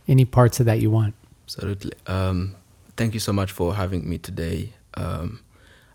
any 0.08 0.26
parts 0.26 0.60
of 0.60 0.66
that 0.66 0.80
you 0.80 0.90
want 0.90 1.14
Absolutely. 1.50 1.94
Um, 2.06 2.56
thank 2.96 3.16
you 3.16 3.20
so 3.20 3.34
much 3.34 3.52
for 3.52 3.74
having 3.74 4.08
me 4.08 4.20
today. 4.20 4.74
Um, 4.94 5.40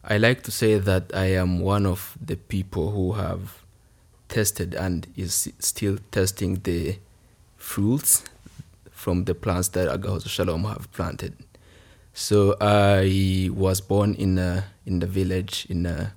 I 0.02 0.18
like 0.18 0.42
to 0.42 0.50
say 0.50 0.80
that 0.80 1.12
I 1.14 1.26
am 1.26 1.60
one 1.60 1.86
of 1.86 2.18
the 2.20 2.34
people 2.34 2.90
who 2.90 3.12
have 3.12 3.62
tested 4.28 4.74
and 4.74 5.06
is 5.14 5.48
still 5.60 5.98
testing 6.10 6.56
the 6.64 6.98
fruits 7.56 8.24
from 8.90 9.26
the 9.26 9.34
plants 9.36 9.68
that 9.68 9.88
Agahozo 9.88 10.28
Shalom 10.28 10.64
have 10.64 10.90
planted. 10.90 11.34
So 12.14 12.56
I 12.60 13.48
was 13.54 13.80
born 13.80 14.14
in 14.14 14.38
a 14.38 14.64
in 14.84 14.98
the 14.98 15.06
village 15.06 15.68
in 15.70 15.86
a 15.86 16.14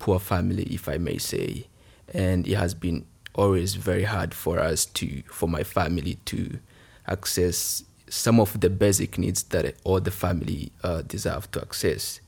poor 0.00 0.18
family, 0.18 0.64
if 0.64 0.88
I 0.88 0.98
may 0.98 1.18
say, 1.18 1.68
and 2.10 2.46
it 2.46 2.56
has 2.56 2.74
been 2.74 3.04
always 3.34 3.74
very 3.74 4.04
hard 4.04 4.34
for 4.34 4.58
us 4.58 4.84
to 4.84 5.22
for 5.30 5.48
my 5.48 5.62
family 5.62 6.18
to 6.24 6.58
access 7.06 7.84
some 8.08 8.40
of 8.40 8.60
the 8.60 8.68
basic 8.68 9.18
needs 9.18 9.44
that 9.44 9.76
all 9.84 10.00
the 10.00 10.10
family 10.10 10.72
uh, 10.82 11.02
deserve 11.02 11.50
to 11.52 11.60
access. 11.60 12.20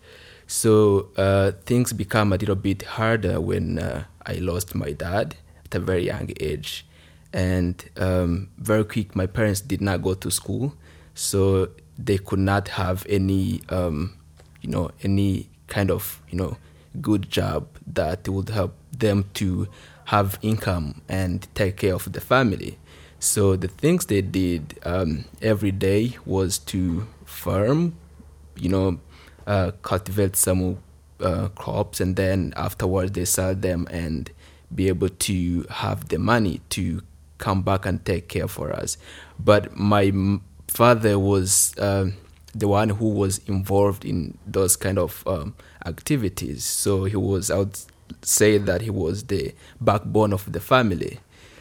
So 0.47 1.09
uh, 1.17 1.53
things 1.67 1.93
become 1.93 2.33
a 2.33 2.37
little 2.37 2.55
bit 2.55 2.83
harder 2.83 3.41
when 3.41 3.79
uh, 3.79 4.05
I 4.25 4.35
lost 4.35 4.75
my 4.75 4.93
dad 4.93 5.37
at 5.65 5.75
a 5.75 5.81
very 5.81 6.07
young 6.07 6.31
age, 6.41 6.87
and 7.33 7.83
um, 7.97 8.49
very 8.59 8.85
quick. 8.85 9.17
My 9.17 9.27
parents 9.27 9.61
did 9.61 9.81
not 9.81 10.03
go 10.03 10.15
to 10.15 10.31
school, 10.31 10.75
so 11.15 11.71
they 11.99 12.19
could 12.19 12.39
not 12.39 12.69
have 12.69 13.07
any, 13.09 13.63
um, 13.71 14.17
you 14.61 14.71
know, 14.71 14.91
any 15.03 15.49
kind 15.67 15.91
of 15.91 16.21
you 16.29 16.39
know 16.39 16.57
good 17.01 17.31
job 17.31 17.67
that 17.87 18.29
would 18.29 18.51
help 18.51 18.75
them 18.93 19.25
to 19.35 19.69
have 20.07 20.39
income 20.43 21.03
and 21.09 21.47
take 21.55 21.77
care 21.79 21.95
of 21.95 22.13
the 22.13 22.21
family. 22.21 22.79
So 23.19 23.57
the 23.57 23.69
things 23.69 24.07
they 24.07 24.21
did 24.21 24.79
um, 24.83 25.25
every 25.41 25.71
day 25.71 26.17
was 26.27 26.59
to 26.59 27.07
farm, 27.25 27.95
you 28.57 28.69
know, 28.69 28.99
uh, 29.47 29.73
cultivate 29.83 30.37
some 30.37 30.79
uh, 31.21 31.49
crops, 31.49 32.01
and 32.01 32.17
then 32.17 32.53
afterwards 32.57 33.13
they 33.13 33.25
sell 33.25 33.55
them 33.55 33.87
and 33.91 34.31
be 34.75 34.89
able 34.89 35.09
to 35.09 35.67
have 35.71 36.09
the 36.09 36.19
money 36.19 36.61
to 36.71 37.03
come 37.39 37.63
back 37.63 37.87
and 37.87 38.05
take 38.05 38.29
care 38.29 38.49
for 38.49 38.73
us. 38.73 38.97
But 39.39 39.77
my 39.77 40.13
father 40.67 41.19
was 41.19 41.77
uh, 41.79 42.07
the 42.55 42.69
one 42.69 42.89
who 42.89 43.09
was 43.09 43.39
involved 43.47 44.05
in 44.05 44.39
those 44.47 44.77
kind 44.77 44.99
of 44.99 45.23
um, 45.27 45.55
activities. 45.87 46.65
So 46.65 47.05
he 47.05 47.17
was, 47.17 47.51
I 47.51 47.65
say 48.23 48.59
that 48.59 48.83
he 48.83 48.91
was 48.91 49.25
the 49.25 49.55
backbone 49.81 50.33
of 50.33 50.51
the 50.53 50.61
family. 50.61 51.21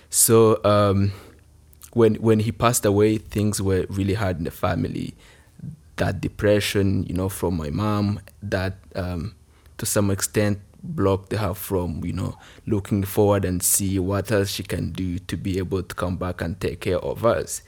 So 0.09 0.59
um, 0.63 1.11
when 1.93 2.15
when 2.15 2.39
he 2.39 2.51
passed 2.51 2.85
away, 2.85 3.17
things 3.17 3.61
were 3.61 3.85
really 3.89 4.13
hard 4.15 4.37
in 4.37 4.43
the 4.43 4.51
family. 4.51 5.13
That 5.97 6.19
depression, 6.19 7.03
you 7.03 7.13
know, 7.13 7.29
from 7.29 7.57
my 7.57 7.69
mom, 7.69 8.19
that 8.41 8.77
um, 8.95 9.35
to 9.77 9.85
some 9.85 10.09
extent 10.09 10.59
blocked 10.83 11.31
her 11.31 11.53
from, 11.53 12.03
you 12.03 12.13
know, 12.13 12.37
looking 12.65 13.03
forward 13.03 13.45
and 13.45 13.61
see 13.61 13.99
what 13.99 14.31
else 14.31 14.49
she 14.49 14.63
can 14.63 14.91
do 14.91 15.19
to 15.19 15.37
be 15.37 15.57
able 15.59 15.83
to 15.83 15.95
come 15.95 16.17
back 16.17 16.41
and 16.41 16.59
take 16.59 16.81
care 16.81 16.97
of 16.99 17.25
us. 17.25 17.61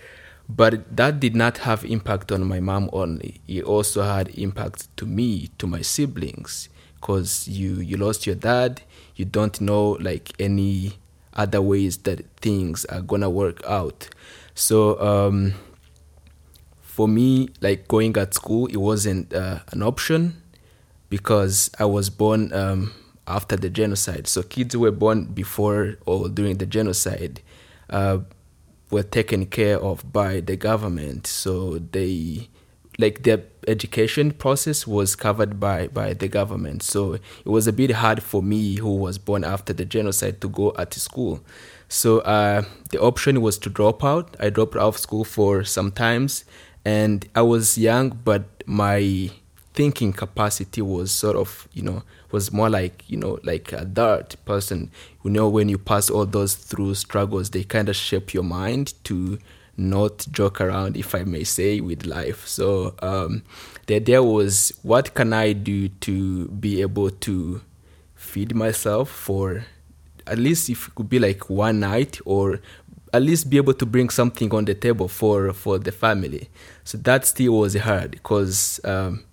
But 0.50 0.96
that 0.98 1.20
did 1.20 1.36
not 1.36 1.60
have 1.60 1.86
impact 1.86 2.32
on 2.32 2.46
my 2.46 2.60
mom 2.60 2.90
only. 2.92 3.42
It 3.48 3.64
also 3.64 4.02
had 4.02 4.30
impact 4.38 4.96
to 4.98 5.06
me, 5.06 5.50
to 5.58 5.68
my 5.68 5.82
siblings, 5.82 6.70
because 7.04 7.50
you 7.50 7.82
you 7.82 7.98
lost 7.98 8.26
your 8.26 8.36
dad. 8.36 8.82
You 9.16 9.26
don't 9.26 9.60
know 9.60 9.98
like 10.00 10.32
any 10.40 10.94
other 11.34 11.62
ways 11.62 11.98
that 12.08 12.26
things 12.38 12.86
are 12.86 13.02
gonna 13.02 13.30
work 13.30 13.62
out. 13.68 14.08
So 14.56 14.98
um, 15.02 15.54
for 16.82 17.08
me, 17.10 17.50
like 17.60 17.90
going 17.90 18.16
at 18.16 18.34
school, 18.34 18.68
it 18.68 18.78
wasn't 18.78 19.34
uh, 19.34 19.60
an 19.72 19.84
option 19.84 20.42
because 21.10 21.70
I 21.78 21.86
was 21.86 22.10
born 22.10 22.54
um, 22.54 22.94
after 23.28 23.58
the 23.58 23.70
genocide. 23.70 24.28
So 24.28 24.42
kids 24.42 24.78
were 24.78 24.92
born 24.92 25.26
before 25.26 25.98
or 26.06 26.30
during 26.30 26.58
the 26.58 26.66
genocide 26.66 27.42
uh, 27.90 28.20
were 28.92 29.04
taken 29.04 29.46
care 29.48 29.78
of 29.78 30.14
by 30.14 30.40
the 30.40 30.56
government. 30.56 31.28
So 31.28 31.80
they 31.80 32.48
like 32.98 33.24
their 33.24 33.44
education 33.68 34.32
process 34.32 34.86
was 34.86 35.16
covered 35.16 35.60
by 35.60 35.88
by 35.88 36.14
the 36.14 36.28
government. 36.28 36.84
So 36.84 37.14
it 37.14 37.46
was 37.46 37.68
a 37.68 37.74
bit 37.74 37.92
hard 37.92 38.22
for 38.22 38.44
me 38.44 38.76
who 38.76 38.96
was 38.96 39.18
born 39.18 39.44
after 39.44 39.74
the 39.74 39.86
genocide 39.86 40.42
to 40.42 40.50
go 40.50 40.74
at 40.78 40.94
school. 40.94 41.42
So 41.90 42.20
uh, 42.20 42.64
the 42.90 43.00
option 43.00 43.42
was 43.42 43.58
to 43.60 43.70
drop 43.70 44.04
out. 44.04 44.36
I 44.40 44.50
dropped 44.50 44.76
out 44.76 44.88
of 44.88 44.98
school 44.98 45.24
for 45.24 45.64
some 45.64 45.92
times 45.92 46.46
and 46.86 47.28
i 47.36 47.42
was 47.42 47.78
young 47.78 48.10
but 48.10 48.44
my 48.66 49.30
thinking 49.74 50.14
capacity 50.14 50.82
was 50.82 51.12
sort 51.12 51.36
of 51.36 51.68
you 51.74 51.82
know 51.82 52.04
was 52.32 52.52
more 52.52 52.70
like 52.70 53.04
you 53.08 53.18
know 53.18 53.40
like 53.44 53.72
a 53.72 53.86
dart 53.86 54.36
person. 54.46 54.92
You 55.24 55.32
know 55.32 55.48
when 55.50 55.70
you 55.70 55.78
pass 55.78 56.10
all 56.10 56.26
those 56.26 56.56
through 56.56 56.96
struggles 56.96 57.52
they 57.52 57.64
kind 57.64 57.90
of 57.90 57.96
shape 57.96 58.34
your 58.34 58.44
mind 58.44 58.94
to 59.06 59.38
not 59.78 60.28
joke 60.32 60.62
around, 60.62 60.98
if 60.98 61.16
I 61.16 61.24
may 61.24 61.44
say, 61.44 61.82
with 61.82 62.06
life. 62.06 62.48
So 62.48 62.96
um, 63.02 63.44
the 63.88 63.96
idea 63.96 64.22
was, 64.22 64.72
what 64.84 65.14
can 65.14 65.34
I 65.34 65.54
do 65.54 65.90
to 65.90 66.48
be 66.48 66.82
able 66.82 67.10
to 67.10 67.62
feed 68.16 68.56
myself 68.56 69.10
for 69.10 69.66
at 70.26 70.38
least 70.38 70.70
if 70.70 70.88
it 70.88 70.96
could 70.96 71.10
be 71.10 71.20
like 71.20 71.50
one 71.50 71.80
night 71.82 72.20
or 72.26 72.62
at 73.14 73.22
least 73.22 73.50
be 73.50 73.58
able 73.58 73.74
to 73.76 73.86
bring 73.86 74.10
something 74.10 74.54
on 74.54 74.66
the 74.66 74.74
table 74.74 75.08
for 75.08 75.54
for 75.54 75.78
the 75.78 75.92
family. 75.92 76.50
So 76.84 76.98
that 77.00 77.26
still 77.26 77.60
was 77.60 77.76
hard 77.76 78.12
because 78.12 78.80
um, 78.84 79.24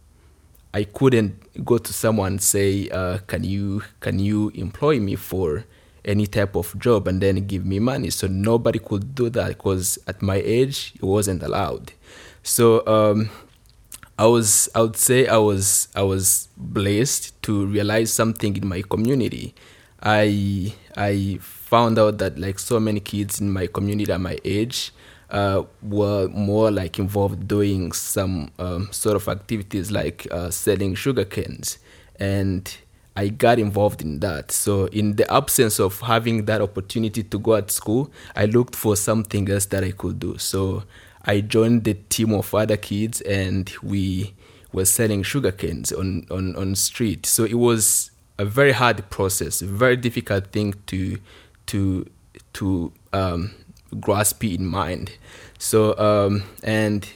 I 0.74 0.84
couldn't 0.84 1.64
go 1.64 1.78
to 1.78 1.92
someone 1.92 2.38
say, 2.38 2.88
uh, 2.90 3.18
"Can 3.26 3.44
you 3.44 3.82
can 4.00 4.18
you 4.18 4.50
employ 4.54 5.00
me 5.00 5.16
for?" 5.16 5.64
Any 6.04 6.26
type 6.26 6.56
of 6.56 6.78
job 6.78 7.08
and 7.08 7.20
then 7.20 7.46
give 7.46 7.64
me 7.64 7.78
money. 7.78 8.10
So 8.10 8.26
nobody 8.26 8.78
could 8.78 9.14
do 9.14 9.30
that 9.30 9.48
because 9.48 9.98
at 10.06 10.22
my 10.22 10.36
age 10.36 10.92
it 10.96 11.02
wasn't 11.02 11.42
allowed. 11.42 11.92
So 12.42 12.86
um, 12.86 13.30
I 14.18 14.26
was 14.26 14.68
I 14.74 14.82
would 14.82 14.96
say 14.96 15.26
I 15.26 15.36
was 15.38 15.88
I 15.94 16.02
was 16.02 16.48
blessed 16.56 17.40
to 17.42 17.66
realize 17.66 18.12
something 18.12 18.56
in 18.56 18.66
my 18.66 18.82
community. 18.82 19.54
I 20.02 20.74
I 20.96 21.38
found 21.40 21.98
out 21.98 22.18
that 22.18 22.38
like 22.38 22.58
so 22.58 22.80
many 22.80 23.00
kids 23.00 23.40
in 23.40 23.50
my 23.50 23.66
community 23.66 24.10
at 24.12 24.20
my 24.20 24.38
age 24.44 24.92
uh, 25.30 25.62
were 25.82 26.28
more 26.28 26.70
like 26.70 26.98
involved 26.98 27.46
doing 27.46 27.92
some 27.92 28.50
um, 28.58 28.88
sort 28.92 29.16
of 29.16 29.28
activities 29.28 29.90
like 29.90 30.26
uh, 30.30 30.50
selling 30.50 30.94
sugar 30.94 31.24
canes 31.24 31.78
and 32.18 32.76
I 33.20 33.28
got 33.28 33.58
involved 33.58 34.00
in 34.00 34.20
that. 34.20 34.50
So, 34.50 34.86
in 34.86 35.16
the 35.16 35.30
absence 35.30 35.78
of 35.78 36.00
having 36.00 36.46
that 36.46 36.62
opportunity 36.62 37.22
to 37.22 37.38
go 37.38 37.54
at 37.54 37.70
school, 37.70 38.10
I 38.34 38.46
looked 38.46 38.74
for 38.74 38.96
something 38.96 39.50
else 39.50 39.66
that 39.66 39.84
I 39.84 39.90
could 39.90 40.18
do. 40.18 40.38
So, 40.38 40.84
I 41.26 41.42
joined 41.42 41.84
the 41.84 41.94
team 41.94 42.32
of 42.32 42.54
other 42.54 42.78
kids 42.78 43.20
and 43.20 43.70
we 43.82 44.32
were 44.72 44.86
selling 44.86 45.22
sugar 45.22 45.52
canes 45.52 45.92
on, 45.92 46.26
on, 46.30 46.56
on 46.56 46.74
street. 46.76 47.26
So, 47.26 47.44
it 47.44 47.58
was 47.58 48.10
a 48.38 48.46
very 48.46 48.72
hard 48.72 49.10
process, 49.10 49.60
a 49.60 49.66
very 49.66 49.96
difficult 49.98 50.46
thing 50.46 50.72
to, 50.86 51.18
to, 51.66 52.06
to 52.54 52.90
um, 53.12 53.50
grasp 54.00 54.42
in 54.44 54.64
mind. 54.64 55.12
So, 55.58 55.94
um, 55.98 56.44
and 56.62 57.06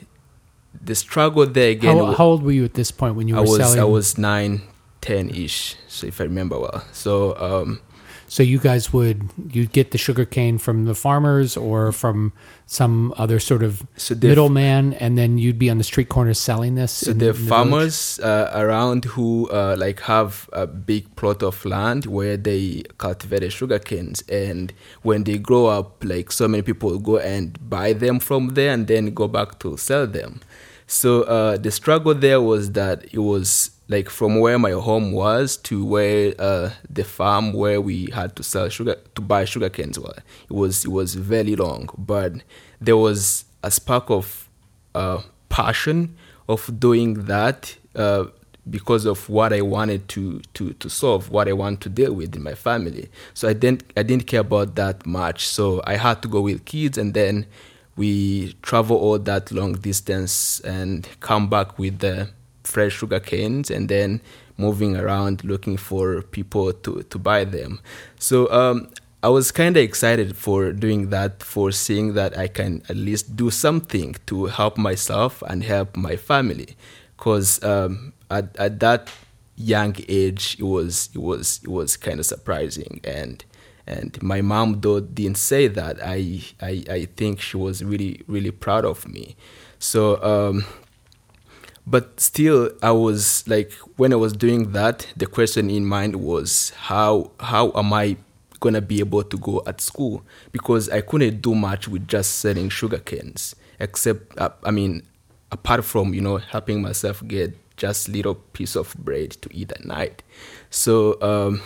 the 0.83 0.95
struggle 0.95 1.47
there 1.47 1.71
again. 1.71 1.97
How, 1.97 2.13
how, 2.13 2.25
old 2.27 2.43
were 2.43 2.53
you 2.53 2.67
at 2.67 2.75
this 2.75 2.91
point 2.91 3.15
when 3.15 3.27
you 3.27 3.37
were 3.37 3.41
I 3.41 3.45
was, 3.45 3.57
selling? 3.57 3.81
I 3.81 3.85
was 3.85 4.19
nine, 4.19 4.61
ten 5.05 5.29
ish. 5.29 5.77
So 5.87 6.07
if 6.07 6.21
I 6.21 6.25
remember 6.25 6.59
well. 6.59 6.81
So 6.93 7.37
um, 7.37 7.81
so 8.27 8.43
you 8.43 8.59
guys 8.59 8.93
would 8.93 9.19
you 9.53 9.67
get 9.67 9.91
the 9.91 9.99
sugar 9.99 10.25
cane 10.25 10.57
from 10.59 10.87
the 10.87 10.95
farmers 10.95 11.57
or 11.57 11.93
from 11.93 12.33
some 12.67 13.13
other 13.19 13.39
sort 13.39 13.63
of 13.63 13.87
so 13.97 14.15
middleman, 14.15 14.95
and 14.95 15.19
then 15.19 15.37
you'd 15.37 15.59
be 15.59 15.69
on 15.69 15.79
the 15.79 15.85
street 15.85 16.09
corners 16.09 16.39
selling 16.39 16.75
this. 16.75 16.93
So 16.93 17.11
in- 17.11 17.19
the 17.19 17.29
in 17.29 17.33
village? 17.35 17.49
farmers 17.49 18.19
uh, 18.21 18.51
around 18.55 19.05
who 19.05 19.49
uh, 19.51 19.77
like 19.79 20.01
have 20.01 20.49
a 20.53 20.67
big 20.67 21.15
plot 21.17 21.43
of 21.43 21.65
land 21.65 22.07
where 22.07 22.37
they 22.39 22.85
cultivate 22.99 23.53
sugar 23.53 23.79
canes, 23.79 24.25
and 24.29 24.73
when 25.03 25.25
they 25.25 25.39
grow 25.39 25.67
up, 25.67 26.03
like 26.03 26.33
so 26.33 26.49
many 26.49 26.63
people 26.63 26.99
go 26.99 27.19
and 27.19 27.59
buy 27.69 27.93
them 27.93 28.19
from 28.21 28.55
there 28.55 28.73
and 28.73 28.87
then 28.87 29.13
go 29.13 29.29
back 29.29 29.59
to 29.61 29.77
sell 29.77 30.07
them. 30.07 30.41
So 30.87 31.23
uh, 31.23 31.57
the 31.57 31.71
struggle 31.71 32.15
there 32.15 32.41
was 32.41 32.73
that 32.73 33.05
it 33.13 33.21
was 33.21 33.71
like 33.89 34.09
from 34.09 34.41
where 34.41 34.59
my 34.59 34.71
home 34.71 35.13
was 35.13 35.57
to 35.59 35.85
where 35.85 36.35
uh, 36.39 36.71
the 36.89 37.05
farm 37.05 37.53
where 37.53 37.81
we 37.81 38.09
had 38.13 38.35
to 38.37 38.43
sell 38.43 38.69
sugar 38.69 38.97
to 39.15 39.21
buy 39.21 39.45
sugar 39.45 39.69
canes 39.69 39.99
were. 39.99 40.17
It 40.49 40.53
was 40.55 40.85
it 40.85 40.91
was 40.91 41.15
very 41.15 41.57
long, 41.57 41.89
but 41.99 42.33
there 42.81 42.97
was 42.97 43.45
a 43.63 43.71
spark 43.71 44.11
of 44.11 44.49
uh, 44.95 45.23
passion 45.49 46.17
of 46.49 46.79
doing 46.79 47.25
that 47.25 47.77
uh, 47.95 48.25
because 48.69 49.05
of 49.05 49.29
what 49.29 49.53
I 49.53 49.61
wanted 49.61 50.09
to, 50.09 50.41
to, 50.55 50.73
to 50.75 50.89
solve, 50.89 51.31
what 51.31 51.49
I 51.49 51.53
want 51.53 51.81
to 51.83 51.89
deal 51.89 52.15
with 52.15 52.35
in 52.35 52.43
my 52.43 52.55
family. 52.55 53.11
So 53.35 53.49
I 53.49 53.53
didn't 53.53 53.85
I 53.97 54.03
didn't 54.03 54.27
care 54.27 54.41
about 54.41 54.75
that 54.77 55.05
much. 55.07 55.47
So 55.47 55.83
I 55.87 55.97
had 55.97 56.23
to 56.23 56.29
go 56.29 56.41
with 56.41 56.65
kids, 56.65 56.97
and 56.97 57.13
then 57.15 57.47
we 57.97 58.55
travel 58.63 58.97
all 58.97 59.19
that 59.19 59.53
long 59.53 59.75
distance 59.75 60.61
and 60.61 61.07
come 61.21 61.49
back 61.49 61.79
with 61.79 61.99
the 61.99 62.31
fresh 62.65 62.95
sugar 62.95 63.21
canes, 63.21 63.71
and 63.71 63.89
then 63.89 64.21
moving 64.57 64.97
around 64.97 65.45
looking 65.45 65.77
for 65.77 66.23
people 66.23 66.73
to, 66.73 67.03
to 67.05 67.19
buy 67.19 67.45
them. 67.45 67.81
So 68.19 68.51
um, 68.53 68.89
I 69.23 69.29
was 69.29 69.51
kind 69.51 69.77
of 69.77 69.83
excited 69.83 70.37
for 70.37 70.73
doing 70.73 71.11
that, 71.11 71.43
for 71.43 71.73
seeing 71.73 72.15
that 72.15 72.37
I 72.37 72.49
can 72.49 72.83
at 72.89 72.97
least 72.97 73.37
do 73.37 73.51
something 73.51 74.17
to 74.27 74.47
help 74.47 74.77
myself 74.77 75.43
and 75.47 75.65
help 75.65 75.97
my 75.97 76.17
family. 76.17 76.77
Because 77.17 77.63
um, 77.65 78.13
at, 78.31 78.55
at 78.57 78.81
that 78.81 79.11
young 79.57 79.97
age, 80.09 80.57
it 80.59 80.65
was 80.65 81.09
it 81.15 81.21
was 81.21 81.61
it 81.63 81.71
was 81.71 81.97
kind 81.97 82.21
of 82.21 82.27
surprising, 82.27 83.01
and 83.05 83.45
and 83.87 84.21
my 84.23 84.43
mom 84.43 84.81
though 84.81 85.01
didn't 85.01 85.39
say 85.39 85.69
that. 85.69 85.99
I 86.03 86.43
I, 86.61 86.85
I 86.91 87.09
think 87.17 87.41
she 87.41 87.57
was 87.57 87.83
really 87.83 88.23
really 88.27 88.51
proud 88.51 88.85
of 88.85 89.09
me. 89.09 89.37
So 89.79 90.23
um, 90.23 90.65
but 91.87 92.19
still 92.19 92.71
i 92.83 92.91
was 92.91 93.47
like 93.47 93.73
when 93.97 94.13
i 94.13 94.17
was 94.17 94.33
doing 94.33 94.73
that 94.73 95.07
the 95.17 95.27
question 95.27 95.69
in 95.71 95.85
mind 95.85 96.17
was 96.17 96.71
how 96.71 97.31
how 97.41 97.71
am 97.75 97.93
i 97.93 98.17
gonna 98.61 98.81
be 98.81 99.01
able 99.01 99.23
to 99.23 99.37
go 99.39 99.63
at 99.67 99.81
school 99.81 100.23
because 100.53 100.89
i 100.89 101.01
couldn't 101.01 101.43
do 101.43 101.55
much 101.55 101.87
with 101.87 102.07
just 102.09 102.39
selling 102.39 102.69
sugar 102.69 102.99
canes 102.99 103.55
except 103.79 104.39
uh, 104.39 104.49
i 104.65 104.71
mean 104.71 105.03
apart 105.53 105.85
from 105.85 106.15
you 106.15 106.21
know 106.21 106.39
helping 106.39 106.81
myself 106.81 107.23
get 107.29 107.55
just 107.77 108.09
little 108.09 108.35
piece 108.35 108.77
of 108.77 108.95
bread 108.99 109.31
to 109.33 109.49
eat 109.53 109.73
at 109.73 109.85
night. 109.85 110.23
So 110.71 111.21
um, 111.21 111.63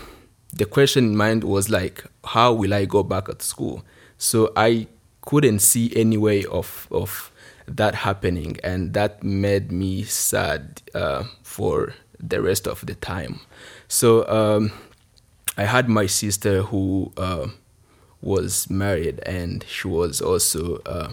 the 0.53 0.65
question 0.65 1.05
in 1.05 1.17
mind 1.17 1.45
was 1.45 1.69
like, 1.69 2.05
how 2.25 2.53
will 2.53 2.73
I 2.75 2.85
go 2.85 3.03
back 3.03 3.29
at 3.29 3.43
school? 3.43 3.85
So 4.17 4.53
I 4.57 4.87
couldn't 5.23 5.61
see 5.61 5.93
any 5.95 6.17
way 6.17 6.45
of 6.47 6.89
of 6.91 7.31
that 7.77 7.95
happening, 7.95 8.59
and 8.65 8.95
that 8.95 9.23
made 9.23 9.71
me 9.71 10.03
sad 10.03 10.83
uh, 10.95 11.25
for 11.43 11.95
the 12.19 12.43
rest 12.43 12.67
of 12.67 12.85
the 12.87 12.95
time. 12.95 13.41
So 13.87 14.29
um, 14.29 14.73
I 15.57 15.65
had 15.65 15.89
my 15.89 16.07
sister 16.07 16.63
who 16.63 17.13
uh, 17.17 17.49
was 18.21 18.69
married, 18.71 19.21
and 19.21 19.65
she 19.69 19.89
was 19.89 20.21
also 20.21 20.79
uh, 20.87 21.13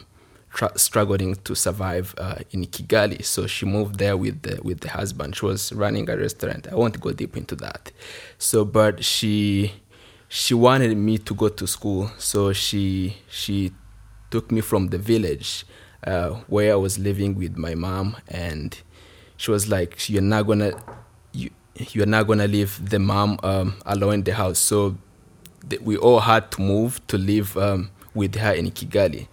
tra- 0.54 0.78
struggling 0.78 1.36
to 1.36 1.56
survive 1.56 2.15
uh, 2.18 2.39
in 2.52 2.65
Kigali. 2.65 3.24
So 3.24 3.48
she 3.48 3.65
moved 3.65 4.00
there 4.00 4.18
with 4.18 4.41
the 4.41 4.60
with 4.63 4.80
the 4.80 4.89
husband. 4.89 5.36
She 5.36 5.46
was 5.46 5.72
running 5.74 6.10
a 6.10 6.18
restaurant. 6.18 6.68
I 6.72 6.76
won't 6.76 7.00
go 7.00 7.12
deep 7.12 7.38
into 7.38 7.56
that. 7.58 7.91
So, 8.38 8.65
but 8.65 9.04
she 9.04 9.74
she 10.28 10.54
wanted 10.54 10.98
me 10.98 11.18
to 11.20 11.34
go 11.36 11.50
to 11.50 11.68
school. 11.68 12.12
So 12.18 12.54
she 12.54 13.18
she 13.30 13.72
took 14.32 14.52
me 14.52 14.62
from 14.62 14.88
the 14.88 14.98
village 14.98 15.65
uh, 16.06 16.30
where 16.48 16.74
I 16.74 16.76
was 16.76 16.98
living 17.00 17.36
with 17.36 17.58
my 17.58 17.76
mom, 17.76 18.18
and 18.28 18.78
she 19.38 19.52
was 19.52 19.70
like, 19.70 20.10
"You're 20.10 20.22
not 20.22 20.44
gonna 20.48 20.74
you 21.34 21.50
you're 21.91 22.06
not 22.06 22.28
gonna 22.28 22.48
leave 22.48 22.89
the 22.89 23.00
mom 23.00 23.39
um, 23.44 23.76
alone 23.86 24.13
in 24.15 24.24
the 24.24 24.34
house." 24.34 24.60
So 24.60 24.96
th- 25.70 25.82
we 25.82 25.98
all 25.98 26.20
had 26.22 26.52
to 26.52 26.62
move 26.62 27.06
to 27.08 27.18
live 27.18 27.58
um, 27.58 27.89
with 28.13 28.36
her 28.36 28.54
in 28.54 28.72
Kigali. 28.72 29.28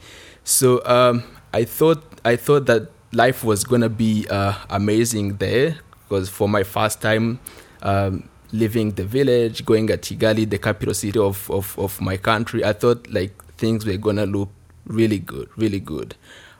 So 0.45 0.85
um, 0.87 1.23
I 1.53 1.65
thought 1.65 2.03
I 2.25 2.37
thought 2.37 2.67
that 2.67 2.91
life 3.13 3.45
was 3.45 3.65
gonna 3.65 3.89
be 3.89 4.27
uh, 4.31 4.55
amazing 4.71 5.37
there 5.37 5.79
because 6.09 6.29
for 6.29 6.49
my 6.49 6.63
first 6.63 7.01
time 7.01 7.39
um, 7.83 8.29
leaving 8.53 8.93
the 8.93 9.05
village, 9.05 9.65
going 9.65 9.91
at 9.91 10.03
Kigali, 10.03 10.49
the 10.49 10.59
capital 10.59 10.95
city 10.95 11.19
of, 11.19 11.51
of, 11.51 11.79
of 11.79 12.01
my 12.01 12.17
country, 12.17 12.65
I 12.65 12.73
thought 12.73 13.11
like 13.11 13.33
things 13.57 13.87
were 13.87 13.97
gonna 13.97 14.27
look 14.27 14.51
really 14.87 15.19
good, 15.19 15.49
really 15.57 15.81
good. 15.81 16.15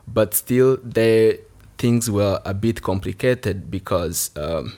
But 0.07 0.33
still, 0.33 0.77
there 0.83 1.37
things 1.77 2.09
were 2.09 2.39
a 2.45 2.53
bit 2.53 2.81
complicated 2.81 3.69
because 3.69 4.31
um, 4.37 4.73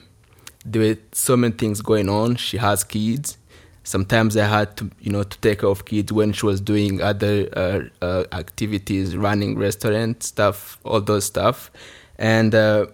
there 0.64 0.82
were 0.82 0.98
so 1.12 1.36
many 1.36 1.52
things 1.54 1.80
going 1.80 2.08
on. 2.08 2.36
She 2.36 2.56
has 2.56 2.84
kids. 2.84 3.38
Sometimes 3.84 4.36
I 4.36 4.46
had 4.46 4.76
to, 4.78 4.90
you 5.00 5.12
know, 5.12 5.22
to 5.22 5.38
take 5.38 5.60
care 5.60 5.68
of 5.68 5.84
kids 5.84 6.12
when 6.12 6.32
she 6.32 6.44
was 6.44 6.60
doing 6.60 7.00
other 7.00 7.48
uh, 7.52 8.04
uh, 8.04 8.24
activities, 8.32 9.16
running 9.16 9.56
restaurant 9.56 10.22
stuff, 10.22 10.78
all 10.84 11.00
those 11.00 11.24
stuff, 11.24 11.70
and. 12.18 12.54
Uh, 12.54 12.86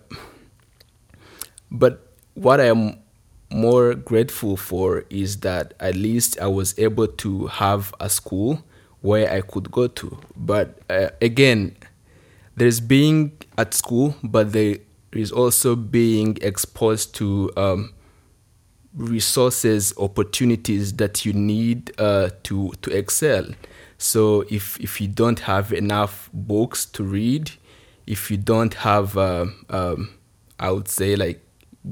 but 1.72 2.06
what 2.34 2.60
I 2.60 2.66
am 2.66 2.98
more 3.50 3.94
grateful 3.94 4.56
for 4.56 5.04
is 5.10 5.38
that 5.38 5.74
at 5.80 5.94
least 5.94 6.38
I 6.38 6.46
was 6.46 6.78
able 6.78 7.06
to 7.08 7.46
have 7.46 7.94
a 7.98 8.08
school 8.08 8.62
where 9.00 9.30
I 9.30 9.40
could 9.40 9.70
go 9.70 9.88
to. 9.88 10.18
But 10.36 10.78
uh, 10.88 11.08
again, 11.20 11.76
there's 12.56 12.80
being 12.80 13.32
at 13.58 13.74
school, 13.74 14.14
but 14.22 14.52
there 14.52 14.76
is 15.12 15.32
also 15.32 15.76
being 15.76 16.38
exposed 16.42 17.14
to 17.16 17.50
um, 17.56 17.92
resources, 18.94 19.94
opportunities 19.98 20.94
that 20.94 21.24
you 21.24 21.32
need 21.32 21.92
uh, 21.98 22.30
to 22.44 22.72
to 22.82 22.90
excel. 22.96 23.46
So 23.98 24.44
if 24.50 24.78
if 24.80 25.00
you 25.00 25.08
don't 25.08 25.40
have 25.40 25.72
enough 25.72 26.28
books 26.32 26.84
to 26.86 27.04
read, 27.04 27.52
if 28.06 28.30
you 28.30 28.36
don't 28.36 28.74
have, 28.74 29.16
uh, 29.16 29.46
um, 29.70 30.10
I 30.58 30.70
would 30.70 30.88
say 30.88 31.16
like 31.16 31.40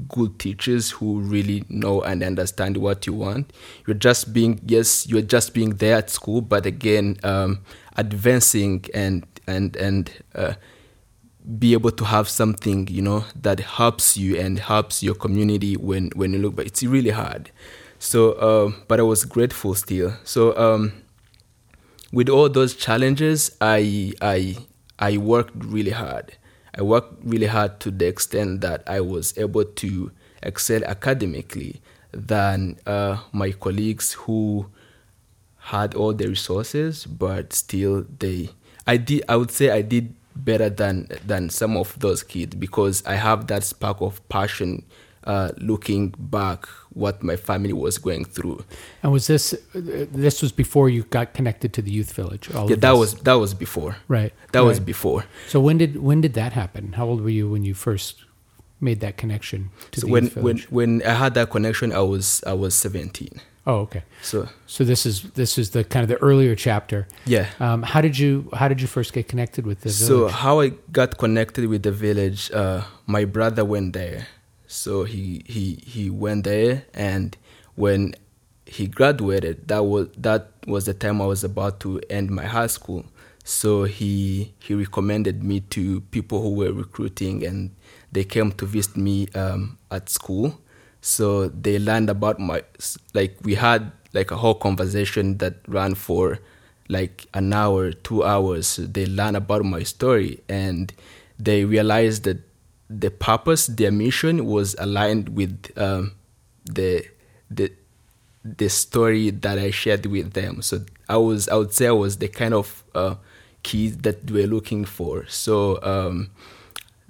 good 0.07 0.39
teachers 0.39 0.89
who 0.91 1.19
really 1.19 1.63
know 1.67 2.01
and 2.01 2.23
understand 2.23 2.77
what 2.77 3.05
you 3.05 3.13
want. 3.13 3.51
You're 3.85 3.95
just 3.95 4.33
being 4.33 4.59
yes, 4.65 5.07
you're 5.07 5.21
just 5.21 5.53
being 5.53 5.71
there 5.75 5.97
at 5.97 6.09
school, 6.09 6.41
but 6.41 6.65
again, 6.65 7.17
um, 7.23 7.59
advancing 7.97 8.85
and 8.93 9.25
and 9.47 9.75
and 9.75 10.11
uh, 10.35 10.53
be 11.57 11.73
able 11.73 11.91
to 11.91 12.05
have 12.05 12.29
something 12.29 12.87
you 12.87 13.01
know 13.01 13.25
that 13.35 13.59
helps 13.59 14.15
you 14.15 14.37
and 14.39 14.59
helps 14.59 15.01
your 15.01 15.15
community 15.15 15.75
when 15.75 16.09
when 16.15 16.33
you 16.33 16.39
look. 16.39 16.55
But 16.55 16.67
it's 16.67 16.83
really 16.83 17.11
hard. 17.11 17.51
So, 17.99 18.31
uh, 18.33 18.71
but 18.87 18.99
I 18.99 19.03
was 19.03 19.25
grateful 19.25 19.75
still. 19.75 20.13
So, 20.23 20.57
um, 20.57 20.91
with 22.11 22.29
all 22.29 22.49
those 22.49 22.75
challenges, 22.75 23.55
I 23.61 24.13
I 24.21 24.57
I 24.97 25.17
worked 25.17 25.53
really 25.63 25.91
hard. 25.91 26.37
I 26.73 26.83
worked 26.83 27.23
really 27.23 27.47
hard 27.47 27.79
to 27.81 27.91
the 27.91 28.07
extent 28.07 28.61
that 28.61 28.83
I 28.87 29.01
was 29.01 29.37
able 29.37 29.65
to 29.65 30.11
excel 30.41 30.83
academically 30.85 31.81
than 32.11 32.79
uh, 32.85 33.17
my 33.33 33.51
colleagues 33.51 34.13
who 34.13 34.67
had 35.71 35.95
all 35.95 36.13
the 36.13 36.27
resources, 36.27 37.05
but 37.05 37.53
still 37.53 38.05
they. 38.19 38.49
I 38.85 38.97
did. 38.97 39.23
I 39.29 39.37
would 39.37 39.51
say 39.51 39.71
I 39.71 39.81
did 39.81 40.13
better 40.35 40.69
than 40.69 41.07
than 41.25 41.49
some 41.49 41.77
of 41.77 41.97
those 41.99 42.23
kids 42.23 42.55
because 42.55 43.03
I 43.05 43.15
have 43.15 43.47
that 43.47 43.63
spark 43.63 44.01
of 44.01 44.21
passion. 44.29 44.83
Uh, 45.23 45.51
looking 45.57 46.09
back, 46.17 46.65
what 46.93 47.21
my 47.21 47.35
family 47.35 47.73
was 47.73 47.99
going 47.99 48.25
through. 48.25 48.65
And 49.03 49.11
was 49.11 49.27
this 49.27 49.53
this 49.75 50.41
was 50.41 50.51
before 50.51 50.89
you 50.89 51.03
got 51.03 51.35
connected 51.35 51.73
to 51.73 51.81
the 51.83 51.91
youth 51.91 52.11
village? 52.13 52.49
Yeah, 52.49 52.65
that 52.69 52.81
this? 52.81 52.97
was 52.97 53.13
that 53.27 53.33
was 53.33 53.53
before. 53.53 53.97
right. 54.07 54.33
That 54.51 54.61
was 54.61 54.79
before. 54.79 55.25
So 55.47 55.61
when 55.61 55.77
did 55.77 56.01
when 56.01 56.21
did 56.21 56.33
that 56.33 56.53
happen? 56.53 56.93
How 56.93 57.05
old 57.05 57.21
were 57.21 57.29
you 57.29 57.47
when 57.51 57.63
you 57.63 57.75
first 57.75 58.25
made 58.81 58.99
that 59.01 59.15
connection 59.15 59.69
to 59.91 60.01
So 60.01 60.07
the 60.07 60.11
when 60.11 60.23
youth 60.23 60.37
when 60.37 60.57
when 60.71 61.03
I 61.05 61.13
had 61.13 61.35
that 61.35 61.51
connection, 61.51 61.93
I 61.93 62.01
was 62.01 62.43
I 62.47 62.53
was 62.53 62.73
seventeen. 62.73 63.39
Oh, 63.65 63.79
okay. 63.85 64.03
So 64.21 64.47
So 64.67 64.83
this 64.83 65.05
is 65.05 65.23
this 65.33 65.57
is 65.57 65.69
the 65.71 65.83
kind 65.83 66.03
of 66.03 66.09
the 66.09 66.17
earlier 66.17 66.55
chapter. 66.55 67.07
yeah. 67.25 67.47
Um, 67.59 67.83
how 67.83 68.01
did 68.01 68.17
you 68.17 68.49
how 68.53 68.67
did 68.67 68.81
you 68.81 68.87
first 68.87 69.13
get 69.13 69.27
connected 69.27 69.65
with 69.65 69.81
the 69.81 69.89
So 69.89 70.27
how 70.27 70.61
I 70.61 70.69
got 70.91 71.17
connected 71.17 71.67
with 71.67 71.83
the 71.83 71.91
village, 71.91 72.51
uh, 72.51 72.81
my 73.05 73.25
brother 73.25 73.63
went 73.65 73.93
there. 73.93 74.27
So 74.67 75.03
he 75.03 75.43
he 75.45 75.79
he 75.85 76.09
went 76.09 76.45
there, 76.45 76.83
and 76.93 77.35
when 77.75 78.15
he 78.65 78.87
graduated, 78.87 79.67
that 79.67 79.83
was 79.83 80.07
that 80.17 80.47
was 80.65 80.85
the 80.85 80.93
time 80.93 81.21
I 81.21 81.25
was 81.25 81.43
about 81.43 81.79
to 81.81 81.99
end 82.09 82.29
my 82.31 82.45
high 82.45 82.67
school. 82.67 83.03
So 83.43 83.83
he 83.83 84.53
he 84.59 84.73
recommended 84.73 85.43
me 85.43 85.59
to 85.75 86.01
people 86.11 86.41
who 86.41 86.51
were 86.55 86.71
recruiting, 86.71 87.43
and 87.45 87.71
they 88.11 88.23
came 88.23 88.51
to 88.53 88.65
visit 88.65 88.95
me 88.95 89.27
um, 89.35 89.77
at 89.89 90.07
school. 90.09 90.59
So 91.01 91.49
they 91.49 91.79
learned 91.79 92.09
about 92.09 92.39
my 92.39 92.63
like 93.13 93.37
we 93.43 93.55
had 93.55 93.91
like 94.13 94.31
a 94.31 94.37
whole 94.37 94.55
conversation 94.55 95.37
that 95.37 95.55
ran 95.67 95.95
for 95.95 96.39
like 96.89 97.25
an 97.33 97.53
hour, 97.53 97.91
two 97.91 98.23
hours. 98.23 98.75
They 98.77 99.05
learned 99.05 99.37
about 99.37 99.63
my 99.65 99.83
story 99.83 100.41
and 100.49 100.93
they 101.39 101.65
realized 101.65 102.23
that 102.25 102.39
the 102.89 103.09
purpose, 103.09 103.67
their 103.67 103.91
mission 103.91 104.45
was 104.45 104.75
aligned 104.77 105.29
with 105.29 105.71
um, 105.77 106.11
the 106.65 107.05
the 107.49 107.71
the 108.43 108.69
story 108.69 109.29
that 109.29 109.57
I 109.57 109.71
shared 109.71 110.05
with 110.05 110.33
them. 110.33 110.61
So 110.61 110.83
I 111.09 111.17
was 111.17 111.47
I 111.49 111.55
would 111.55 111.73
say 111.73 111.87
I 111.87 111.91
was 111.91 112.17
the 112.17 112.27
kind 112.27 112.53
of 112.53 112.83
uh, 112.93 113.15
that 113.63 114.29
were 114.29 114.47
looking 114.47 114.85
for. 114.85 115.25
So 115.27 115.81
um, 115.83 116.31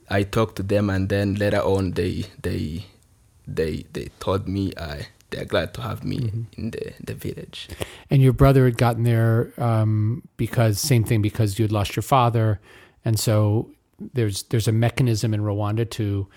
I 0.09 0.23
talked 0.23 0.57
to 0.57 0.63
them 0.63 0.89
and 0.89 1.09
then 1.09 1.35
later 1.35 1.61
on 1.61 1.91
they 1.91 2.25
they 2.41 2.85
they 3.47 3.85
they 3.93 4.09
told 4.19 4.47
me 4.47 4.71
I 4.77 5.07
they're 5.31 5.45
glad 5.45 5.73
to 5.75 5.81
have 5.81 6.03
me 6.03 6.45
in 6.57 6.71
the, 6.71 6.93
the 7.01 7.13
village. 7.13 7.69
and 8.09 8.21
your 8.21 8.33
brother 8.33 8.65
had 8.65 8.77
gotten 8.77 9.03
there 9.03 9.53
um, 9.57 10.23
because 10.37 10.79
same 10.79 11.03
thing 11.05 11.21
because 11.21 11.57
you 11.57 11.63
had 11.63 11.71
lost 11.71 11.95
your 11.95 12.03
father, 12.03 12.59
and 13.05 13.19
so 13.19 13.69
there's 14.13 14.43
there's 14.43 14.67
a 14.67 14.71
mechanism 14.73 15.33
in 15.33 15.41
Rwanda 15.41 15.89
to, 15.91 16.27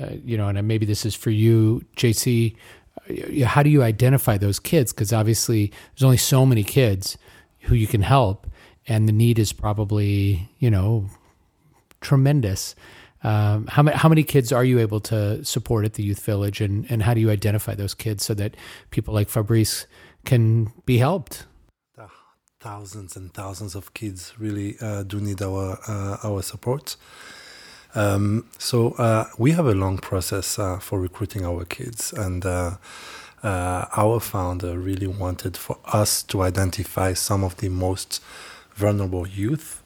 uh, 0.00 0.08
you 0.24 0.36
know, 0.36 0.48
and 0.48 0.66
maybe 0.66 0.84
this 0.86 1.06
is 1.06 1.14
for 1.14 1.30
you, 1.30 1.84
JC. 1.96 2.56
uh, 3.08 3.46
How 3.46 3.62
do 3.62 3.70
you 3.70 3.82
identify 3.82 4.36
those 4.36 4.58
kids? 4.58 4.92
Because 4.92 5.12
obviously 5.12 5.70
there's 5.94 6.04
only 6.04 6.16
so 6.16 6.44
many 6.44 6.64
kids 6.64 7.16
who 7.60 7.74
you 7.74 7.86
can 7.86 8.02
help, 8.02 8.46
and 8.88 9.06
the 9.08 9.12
need 9.12 9.38
is 9.38 9.52
probably 9.52 10.50
you 10.58 10.70
know 10.70 11.06
tremendous. 12.00 12.74
Um, 13.22 13.66
how 13.66 13.82
many 13.82 13.96
how 13.96 14.08
many 14.08 14.22
kids 14.22 14.52
are 14.52 14.64
you 14.64 14.78
able 14.78 15.00
to 15.00 15.44
support 15.44 15.84
at 15.84 15.94
the 15.94 16.02
youth 16.02 16.24
village, 16.24 16.60
and 16.60 16.90
and 16.90 17.02
how 17.02 17.14
do 17.14 17.20
you 17.20 17.30
identify 17.30 17.74
those 17.74 17.94
kids 17.94 18.24
so 18.24 18.34
that 18.34 18.56
people 18.90 19.12
like 19.12 19.28
Fabrice 19.28 19.86
can 20.24 20.72
be 20.86 20.98
helped? 20.98 21.46
Thousands 22.60 23.16
and 23.16 23.32
thousands 23.32 23.74
of 23.74 23.94
kids 23.94 24.34
really 24.38 24.76
uh, 24.80 25.02
do 25.02 25.20
need 25.20 25.42
our 25.42 25.78
uh, 25.86 26.16
our 26.22 26.42
support. 26.42 26.96
Um, 27.94 28.48
so 28.58 28.92
uh, 28.92 29.24
we 29.38 29.52
have 29.52 29.66
a 29.66 29.74
long 29.74 29.98
process 29.98 30.58
uh, 30.58 30.78
for 30.78 31.00
recruiting 31.00 31.44
our 31.44 31.64
kids, 31.64 32.12
and 32.12 32.44
uh, 32.46 32.76
uh, 33.42 33.86
our 33.96 34.20
founder 34.20 34.78
really 34.78 35.06
wanted 35.06 35.56
for 35.56 35.78
us 35.86 36.22
to 36.24 36.42
identify 36.42 37.14
some 37.14 37.44
of 37.44 37.56
the 37.56 37.68
most 37.68 38.22
vulnerable 38.74 39.26
youth 39.26 39.79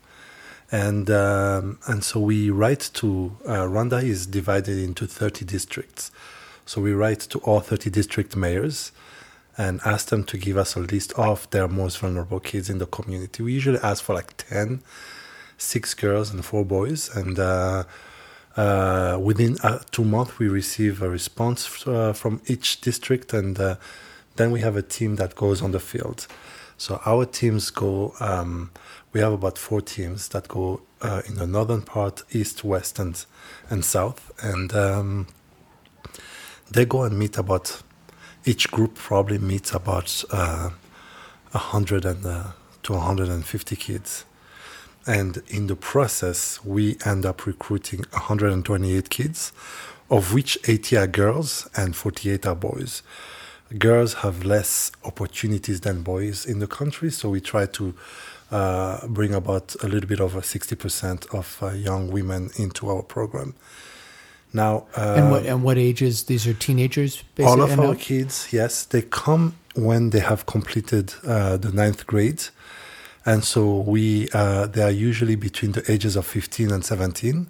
and 0.74 1.08
um, 1.08 1.78
and 1.86 2.02
so 2.02 2.18
we 2.18 2.50
write 2.50 2.90
to 2.94 3.36
uh, 3.46 3.58
Rwanda 3.58 4.02
is 4.02 4.26
divided 4.26 4.76
into 4.76 5.06
30 5.06 5.44
districts. 5.44 6.10
So 6.66 6.80
we 6.80 6.92
write 6.92 7.20
to 7.20 7.38
all 7.40 7.60
30 7.60 7.90
district 7.90 8.34
mayors 8.34 8.90
and 9.56 9.80
ask 9.84 10.08
them 10.08 10.24
to 10.24 10.36
give 10.36 10.56
us 10.56 10.74
a 10.74 10.80
list 10.80 11.12
of 11.12 11.48
their 11.50 11.68
most 11.68 12.00
vulnerable 12.00 12.40
kids 12.40 12.68
in 12.68 12.78
the 12.78 12.86
community. 12.86 13.44
We 13.44 13.52
usually 13.52 13.78
ask 13.84 14.02
for 14.02 14.16
like 14.16 14.36
10, 14.36 14.82
six 15.58 15.94
girls 15.94 16.30
and 16.32 16.44
four 16.44 16.64
boys, 16.64 17.08
and 17.14 17.38
uh, 17.38 17.84
uh, 18.56 19.16
within 19.22 19.58
uh, 19.62 19.78
two 19.92 20.04
months 20.04 20.40
we 20.40 20.48
receive 20.48 21.02
a 21.02 21.08
response 21.08 21.86
uh, 21.86 22.12
from 22.12 22.42
each 22.48 22.80
district, 22.80 23.32
and 23.32 23.60
uh, 23.60 23.76
then 24.34 24.50
we 24.50 24.58
have 24.58 24.76
a 24.76 24.82
team 24.82 25.14
that 25.16 25.36
goes 25.36 25.62
on 25.62 25.70
the 25.70 25.78
field. 25.78 26.26
So 26.78 27.00
our 27.06 27.26
teams 27.26 27.70
go. 27.70 28.14
Um, 28.18 28.72
we 29.14 29.20
have 29.20 29.32
about 29.32 29.56
four 29.56 29.80
teams 29.80 30.28
that 30.28 30.48
go 30.48 30.82
uh, 31.00 31.22
in 31.26 31.36
the 31.36 31.46
northern 31.46 31.82
part, 31.82 32.24
east, 32.32 32.64
west, 32.64 32.98
and 32.98 33.24
and 33.70 33.84
south, 33.84 34.32
and 34.42 34.74
um, 34.74 35.26
they 36.70 36.84
go 36.84 37.02
and 37.04 37.18
meet 37.18 37.38
about. 37.38 37.82
Each 38.46 38.70
group 38.70 38.96
probably 38.96 39.38
meets 39.38 39.72
about 39.72 40.22
uh, 40.30 40.70
hundred 41.52 42.04
and 42.04 42.26
uh, 42.26 42.48
to 42.82 42.92
150 42.92 43.76
kids, 43.76 44.26
and 45.06 45.42
in 45.48 45.68
the 45.68 45.76
process, 45.76 46.62
we 46.62 46.98
end 47.06 47.24
up 47.24 47.46
recruiting 47.46 48.00
128 48.10 49.08
kids, 49.08 49.52
of 50.10 50.34
which 50.34 50.58
80 50.68 50.96
are 50.98 51.06
girls 51.06 51.70
and 51.74 51.96
48 51.96 52.44
are 52.46 52.54
boys 52.54 53.02
girls 53.78 54.14
have 54.14 54.44
less 54.44 54.92
opportunities 55.04 55.80
than 55.80 56.02
boys 56.02 56.46
in 56.46 56.58
the 56.58 56.66
country, 56.66 57.10
so 57.10 57.30
we 57.30 57.40
try 57.40 57.66
to 57.66 57.94
uh, 58.54 59.04
bring 59.08 59.34
about 59.34 59.74
a 59.82 59.88
little 59.88 60.08
bit 60.08 60.20
over 60.20 60.40
60% 60.40 61.34
of 61.34 61.58
uh, 61.60 61.70
young 61.72 62.08
women 62.12 62.50
into 62.56 62.88
our 62.88 63.02
program. 63.02 63.54
Now, 64.52 64.86
uh, 64.96 65.16
and 65.18 65.30
what 65.32 65.46
and 65.46 65.64
what 65.64 65.76
ages? 65.76 66.24
These 66.24 66.46
are 66.46 66.54
teenagers. 66.54 67.24
Basically, 67.34 67.60
all 67.60 67.62
of 67.62 67.80
our 67.80 67.96
kids, 67.96 68.52
yes, 68.52 68.84
they 68.84 69.02
come 69.02 69.56
when 69.74 70.10
they 70.10 70.20
have 70.20 70.46
completed 70.46 71.12
uh, 71.26 71.56
the 71.56 71.72
ninth 71.72 72.06
grade, 72.06 72.44
and 73.26 73.42
so 73.42 73.80
we 73.80 74.28
uh, 74.32 74.66
they 74.68 74.82
are 74.84 74.96
usually 75.08 75.34
between 75.34 75.72
the 75.72 75.82
ages 75.90 76.14
of 76.14 76.24
15 76.24 76.70
and 76.70 76.84
17. 76.84 77.48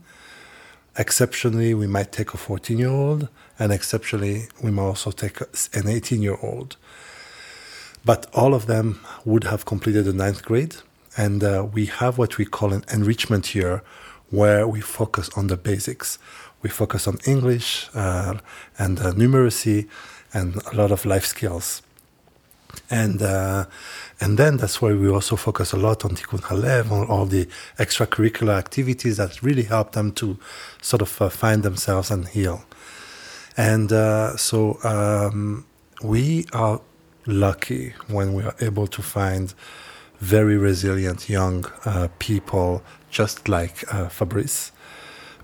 Exceptionally, 0.97 1.75
we 1.75 1.87
might 1.87 2.11
take 2.13 2.33
a 2.33 2.39
14 2.39 2.79
year 2.79 2.89
old, 2.89 3.29
and 3.59 3.71
exceptionally, 3.71 4.45
we 4.63 4.71
might 4.71 4.85
also 4.85 5.11
take 5.11 5.43
an 5.75 5.87
18 5.87 6.23
year 6.23 6.39
old. 6.41 6.79
But 8.03 8.27
all 8.33 8.55
of 8.55 8.65
them 8.65 9.01
would 9.27 9.45
have 9.45 9.67
completed 9.67 10.07
the 10.07 10.15
ninth 10.15 10.43
grade, 10.43 10.77
and 11.17 11.45
uh, 11.45 11.67
we 11.73 11.87
have 11.87 12.19
what 12.19 12.39
we 12.39 12.45
call 12.45 12.73
an 12.73 12.85
enrichment 12.93 13.55
year 13.55 13.83
where 14.31 14.67
we 14.67 14.81
focus 14.81 15.31
on 15.37 15.47
the 15.47 15.57
basics. 15.57 16.19
We 16.63 16.71
focus 16.71 17.07
on 17.07 17.19
English 17.27 17.89
uh, 17.95 18.35
and 18.79 18.99
uh, 18.99 19.13
numeracy 19.13 19.89
and 20.33 20.57
a 20.73 20.75
lot 20.75 20.91
of 20.91 21.05
life 21.05 21.25
skills. 21.25 21.83
And 22.91 23.23
uh, 23.23 23.67
and 24.21 24.37
then 24.37 24.57
that's 24.57 24.83
why 24.83 24.93
we 24.93 25.09
also 25.09 25.37
focus 25.37 25.73
a 25.73 25.77
lot 25.77 26.05
on 26.05 26.13
Tikkun 26.13 26.41
Halev, 26.41 26.91
on 26.91 27.07
all 27.07 27.27
the 27.27 27.47
extracurricular 27.79 28.57
activities 28.59 29.17
that 29.19 29.43
really 29.43 29.63
help 29.63 29.93
them 29.93 30.13
to 30.13 30.39
sort 30.83 31.03
of 31.03 31.23
uh, 31.23 31.29
find 31.29 31.63
themselves 31.63 32.11
and 32.11 32.27
heal. 32.27 32.65
And 33.57 33.93
uh, 33.93 34.37
so 34.37 34.79
um, 34.83 35.67
we 36.03 36.47
are 36.53 36.81
lucky 37.27 37.95
when 38.09 38.35
we 38.35 38.43
are 38.43 38.55
able 38.61 38.87
to 38.89 39.03
find 39.03 39.55
very 40.25 40.57
resilient 40.57 41.29
young 41.29 41.67
uh, 41.85 42.09
people 42.19 42.83
just 43.11 43.47
like 43.47 43.85
uh, 43.93 44.09
Fabrice, 44.09 44.73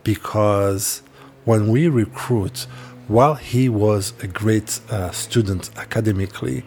because 0.04 1.02
when 1.44 1.68
we 1.68 1.86
recruit, 1.86 2.66
while 3.06 3.34
he 3.34 3.68
was 3.68 4.14
a 4.22 4.26
great 4.26 4.80
uh, 4.90 5.10
student 5.10 5.70
academically, 5.76 6.64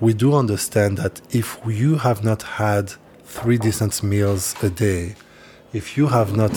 we 0.00 0.12
do 0.12 0.34
understand 0.34 0.98
that 0.98 1.22
if 1.30 1.58
you 1.66 1.96
have 1.96 2.22
not 2.22 2.42
had 2.42 2.92
three 3.24 3.56
decent 3.56 4.02
meals 4.02 4.54
a 4.62 4.68
day, 4.68 5.14
if 5.72 5.96
you 5.96 6.08
have 6.08 6.36
not 6.36 6.54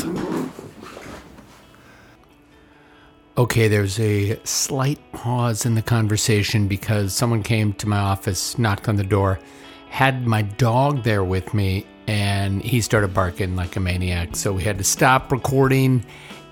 Okay, 3.36 3.68
there's 3.68 4.00
a 4.00 4.40
slight 4.44 5.00
pause 5.12 5.66
in 5.66 5.74
the 5.74 5.82
conversation 5.82 6.68
because 6.68 7.16
someone 7.16 7.42
came 7.42 7.74
to 7.74 7.88
my 7.88 7.98
office, 7.98 8.60
knocked 8.60 8.88
on 8.88 8.96
the 8.98 9.04
door, 9.04 9.40
had 9.94 10.26
my 10.26 10.42
dog 10.42 11.04
there 11.04 11.24
with 11.24 11.54
me, 11.54 11.86
and 12.08 12.64
he 12.64 12.82
started 12.82 13.14
barking 13.14 13.56
like 13.56 13.76
a 13.76 13.80
maniac. 13.80 14.36
So 14.36 14.52
we 14.52 14.64
had 14.64 14.80
to 14.80 14.84
stop 14.84 15.32
recording 15.32 16.04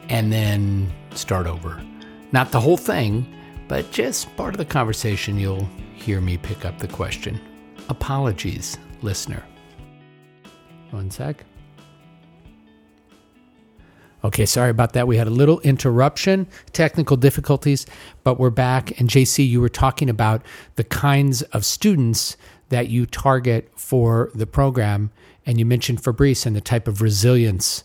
and 0.10 0.32
then 0.32 0.94
start 1.16 1.48
over. 1.48 1.84
Not 2.32 2.52
the 2.52 2.60
whole 2.60 2.78
thing, 2.78 3.26
but 3.68 3.90
just 3.90 4.34
part 4.38 4.54
of 4.54 4.60
the 4.60 4.66
conversation. 4.66 5.40
You'll 5.40 5.68
hear 5.96 6.22
me 6.22 6.38
pick 6.38 6.66
up 6.66 6.78
the 6.78 6.88
question. 6.88 7.42
Apologies, 7.90 8.78
listener. 9.02 9.44
One 10.92 11.10
sec. 11.10 11.44
Okay, 14.24 14.46
sorry 14.46 14.70
about 14.70 14.94
that. 14.94 15.08
We 15.08 15.18
had 15.18 15.26
a 15.26 15.32
little 15.32 15.60
interruption, 15.62 16.46
technical 16.74 17.18
difficulties, 17.18 17.88
but 18.24 18.40
we're 18.40 18.52
back. 18.52 19.00
And 19.00 19.10
JC, 19.10 19.50
you 19.50 19.62
were 19.62 19.68
talking 19.68 20.12
about 20.12 20.46
the 20.76 20.84
kinds 20.84 21.42
of 21.42 21.66
students 21.66 22.38
that 22.72 22.88
you 22.88 23.06
target 23.06 23.70
for 23.76 24.32
the 24.34 24.48
program. 24.48 25.12
And 25.46 25.60
you 25.60 25.66
mentioned 25.66 26.04
Fabrice 26.04 26.46
and 26.46 26.56
the 26.56 26.62
type 26.62 26.88
of 26.88 27.02
resilience 27.02 27.84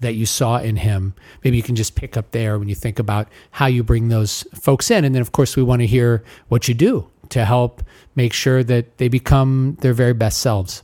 that 0.00 0.14
you 0.14 0.26
saw 0.26 0.58
in 0.58 0.76
him. 0.76 1.14
Maybe 1.42 1.56
you 1.56 1.62
can 1.62 1.74
just 1.74 1.94
pick 1.94 2.16
up 2.16 2.30
there 2.32 2.58
when 2.58 2.68
you 2.68 2.74
think 2.74 2.98
about 2.98 3.28
how 3.52 3.66
you 3.66 3.82
bring 3.82 4.08
those 4.08 4.44
folks 4.54 4.90
in. 4.90 5.04
And 5.04 5.14
then, 5.14 5.22
of 5.22 5.32
course, 5.32 5.56
we 5.56 5.62
want 5.62 5.80
to 5.80 5.86
hear 5.86 6.22
what 6.48 6.68
you 6.68 6.74
do 6.74 7.08
to 7.30 7.44
help 7.44 7.82
make 8.14 8.32
sure 8.32 8.62
that 8.62 8.98
they 8.98 9.08
become 9.08 9.78
their 9.80 9.94
very 9.94 10.12
best 10.12 10.38
selves. 10.38 10.82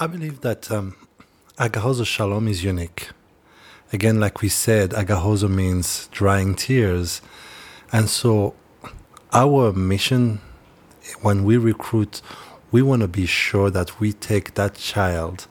I 0.00 0.06
believe 0.06 0.40
that 0.40 0.70
um, 0.70 0.96
Agahozo 1.58 2.06
Shalom 2.06 2.48
is 2.48 2.64
unique. 2.64 3.10
Again, 3.92 4.18
like 4.18 4.40
we 4.40 4.48
said, 4.48 4.90
Agahozo 4.90 5.50
means 5.50 6.08
drying 6.12 6.54
tears. 6.54 7.20
And 7.92 8.08
so, 8.08 8.54
our 9.32 9.72
mission 9.72 10.40
when 11.20 11.44
we 11.44 11.56
recruit, 11.56 12.22
we 12.70 12.82
want 12.82 13.02
to 13.02 13.08
be 13.08 13.26
sure 13.26 13.70
that 13.70 14.00
we 14.00 14.12
take 14.12 14.54
that 14.54 14.74
child 14.74 15.46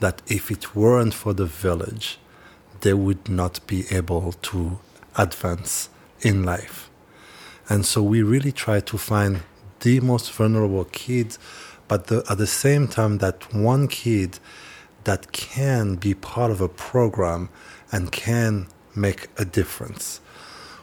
that 0.00 0.22
if 0.26 0.50
it 0.50 0.74
weren't 0.74 1.14
for 1.14 1.32
the 1.32 1.46
village, 1.46 2.18
they 2.80 2.94
would 2.94 3.28
not 3.28 3.66
be 3.66 3.84
able 3.90 4.32
to 4.32 4.78
advance 5.16 5.88
in 6.20 6.44
life. 6.44 6.90
And 7.68 7.84
so 7.84 8.02
we 8.02 8.22
really 8.22 8.52
try 8.52 8.80
to 8.80 8.98
find 8.98 9.42
the 9.80 10.00
most 10.00 10.32
vulnerable 10.32 10.84
kids, 10.84 11.38
but 11.88 12.08
the, 12.08 12.24
at 12.28 12.38
the 12.38 12.46
same 12.46 12.88
time, 12.88 13.18
that 13.18 13.52
one 13.54 13.88
kid 13.88 14.38
that 15.04 15.32
can 15.32 15.94
be 15.96 16.14
part 16.14 16.50
of 16.50 16.60
a 16.60 16.68
program 16.68 17.48
and 17.92 18.12
can 18.12 18.66
make 18.94 19.28
a 19.38 19.44
difference. 19.44 20.20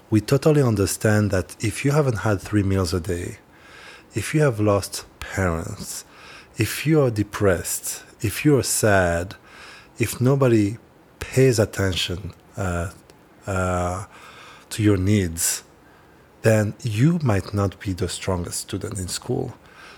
We 0.10 0.22
totally 0.22 0.62
understand 0.62 1.32
that 1.32 1.56
if 1.64 1.84
you 1.84 1.92
haven't 1.92 2.20
had 2.20 2.40
three 2.40 2.64
meals 2.64 2.94
a 2.94 3.00
day, 3.00 3.38
if 4.14 4.34
you 4.34 4.42
have 4.42 4.60
lost 4.60 5.06
parents, 5.20 6.06
if 6.58 6.86
you 6.86 7.02
are 7.02 7.10
depressed, 7.10 8.04
if 8.22 8.46
you're 8.46 8.64
sad, 8.64 9.36
if 9.98 10.22
nobody 10.22 10.78
pays 11.20 11.60
attention 11.60 12.34
uh, 12.58 12.92
uh, 13.48 14.06
to 14.70 14.84
your 14.84 14.98
needs, 14.98 15.64
then 16.44 16.74
you 16.84 17.20
might 17.24 17.54
not 17.54 17.80
be 17.80 17.94
the 17.94 18.10
strongest 18.10 18.60
student 18.60 19.00
in 19.00 19.08
school. 19.08 19.54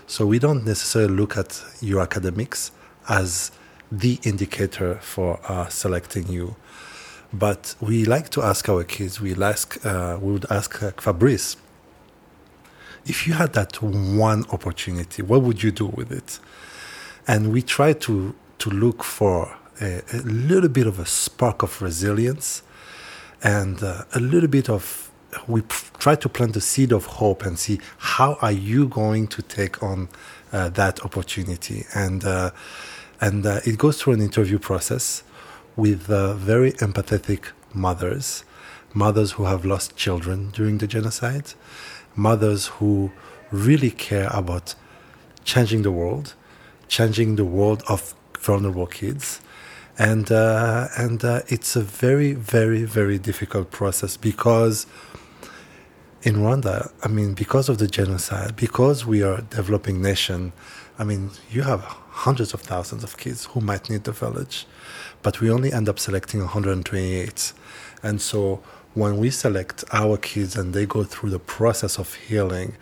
So 0.06 0.24
we 0.24 0.38
don't 0.38 0.64
necessarily 0.64 1.14
look 1.14 1.36
at 1.36 1.62
your 1.80 2.00
academics 2.00 2.70
as 3.08 3.50
the 3.90 4.18
indicator 4.22 4.96
for 4.96 5.40
uh, 5.48 5.68
selecting 5.68 6.28
you. 6.28 6.56
But 7.32 7.74
we 7.80 8.04
like 8.04 8.28
to 8.30 8.42
ask 8.42 8.68
our 8.68 8.84
kids, 8.84 9.20
we 9.20 9.34
ask, 9.42 9.84
uh, 9.84 10.18
we 10.20 10.32
would 10.32 10.46
ask 10.50 10.82
uh, 10.82 10.92
Fabrice, 10.92 11.56
if 13.06 13.26
you 13.26 13.34
had 13.34 13.52
that 13.54 13.80
one 13.82 14.44
opportunity, 14.50 15.22
what 15.22 15.42
would 15.42 15.62
you 15.62 15.70
do 15.70 15.86
with 15.86 16.10
it? 16.12 16.38
And 17.26 17.52
we 17.52 17.62
try 17.62 17.92
to, 17.92 18.34
to 18.58 18.70
look 18.70 19.02
for 19.02 19.56
a, 19.80 20.02
a 20.12 20.18
little 20.18 20.68
bit 20.68 20.86
of 20.86 20.98
a 20.98 21.06
spark 21.06 21.62
of 21.62 21.80
resilience 21.82 22.62
and 23.42 23.82
uh, 23.82 24.04
a 24.14 24.20
little 24.20 24.48
bit 24.48 24.68
of, 24.68 25.10
we 25.46 25.62
try 25.98 26.14
to 26.14 26.28
plant 26.28 26.54
the 26.54 26.60
seed 26.60 26.92
of 26.92 27.06
hope 27.06 27.44
and 27.44 27.58
see 27.58 27.80
how 27.98 28.38
are 28.40 28.52
you 28.52 28.88
going 28.88 29.26
to 29.28 29.42
take 29.42 29.82
on 29.82 30.08
uh, 30.52 30.68
that 30.70 31.04
opportunity. 31.04 31.84
And, 31.94 32.24
uh, 32.24 32.50
and 33.20 33.44
uh, 33.44 33.60
it 33.64 33.78
goes 33.78 34.00
through 34.00 34.14
an 34.14 34.20
interview 34.20 34.58
process 34.58 35.22
with 35.76 36.10
uh, 36.10 36.34
very 36.34 36.72
empathetic 36.72 37.46
mothers, 37.74 38.44
mothers 38.94 39.32
who 39.32 39.44
have 39.44 39.64
lost 39.64 39.96
children 39.96 40.50
during 40.50 40.78
the 40.78 40.86
genocide, 40.86 41.52
mothers 42.16 42.66
who 42.66 43.12
really 43.52 43.90
care 43.90 44.28
about 44.32 44.74
changing 45.44 45.82
the 45.82 45.92
world, 45.92 46.34
changing 46.88 47.36
the 47.36 47.44
world 47.44 47.82
of 47.88 48.14
vulnerable 48.40 48.86
kids. 48.86 49.40
And, 49.98 50.30
uh, 50.30 50.88
and 50.96 51.24
uh, 51.24 51.42
it's 51.48 51.76
a 51.76 51.80
very, 51.82 52.32
very, 52.32 52.84
very 52.84 53.18
difficult 53.18 53.70
process 53.70 54.16
because 54.16 54.86
in 56.22 56.36
Rwanda, 56.36 56.90
I 57.02 57.08
mean, 57.08 57.34
because 57.34 57.68
of 57.68 57.78
the 57.78 57.86
genocide, 57.86 58.56
because 58.56 59.06
we 59.06 59.22
are 59.22 59.38
a 59.38 59.42
developing 59.42 60.02
nation, 60.02 60.52
I 60.98 61.04
mean, 61.04 61.30
you 61.50 61.62
have 61.62 61.82
hundreds 61.82 62.52
of 62.52 62.62
thousands 62.62 63.04
of 63.04 63.16
kids 63.16 63.44
who 63.46 63.60
might 63.60 63.88
need 63.88 64.04
the 64.04 64.12
village, 64.12 64.66
but 65.22 65.40
we 65.40 65.50
only 65.50 65.72
end 65.72 65.88
up 65.88 65.98
selecting 65.98 66.40
128. 66.40 67.52
And 68.02 68.20
so 68.20 68.62
when 68.96 69.18
we 69.18 69.28
select 69.28 69.84
our 69.92 70.16
kids 70.16 70.56
and 70.56 70.72
they 70.72 70.86
go 70.86 71.04
through 71.04 71.28
the 71.28 71.38
process 71.38 71.98
of 71.98 72.14
healing, 72.14 72.74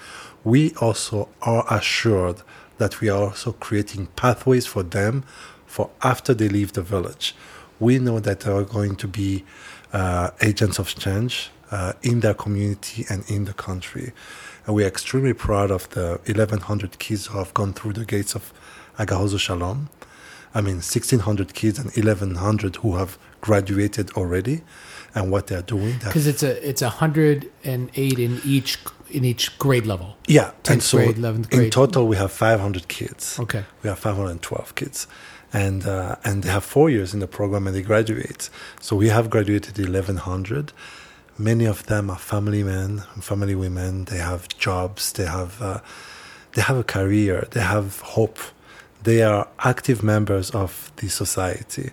we 0.45 0.73
also 0.75 1.29
are 1.43 1.67
assured 1.69 2.41
that 2.79 3.01
we 3.01 3.09
are 3.09 3.25
also 3.25 3.51
creating 3.51 4.07
pathways 4.15 4.65
for 4.65 4.85
them 4.85 5.25
for 5.67 5.91
after 6.03 6.33
they 6.33 6.49
leave 6.49 6.73
the 6.75 6.83
village. 6.83 7.35
We 7.81 7.99
know 7.99 8.21
that 8.21 8.41
there 8.41 8.55
are 8.55 8.63
going 8.63 8.95
to 8.97 9.09
be 9.09 9.45
uh, 9.93 10.31
agents 10.41 10.79
of 10.79 10.95
change 10.95 11.51
uh, 11.73 11.95
in 12.03 12.21
their 12.21 12.35
community 12.35 13.05
and 13.11 13.29
in 13.29 13.47
the 13.47 13.53
country. 13.53 14.13
And 14.67 14.77
we 14.77 14.85
are 14.85 14.89
extremely 14.89 15.33
proud 15.33 15.73
of 15.73 15.91
the 15.91 16.21
1,100 16.27 17.01
kids 17.01 17.27
who 17.27 17.39
have 17.39 17.53
gone 17.55 17.73
through 17.73 17.95
the 17.95 18.05
gates 18.05 18.37
of 18.37 18.53
Agahozo 19.01 19.41
Shalom. 19.41 19.91
I 20.55 20.61
mean, 20.61 20.77
1,600 20.77 21.55
kids 21.55 21.81
and 21.81 21.87
1,100 21.87 22.77
who 22.77 22.95
have 22.99 23.19
graduated 23.41 24.13
already, 24.13 24.63
and 25.15 25.31
what 25.31 25.47
they're 25.47 25.63
doing. 25.63 25.97
Because 25.99 26.27
it's 26.27 26.43
a 26.43 26.69
it's 26.69 26.83
a 26.83 26.89
hundred 26.89 27.51
and 27.63 27.91
eight 27.95 28.19
in 28.19 28.41
each 28.45 28.79
in 29.11 29.25
each 29.25 29.59
grade 29.59 29.87
level. 29.87 30.17
Yeah, 30.27 30.51
10th 30.65 30.73
and 30.73 30.83
so 30.83 30.99
grade, 30.99 31.17
11th 31.17 31.53
in 31.53 31.71
total 31.71 32.07
we 32.09 32.17
have 32.17 32.33
500 32.33 32.89
kids. 32.89 33.39
Okay. 33.39 33.65
we 33.83 33.89
have 33.89 33.99
512 33.99 34.75
kids, 34.75 35.07
and 35.53 35.87
uh, 35.87 36.17
and 36.25 36.43
they 36.43 36.51
have 36.51 36.65
four 36.65 36.91
years 36.91 37.15
in 37.15 37.21
the 37.21 37.29
program 37.29 37.67
and 37.67 37.77
they 37.77 37.83
graduate. 37.83 38.51
So 38.81 38.97
we 38.97 39.09
have 39.09 39.31
graduated 39.31 39.79
1,100. 39.79 40.73
Many 41.39 41.65
of 41.65 41.87
them 41.87 42.11
are 42.11 42.19
family 42.19 42.63
men, 42.63 43.03
and 43.15 43.25
family 43.25 43.55
women. 43.55 44.05
They 44.05 44.19
have 44.19 44.49
jobs. 44.59 45.13
They 45.13 45.27
have 45.27 45.61
uh, 45.63 45.81
they 46.53 46.63
have 46.63 46.77
a 46.77 46.85
career. 46.85 47.47
They 47.51 47.61
have 47.61 48.01
hope. 48.01 48.39
They 49.05 49.23
are 49.23 49.49
active 49.59 50.03
members 50.03 50.51
of 50.51 50.91
the 50.97 51.09
society, 51.09 51.91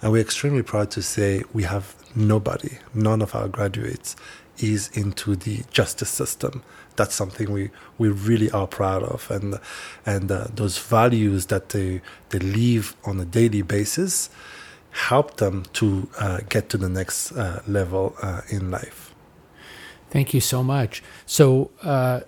and 0.00 0.12
we're 0.12 0.22
extremely 0.22 0.62
proud 0.62 0.90
to 0.92 1.02
say 1.02 1.42
we 1.52 1.62
have 1.64 1.94
nobody, 2.14 2.78
none 2.94 3.22
of 3.22 3.34
our 3.34 3.48
graduates 3.48 4.14
is 4.58 4.88
into 4.94 5.36
the 5.36 5.62
justice 5.70 6.10
system. 6.10 6.62
That's 6.96 7.14
something 7.14 7.50
we, 7.50 7.70
we 7.96 8.08
really 8.10 8.50
are 8.50 8.66
proud 8.66 9.02
of, 9.02 9.30
and 9.30 9.58
and 10.04 10.30
uh, 10.30 10.48
those 10.54 10.78
values 10.78 11.46
that 11.46 11.70
they 11.70 12.02
they 12.28 12.38
live 12.38 12.94
on 13.04 13.18
a 13.20 13.24
daily 13.24 13.62
basis 13.62 14.30
help 14.90 15.36
them 15.36 15.64
to 15.72 16.08
uh, 16.18 16.40
get 16.48 16.68
to 16.68 16.76
the 16.76 16.88
next 16.88 17.32
uh, 17.32 17.62
level 17.66 18.14
uh, 18.22 18.42
in 18.48 18.70
life. 18.70 19.14
Thank 20.10 20.34
you 20.34 20.40
so 20.40 20.62
much. 20.62 21.02
So, 21.26 21.70
uh, 21.82 22.20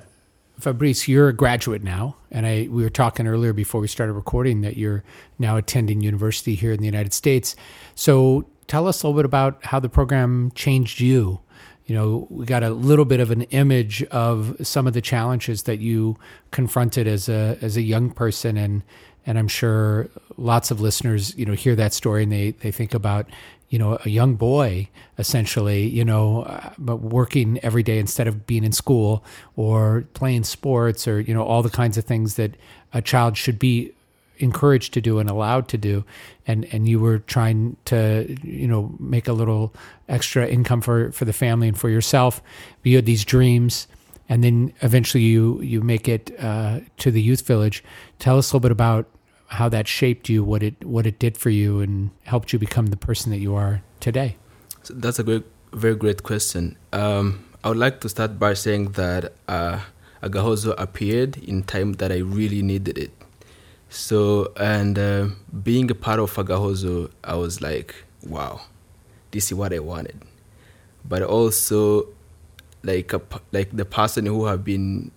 Fabrice, 0.62 1.08
you're 1.08 1.28
a 1.28 1.32
graduate 1.32 1.82
now, 1.82 2.16
and 2.30 2.46
I 2.46 2.68
we 2.70 2.82
were 2.82 2.90
talking 2.90 3.26
earlier 3.26 3.52
before 3.52 3.80
we 3.80 3.88
started 3.88 4.12
recording 4.12 4.60
that 4.62 4.76
you're 4.76 5.02
now 5.38 5.56
attending 5.56 6.00
university 6.00 6.54
here 6.54 6.72
in 6.72 6.78
the 6.78 6.86
United 6.86 7.12
States. 7.12 7.56
So, 7.94 8.46
tell 8.68 8.86
us 8.86 9.02
a 9.02 9.06
little 9.06 9.18
bit 9.18 9.24
about 9.24 9.64
how 9.64 9.80
the 9.80 9.88
program 9.88 10.52
changed 10.54 11.00
you. 11.00 11.40
You 11.86 11.96
know, 11.96 12.26
we 12.30 12.46
got 12.46 12.62
a 12.62 12.70
little 12.70 13.04
bit 13.04 13.18
of 13.18 13.30
an 13.30 13.42
image 13.42 14.04
of 14.04 14.56
some 14.66 14.86
of 14.86 14.92
the 14.94 15.00
challenges 15.00 15.64
that 15.64 15.80
you 15.80 16.16
confronted 16.52 17.06
as 17.06 17.28
a 17.28 17.58
as 17.60 17.76
a 17.76 17.82
young 17.82 18.10
person, 18.10 18.56
and 18.56 18.82
and 19.26 19.38
I'm 19.38 19.48
sure 19.48 20.08
lots 20.36 20.70
of 20.70 20.80
listeners, 20.80 21.36
you 21.36 21.44
know, 21.44 21.54
hear 21.54 21.76
that 21.76 21.92
story 21.92 22.22
and 22.22 22.32
they 22.32 22.52
they 22.52 22.70
think 22.70 22.94
about 22.94 23.26
you 23.72 23.78
know, 23.78 23.98
a 24.04 24.10
young 24.10 24.34
boy 24.34 24.86
essentially, 25.16 25.88
you 25.88 26.04
know, 26.04 26.42
uh, 26.42 26.74
but 26.76 26.96
working 26.96 27.58
every 27.62 27.82
day 27.82 27.98
instead 27.98 28.28
of 28.28 28.46
being 28.46 28.64
in 28.64 28.72
school 28.72 29.24
or 29.56 30.04
playing 30.12 30.44
sports 30.44 31.08
or, 31.08 31.18
you 31.18 31.32
know, 31.32 31.42
all 31.42 31.62
the 31.62 31.70
kinds 31.70 31.96
of 31.96 32.04
things 32.04 32.34
that 32.34 32.54
a 32.92 33.00
child 33.00 33.34
should 33.34 33.58
be 33.58 33.90
encouraged 34.36 34.92
to 34.92 35.00
do 35.00 35.18
and 35.18 35.30
allowed 35.30 35.68
to 35.68 35.78
do. 35.78 36.04
And, 36.46 36.66
and 36.70 36.86
you 36.86 37.00
were 37.00 37.20
trying 37.20 37.78
to, 37.86 38.36
you 38.42 38.68
know, 38.68 38.94
make 39.00 39.26
a 39.26 39.32
little 39.32 39.72
extra 40.06 40.46
income 40.46 40.82
for, 40.82 41.10
for 41.12 41.24
the 41.24 41.32
family 41.32 41.66
and 41.66 41.78
for 41.78 41.88
yourself. 41.88 42.42
But 42.82 42.90
you 42.90 42.96
had 42.96 43.06
these 43.06 43.24
dreams 43.24 43.88
and 44.28 44.44
then 44.44 44.74
eventually 44.82 45.24
you, 45.24 45.62
you 45.62 45.80
make 45.80 46.08
it 46.08 46.30
uh, 46.38 46.80
to 46.98 47.10
the 47.10 47.22
youth 47.22 47.46
village. 47.46 47.82
Tell 48.18 48.36
us 48.36 48.52
a 48.52 48.54
little 48.54 48.68
bit 48.68 48.72
about 48.72 49.08
how 49.52 49.68
that 49.68 49.86
shaped 49.86 50.28
you, 50.28 50.42
what 50.42 50.62
it 50.62 50.84
what 50.84 51.06
it 51.06 51.18
did 51.18 51.36
for 51.36 51.50
you, 51.50 51.80
and 51.80 52.10
helped 52.24 52.52
you 52.52 52.58
become 52.58 52.86
the 52.86 52.96
person 52.96 53.30
that 53.32 53.38
you 53.38 53.54
are 53.54 53.82
today. 54.00 54.36
So 54.82 54.94
that's 54.94 55.18
a 55.18 55.24
great, 55.24 55.44
very 55.72 55.94
great 55.94 56.22
question. 56.22 56.76
Um, 56.92 57.44
I 57.62 57.68
would 57.68 57.78
like 57.78 58.00
to 58.00 58.08
start 58.08 58.38
by 58.38 58.54
saying 58.54 58.92
that 58.92 59.32
uh, 59.46 59.80
Agahozo 60.22 60.74
appeared 60.78 61.36
in 61.36 61.62
time 61.62 61.94
that 61.94 62.10
I 62.10 62.18
really 62.18 62.62
needed 62.62 62.98
it. 62.98 63.12
So, 63.88 64.52
and 64.56 64.98
uh, 64.98 65.28
being 65.62 65.90
a 65.90 65.94
part 65.94 66.18
of 66.18 66.34
Agahozo, 66.34 67.10
I 67.22 67.36
was 67.36 67.60
like, 67.60 67.94
wow, 68.26 68.62
this 69.32 69.52
is 69.52 69.54
what 69.54 69.72
I 69.72 69.80
wanted. 69.80 70.18
But 71.04 71.22
also, 71.22 72.08
like 72.82 73.12
a, 73.12 73.20
like 73.52 73.76
the 73.76 73.84
person 73.84 74.24
who 74.24 74.46
have 74.46 74.64
been 74.64 75.12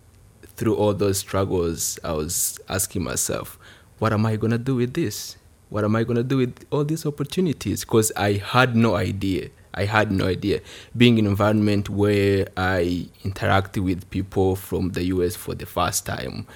through 0.58 0.76
all 0.76 0.94
those 0.94 1.18
struggles, 1.18 1.98
I 2.04 2.12
was 2.14 2.60
asking 2.68 3.04
myself, 3.04 3.58
what 4.00 4.14
am 4.14 4.26
I 4.26 4.36
gonna 4.36 4.58
do 4.58 4.76
with 4.76 4.94
this? 4.94 5.38
What 5.70 5.84
am 5.84 5.96
I 5.96 6.04
gonna 6.04 6.24
do 6.24 6.38
with 6.38 6.66
all 6.72 6.84
these 6.84 7.06
opportunities? 7.06 7.84
Because 7.84 8.12
I 8.16 8.34
had 8.34 8.76
no 8.76 8.96
idea. 8.96 9.50
I 9.74 9.86
had 9.86 10.12
no 10.12 10.28
idea. 10.28 10.62
Being 10.96 11.18
in 11.18 11.26
an 11.26 11.32
environment 11.32 11.90
where 11.90 12.48
I 12.56 13.10
interacted 13.24 13.84
with 13.84 14.10
people 14.10 14.56
from 14.56 14.92
the 14.92 15.04
US 15.06 15.36
for 15.36 15.54
the 15.54 15.66
first 15.66 16.06
time, 16.06 16.48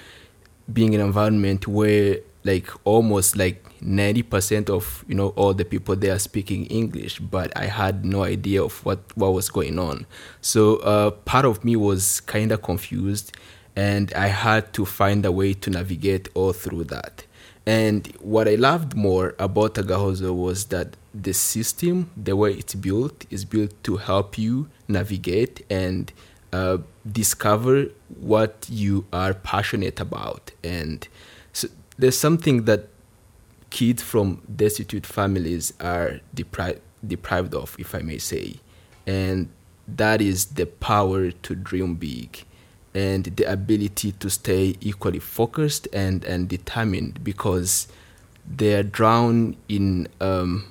being 0.72 0.94
in 0.94 1.00
an 1.00 1.06
environment 1.06 1.68
where 1.68 2.20
like 2.44 2.70
almost 2.84 3.36
like 3.36 3.64
90% 3.82 4.70
of 4.70 5.04
you 5.08 5.14
know 5.14 5.28
all 5.30 5.54
the 5.54 5.64
people 5.64 5.96
there 5.96 6.14
are 6.14 6.18
speaking 6.18 6.66
english 6.66 7.18
but 7.18 7.54
i 7.56 7.66
had 7.66 8.04
no 8.04 8.24
idea 8.24 8.62
of 8.62 8.84
what 8.84 8.98
what 9.14 9.32
was 9.32 9.48
going 9.48 9.78
on 9.78 10.06
so 10.40 10.76
uh, 10.78 11.10
part 11.10 11.44
of 11.44 11.64
me 11.64 11.76
was 11.76 12.20
kind 12.20 12.52
of 12.52 12.62
confused 12.62 13.32
and 13.76 14.12
i 14.14 14.26
had 14.26 14.72
to 14.72 14.84
find 14.84 15.24
a 15.24 15.32
way 15.32 15.52
to 15.52 15.70
navigate 15.70 16.28
all 16.34 16.52
through 16.52 16.84
that 16.84 17.24
and 17.70 18.00
what 18.34 18.46
i 18.48 18.56
loved 18.68 18.92
more 19.06 19.28
about 19.38 19.72
agahozo 19.82 20.30
was 20.46 20.58
that 20.74 20.88
the 21.26 21.34
system 21.34 21.96
the 22.16 22.34
way 22.40 22.52
it's 22.60 22.76
built 22.86 23.18
is 23.30 23.42
built 23.44 23.72
to 23.82 23.92
help 23.96 24.30
you 24.44 24.54
navigate 24.88 25.56
and 25.70 26.12
uh, 26.52 26.78
discover 27.10 27.86
what 28.20 28.66
you 28.68 29.06
are 29.12 29.34
passionate 29.34 30.00
about. 30.00 30.52
And 30.64 31.06
so 31.52 31.68
there's 31.98 32.18
something 32.18 32.64
that 32.64 32.88
kids 33.70 34.02
from 34.02 34.42
destitute 34.54 35.06
families 35.06 35.72
are 35.80 36.20
deprived 36.34 36.80
deprived 37.06 37.54
of 37.54 37.76
if 37.78 37.94
i 37.94 38.00
may 38.00 38.18
say. 38.18 38.56
And 39.06 39.48
that 39.88 40.20
is 40.20 40.46
the 40.46 40.66
power 40.66 41.30
to 41.30 41.54
dream 41.54 41.94
big 41.94 42.44
and 42.94 43.24
the 43.24 43.44
ability 43.44 44.12
to 44.12 44.28
stay 44.28 44.76
equally 44.80 45.18
focused 45.18 45.86
and, 45.92 46.24
and 46.24 46.48
determined 46.48 47.22
because 47.22 47.86
they're 48.46 48.82
drowned 48.82 49.56
in 49.68 50.08
um, 50.20 50.64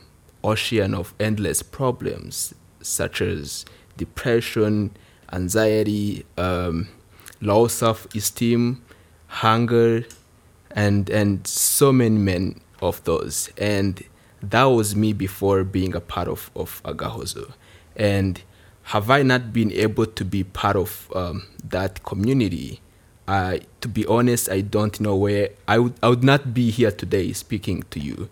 ocean 0.44 0.94
of 0.94 1.14
endless 1.20 1.64
problems 1.64 2.54
such 2.82 3.22
as 3.22 3.66
depression 3.98 4.92
anxiety 5.32 6.26
um, 6.38 6.88
low 7.42 7.68
self-esteem 7.68 8.82
hunger 9.28 10.04
and 10.72 11.10
and 11.10 11.46
so 11.48 11.92
many 11.92 12.18
men 12.18 12.60
of 12.82 13.04
those. 13.04 13.50
And 13.58 14.04
that 14.42 14.64
was 14.64 14.96
me 14.96 15.14
before 15.14 15.64
being 15.64 15.96
a 15.96 16.02
part 16.02 16.28
of 16.28 16.52
of 16.56 16.82
agahozo. 16.84 17.54
And 17.96 18.42
have 18.90 19.12
i 19.12 19.22
not 19.22 19.54
been 19.54 19.72
able 19.72 20.06
to 20.08 20.26
be 20.26 20.44
part 20.44 20.76
of 20.76 21.12
um, 21.16 21.46
that 21.64 22.04
community 22.04 22.82
I, 23.28 23.62
to 23.82 23.88
be 23.88 24.04
honest 24.08 24.50
i 24.50 24.62
don't 24.62 25.00
know 25.00 25.16
where 25.16 25.50
I 25.68 25.78
would, 25.78 25.94
I 26.02 26.10
would 26.10 26.24
not 26.24 26.56
be 26.56 26.72
here 26.72 26.90
today 26.90 27.32
speaking 27.34 27.84
to 27.92 28.00
you 28.00 28.30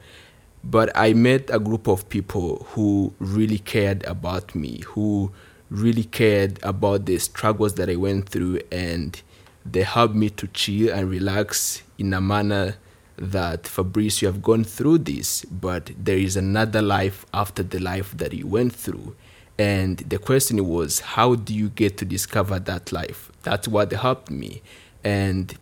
but 0.63 0.89
i 0.95 1.13
met 1.13 1.51
a 1.51 1.59
group 1.59 1.87
of 1.87 2.09
people 2.09 2.65
who 2.71 3.13
really 3.19 3.59
cared 3.59 4.03
about 4.05 4.55
me 4.55 4.81
who 4.87 5.31
really 5.69 6.05
cared 6.05 6.57
about 6.63 7.05
the 7.05 7.19
struggles 7.19 7.75
that 7.75 7.87
i 7.87 7.95
went 7.95 8.27
through 8.27 8.59
and 8.71 9.21
they 9.63 9.83
helped 9.83 10.15
me 10.15 10.31
to 10.31 10.47
chill 10.47 10.91
and 10.91 11.07
relax 11.11 11.83
in 11.99 12.13
a 12.15 12.21
manner 12.21 12.77
that 13.17 13.67
Fabrice, 13.67 14.21
you 14.21 14.27
have 14.27 14.43
gone 14.43 14.63
through 14.63 14.99
this, 14.99 15.43
but 15.45 15.89
there 15.97 16.19
is 16.19 16.37
another 16.37 16.83
life 16.83 17.25
after 17.33 17.63
the 17.63 17.79
life 17.79 18.15
that 18.15 18.31
you 18.31 18.45
went 18.45 18.73
through. 18.73 19.15
And 19.59 19.97
the 19.97 20.19
question 20.19 20.67
was, 20.67 20.99
how 20.99 21.35
do 21.35 21.53
you 21.53 21.69
get 21.69 21.97
to 21.97 22.05
discover 22.05 22.59
that 22.59 22.91
life? 22.91 23.31
That's 23.43 23.67
what 23.67 23.91
helped 23.91 24.29
me. 24.29 24.61
And 25.03 25.57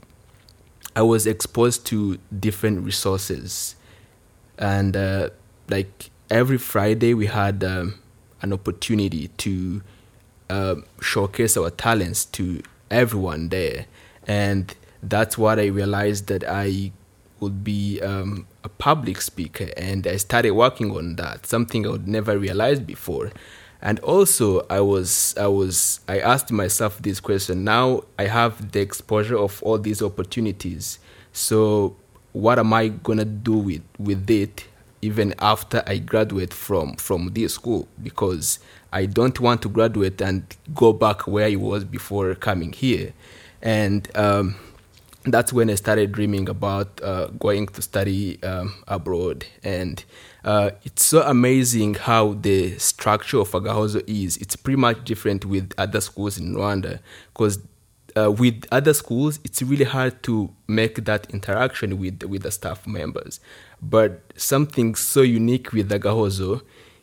I 0.96 1.02
was 1.02 1.28
exposed 1.28 1.86
to 1.88 2.18
different 2.40 2.86
resources 2.86 3.76
and 4.58 4.96
uh, 4.96 5.30
like 5.70 6.10
every 6.30 6.58
Friday 6.58 7.14
we 7.14 7.28
had 7.28 7.64
um, 7.64 7.96
an 8.42 8.54
opportunity 8.54 9.28
to 9.30 9.82
uh, 10.50 10.76
showcase 11.02 11.58
our 11.58 11.70
talents 11.70 12.26
to 12.26 12.62
everyone 12.92 13.50
there, 13.50 13.86
and 14.28 14.76
that's 15.02 15.38
what 15.38 15.60
I 15.60 15.68
realized 15.68 16.28
that 16.28 16.44
I 16.48 16.92
would 17.40 17.64
be 17.64 18.02
um, 18.02 18.48
a 18.64 18.70
public 18.70 19.22
speaker, 19.22 19.70
and 19.76 20.06
I 20.08 20.18
started 20.18 20.52
working 20.52 20.92
on 20.96 21.16
that. 21.18 21.46
Something 21.46 21.86
I 21.86 21.90
would 21.90 22.08
never 22.08 22.38
realized 22.38 22.86
before. 22.86 23.32
And 23.82 24.00
also, 24.00 24.66
I 24.70 24.80
was, 24.80 25.36
I 25.38 25.48
was, 25.48 26.00
I 26.08 26.20
asked 26.20 26.52
myself 26.52 27.02
this 27.02 27.20
question. 27.20 27.64
Now 27.64 28.04
I 28.18 28.24
have 28.24 28.72
the 28.72 28.80
exposure 28.80 29.38
of 29.38 29.62
all 29.64 29.78
these 29.78 30.02
opportunities. 30.02 31.00
So, 31.34 31.96
what 32.32 32.60
am 32.60 32.74
I 32.74 32.90
gonna 32.90 33.26
do 33.26 33.54
with 33.58 33.84
with 33.98 34.30
it? 34.30 34.66
Even 35.02 35.36
after 35.40 35.84
I 35.86 36.00
graduate 36.00 36.54
from 36.54 36.96
from 36.96 37.32
this 37.34 37.54
school, 37.54 37.88
because 38.02 38.60
I 38.92 39.06
don't 39.06 39.40
want 39.40 39.62
to 39.64 39.70
graduate 39.70 40.22
and 40.22 40.44
go 40.74 40.94
back 40.94 41.28
where 41.28 41.46
I 41.48 41.56
was 41.58 41.84
before 41.84 42.34
coming 42.34 42.72
here. 42.72 43.14
And 43.62 44.08
um, 44.16 44.56
that's 45.26 45.52
when 45.52 45.70
I 45.70 45.76
started 45.76 46.12
dreaming 46.12 46.48
about 46.48 47.02
uh, 47.04 47.28
going 47.28 47.68
to 47.68 47.82
study 47.82 48.42
um, 48.44 48.74
abroad. 48.88 49.46
And 49.64 50.04
uh, 50.46 50.70
it's 50.84 51.04
so 51.04 51.24
amazing 51.24 51.96
how 51.96 52.34
the 52.34 52.78
structure 52.78 53.40
of 53.40 53.50
Agahozo 53.52 54.04
is. 54.08 54.38
It's 54.38 54.56
pretty 54.56 54.78
much 54.78 55.04
different 55.04 55.44
with 55.44 55.74
other 55.78 56.00
schools 56.00 56.38
in 56.38 56.54
Rwanda 56.54 57.00
because 57.34 57.58
uh, 58.16 58.32
with 58.32 58.64
other 58.72 58.94
schools, 58.94 59.40
it's 59.44 59.64
really 59.64 59.86
hard 59.86 60.22
to 60.24 60.54
make 60.68 61.04
that 61.06 61.30
interaction 61.32 61.98
with 61.98 62.24
with 62.24 62.44
the 62.44 62.52
staff 62.52 62.86
members. 62.86 63.40
But 63.82 64.22
something 64.38 64.94
so 64.94 65.24
unique 65.24 65.74
with 65.74 65.90
Agahozo, 65.90 66.62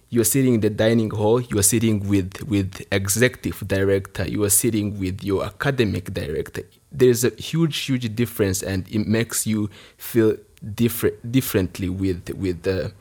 you're 0.09 0.25
sitting 0.25 0.55
in 0.55 0.61
the 0.61 0.71
dining 0.71 1.11
hall, 1.11 1.41
you're 1.41 1.65
sitting 1.65 2.09
with 2.09 2.45
with 2.45 2.87
executive 2.93 3.67
director, 3.67 4.25
you 4.27 4.45
are 4.45 4.51
sitting 4.51 5.01
with 5.01 5.25
your 5.25 5.45
academic 5.45 6.15
director. 6.15 6.63
There's 6.93 7.25
a 7.25 7.31
huge, 7.31 7.77
huge 7.79 8.15
difference, 8.15 8.63
and 8.63 8.89
it 8.89 9.07
makes 9.09 9.49
you 9.49 9.69
feel 9.99 10.37
different 10.77 11.33
differently 11.33 11.89
with 11.89 12.31
with 12.37 12.63
the 12.63 12.93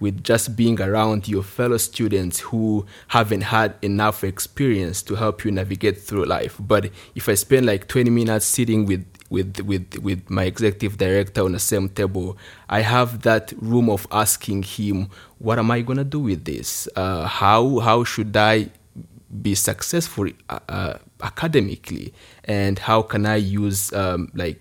with 0.00 0.22
just 0.24 0.56
being 0.56 0.80
around 0.80 1.28
your 1.28 1.42
fellow 1.42 1.76
students 1.76 2.40
who 2.40 2.86
haven't 3.08 3.42
had 3.42 3.74
enough 3.82 4.24
experience 4.24 5.02
to 5.02 5.14
help 5.14 5.44
you 5.44 5.50
navigate 5.50 6.00
through 6.00 6.24
life. 6.24 6.56
But 6.58 6.90
if 7.14 7.28
I 7.28 7.34
spend 7.34 7.66
like 7.66 7.88
20 7.88 8.10
minutes 8.10 8.46
sitting 8.46 8.86
with 8.86 9.06
with 9.30 9.60
with 9.60 9.98
with 9.98 10.30
my 10.30 10.44
executive 10.44 10.98
director 10.98 11.42
on 11.42 11.52
the 11.52 11.58
same 11.58 11.88
table, 11.88 12.36
I 12.68 12.80
have 12.82 13.22
that 13.22 13.52
room 13.56 13.88
of 13.90 14.06
asking 14.12 14.62
him, 14.64 15.08
"What 15.38 15.58
am 15.58 15.70
I 15.70 15.80
gonna 15.80 16.04
do 16.04 16.20
with 16.20 16.44
this? 16.44 16.88
Uh, 16.94 17.26
how 17.26 17.78
how 17.80 18.04
should 18.04 18.36
I 18.36 18.68
be 19.42 19.54
successful 19.54 20.28
uh, 20.48 20.58
uh, 20.68 20.98
academically, 21.22 22.14
and 22.44 22.78
how 22.78 23.02
can 23.02 23.26
I 23.26 23.36
use 23.36 23.92
um, 23.92 24.30
like 24.34 24.60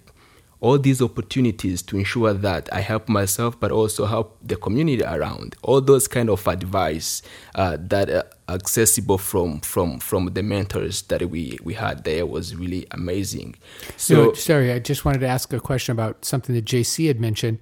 all 0.64 0.80
these 0.80 1.02
opportunities 1.02 1.82
to 1.82 1.98
ensure 1.98 2.34
that 2.34 2.74
I 2.74 2.80
help 2.80 3.10
myself, 3.10 3.60
but 3.60 3.70
also 3.70 4.06
help 4.06 4.38
the 4.42 4.56
community 4.56 5.04
around. 5.04 5.58
All 5.62 5.82
those 5.82 6.08
kind 6.08 6.30
of 6.30 6.48
advice 6.48 7.22
uh, 7.54 7.76
that 7.82 8.10
are 8.10 8.24
accessible 8.48 9.18
from 9.18 9.60
from 9.60 10.00
from 10.00 10.28
the 10.28 10.42
mentors 10.42 11.02
that 11.04 11.22
we 11.30 11.60
we 11.64 11.74
had 11.74 12.06
there 12.06 12.26
was 12.26 12.56
really 12.56 12.88
amazing. 12.92 13.56
So 13.98 14.16
So, 14.16 14.34
sorry, 14.34 14.72
I 14.72 14.80
just 14.80 15.04
wanted 15.04 15.20
to 15.20 15.28
ask 15.28 15.52
a 15.52 15.60
question 15.60 15.92
about 15.92 16.24
something 16.24 16.56
that 16.56 16.64
JC 16.64 17.08
had 17.08 17.20
mentioned 17.20 17.60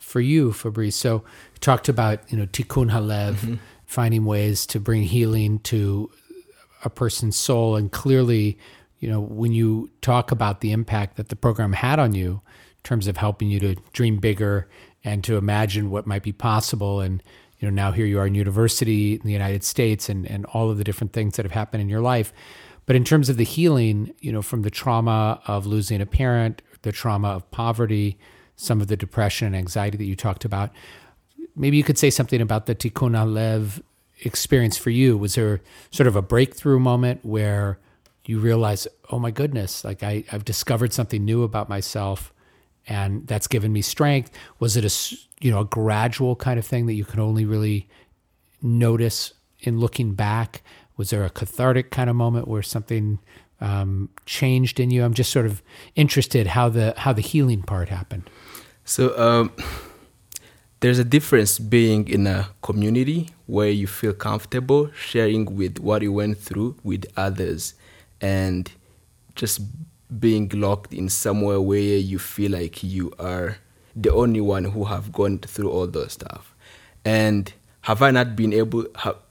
for 0.00 0.20
you, 0.20 0.52
Fabrice. 0.52 0.96
So, 0.96 1.22
you 1.54 1.60
talked 1.60 1.88
about 1.88 2.32
you 2.32 2.36
know 2.36 2.46
tikkun 2.46 2.90
halev, 2.90 3.60
finding 3.86 4.24
ways 4.24 4.66
to 4.66 4.80
bring 4.80 5.04
healing 5.04 5.60
to 5.60 6.10
a 6.84 6.90
person's 6.90 7.36
soul, 7.36 7.76
and 7.76 7.92
clearly, 7.92 8.58
you 9.00 9.08
know, 9.08 9.20
when 9.20 9.52
you 9.52 9.90
talk 10.02 10.30
about 10.30 10.60
the 10.60 10.72
impact 10.72 11.16
that 11.16 11.30
the 11.30 11.36
program 11.36 11.72
had 11.72 11.98
on 11.98 12.14
you 12.14 12.42
in 12.76 12.82
terms 12.84 13.06
of 13.08 13.16
helping 13.16 13.50
you 13.50 13.58
to 13.60 13.74
dream 13.92 14.18
bigger 14.18 14.68
and 15.02 15.24
to 15.24 15.36
imagine 15.36 15.90
what 15.90 16.06
might 16.06 16.22
be 16.22 16.32
possible, 16.32 17.00
and 17.00 17.22
you 17.58 17.68
know, 17.68 17.74
now 17.74 17.92
here 17.92 18.06
you 18.06 18.18
are 18.18 18.26
in 18.26 18.34
university 18.34 19.14
in 19.14 19.22
the 19.24 19.32
United 19.32 19.64
States, 19.64 20.08
and 20.08 20.26
and 20.26 20.44
all 20.46 20.70
of 20.70 20.78
the 20.78 20.84
different 20.84 21.12
things 21.12 21.36
that 21.36 21.44
have 21.44 21.52
happened 21.52 21.80
in 21.80 21.88
your 21.88 22.00
life. 22.00 22.32
But 22.86 22.96
in 22.96 23.04
terms 23.04 23.28
of 23.28 23.36
the 23.36 23.44
healing, 23.44 24.12
you 24.20 24.32
know, 24.32 24.42
from 24.42 24.62
the 24.62 24.70
trauma 24.70 25.40
of 25.46 25.66
losing 25.66 26.00
a 26.00 26.06
parent, 26.06 26.60
the 26.82 26.92
trauma 26.92 27.28
of 27.28 27.50
poverty, 27.50 28.18
some 28.56 28.80
of 28.80 28.88
the 28.88 28.96
depression 28.96 29.46
and 29.46 29.56
anxiety 29.56 29.96
that 29.96 30.04
you 30.04 30.16
talked 30.16 30.44
about, 30.44 30.70
maybe 31.56 31.76
you 31.76 31.84
could 31.84 31.98
say 31.98 32.10
something 32.10 32.40
about 32.40 32.66
the 32.66 32.74
Tikkun 32.74 33.12
Halev 33.12 33.80
experience 34.22 34.76
for 34.76 34.90
you. 34.90 35.16
Was 35.16 35.34
there 35.34 35.60
sort 35.90 36.06
of 36.06 36.16
a 36.16 36.22
breakthrough 36.22 36.78
moment 36.78 37.24
where 37.24 37.78
you 38.24 38.38
realize, 38.38 38.86
oh 39.10 39.18
my 39.18 39.30
goodness, 39.30 39.84
like 39.84 40.02
I, 40.02 40.24
I've 40.30 40.44
discovered 40.44 40.92
something 40.92 41.24
new 41.24 41.42
about 41.42 41.68
myself 41.68 42.32
and 42.86 43.26
that's 43.26 43.46
given 43.46 43.72
me 43.72 43.82
strength? 43.82 44.30
Was 44.58 44.76
it 44.76 44.84
a, 44.84 45.16
you 45.40 45.50
know, 45.50 45.60
a 45.60 45.64
gradual 45.64 46.36
kind 46.36 46.58
of 46.58 46.66
thing 46.66 46.86
that 46.86 46.94
you 46.94 47.04
can 47.04 47.20
only 47.20 47.44
really 47.44 47.88
notice 48.62 49.32
in 49.60 49.78
looking 49.78 50.14
back? 50.14 50.62
Was 50.96 51.10
there 51.10 51.24
a 51.24 51.30
cathartic 51.30 51.90
kind 51.90 52.10
of 52.10 52.16
moment 52.16 52.46
where 52.46 52.62
something 52.62 53.18
um, 53.60 54.10
changed 54.26 54.80
in 54.80 54.90
you? 54.90 55.04
I'm 55.04 55.14
just 55.14 55.30
sort 55.30 55.46
of 55.46 55.62
interested 55.94 56.48
how 56.48 56.68
the 56.68 56.94
how 56.96 57.12
the 57.12 57.22
healing 57.22 57.62
part 57.62 57.88
happened. 57.88 58.28
So 58.84 59.16
um, 59.18 59.52
there's 60.80 60.98
a 60.98 61.04
difference 61.04 61.58
being 61.58 62.08
in 62.08 62.26
a 62.26 62.48
community 62.62 63.30
where 63.46 63.68
you 63.68 63.86
feel 63.86 64.12
comfortable 64.12 64.90
sharing 64.92 65.56
with 65.56 65.78
what 65.78 66.02
you 66.02 66.12
went 66.12 66.38
through 66.38 66.76
with 66.82 67.04
others, 67.16 67.74
and 68.20 68.70
just 69.34 69.60
being 70.18 70.48
locked 70.50 70.92
in 70.92 71.08
somewhere 71.08 71.60
where 71.60 71.78
you 71.78 72.18
feel 72.18 72.52
like 72.52 72.82
you 72.82 73.12
are 73.18 73.58
the 73.94 74.12
only 74.12 74.40
one 74.40 74.64
who 74.64 74.84
have 74.84 75.12
gone 75.12 75.38
through 75.38 75.70
all 75.70 75.86
those 75.86 76.12
stuff. 76.12 76.54
And 77.04 77.52
have 77.82 78.02
I 78.02 78.10
not 78.10 78.36
been 78.36 78.52
able 78.52 78.84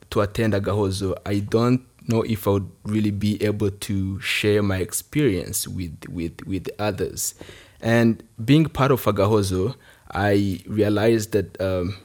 to 0.10 0.22
attend 0.22 0.54
Agahozo, 0.54 1.16
I 1.26 1.40
don't 1.40 1.86
know 2.08 2.24
if 2.24 2.48
I 2.48 2.52
would 2.52 2.70
really 2.84 3.12
be 3.12 3.42
able 3.44 3.70
to 3.70 4.20
share 4.20 4.64
my 4.64 4.78
experience 4.78 5.68
with 5.68 5.98
with 6.10 6.46
with 6.46 6.68
others. 6.80 7.36
And 7.82 8.24
being 8.44 8.66
part 8.66 8.92
of 8.92 9.04
Agahozo, 9.04 9.76
I 10.12 10.62
realized 10.68 11.32
that 11.34 11.60
um, 11.62 11.98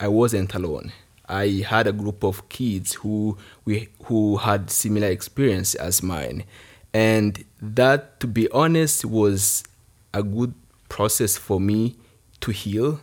I 0.00 0.08
wasn't 0.08 0.54
alone. 0.54 0.92
I 1.32 1.62
had 1.66 1.86
a 1.86 1.92
group 1.92 2.22
of 2.22 2.48
kids 2.48 2.94
who 2.94 3.38
we 3.64 3.88
who 4.04 4.36
had 4.36 4.70
similar 4.70 5.08
experience 5.08 5.74
as 5.74 6.02
mine, 6.02 6.44
and 6.92 7.42
that, 7.60 8.20
to 8.20 8.26
be 8.26 8.50
honest, 8.50 9.04
was 9.04 9.64
a 10.12 10.22
good 10.22 10.52
process 10.88 11.38
for 11.38 11.58
me 11.58 11.96
to 12.42 12.50
heal 12.50 13.00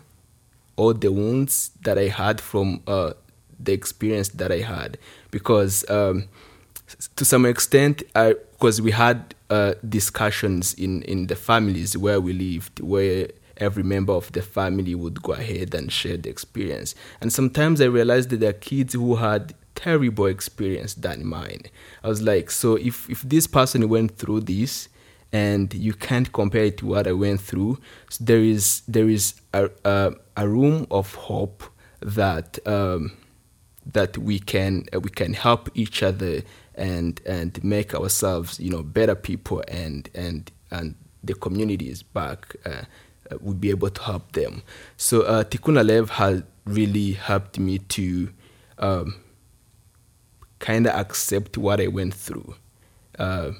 all 0.75 0.93
the 0.93 1.11
wounds 1.11 1.71
that 1.81 1.97
I 1.97 2.07
had 2.07 2.39
from 2.39 2.83
uh, 2.87 3.13
the 3.59 3.73
experience 3.73 4.29
that 4.29 4.51
I 4.51 4.59
had, 4.59 4.97
because 5.31 5.89
um, 5.89 6.29
to 7.15 7.25
some 7.25 7.45
extent, 7.45 8.03
because 8.13 8.81
we 8.81 8.91
had 8.91 9.35
uh, 9.49 9.73
discussions 9.87 10.73
in 10.75 11.01
in 11.03 11.27
the 11.27 11.35
families 11.35 11.97
where 11.97 12.21
we 12.21 12.33
lived, 12.33 12.79
where 12.79 13.27
every 13.59 13.83
member 13.83 14.13
of 14.13 14.31
the 14.31 14.41
family 14.41 14.95
would 14.95 15.21
go 15.21 15.33
ahead 15.33 15.73
and 15.73 15.91
share 15.91 16.17
the 16.17 16.29
experience, 16.29 16.95
and 17.21 17.31
sometimes 17.31 17.81
I 17.81 17.85
realized 17.85 18.29
that 18.29 18.39
there 18.39 18.49
are 18.49 18.53
kids 18.53 18.93
who 18.93 19.15
had 19.15 19.53
terrible 19.75 20.25
experience 20.25 20.93
than 20.95 21.25
mine. 21.25 21.63
I 22.03 22.09
was 22.09 22.21
like, 22.21 22.51
so 22.51 22.75
if 22.75 23.09
if 23.09 23.21
this 23.21 23.47
person 23.47 23.87
went 23.89 24.17
through 24.17 24.41
this 24.41 24.89
and 25.31 25.73
you 25.73 25.93
can't 25.93 26.31
compare 26.33 26.65
it 26.65 26.77
to 26.79 26.87
what 26.87 27.07
I 27.07 27.11
went 27.11 27.41
through. 27.41 27.79
So 28.09 28.23
there 28.23 28.41
is 28.41 28.81
there 28.87 29.09
is 29.09 29.39
a 29.53 29.69
a, 29.85 30.13
a 30.37 30.47
room 30.47 30.87
of 30.91 31.13
hope 31.15 31.63
that 32.01 32.59
um, 32.67 33.11
that 33.85 34.17
we 34.17 34.39
can 34.39 34.85
uh, 34.93 34.99
we 34.99 35.09
can 35.09 35.33
help 35.33 35.69
each 35.75 36.03
other 36.03 36.41
and 36.75 37.21
and 37.25 37.63
make 37.63 37.93
ourselves 37.93 38.59
you 38.59 38.71
know 38.71 38.83
better 38.83 39.15
people 39.15 39.63
and 39.67 40.09
and 40.15 40.51
and 40.71 40.95
the 41.23 41.33
communities 41.33 42.01
back. 42.03 42.55
Uh, 42.65 42.83
uh, 43.31 43.37
we'll 43.41 43.53
be 43.53 43.69
able 43.69 43.89
to 43.89 44.01
help 44.01 44.31
them. 44.33 44.63
So 44.97 45.21
uh, 45.21 45.43
Tikkun 45.43 45.75
Halev 45.81 46.09
has 46.09 46.43
really 46.65 47.13
helped 47.13 47.59
me 47.59 47.79
to 47.79 48.29
um, 48.77 49.21
kind 50.59 50.87
of 50.87 50.93
accept 50.93 51.57
what 51.57 51.81
I 51.81 51.87
went 51.87 52.13
through 52.13 52.55
uh, 53.17 53.51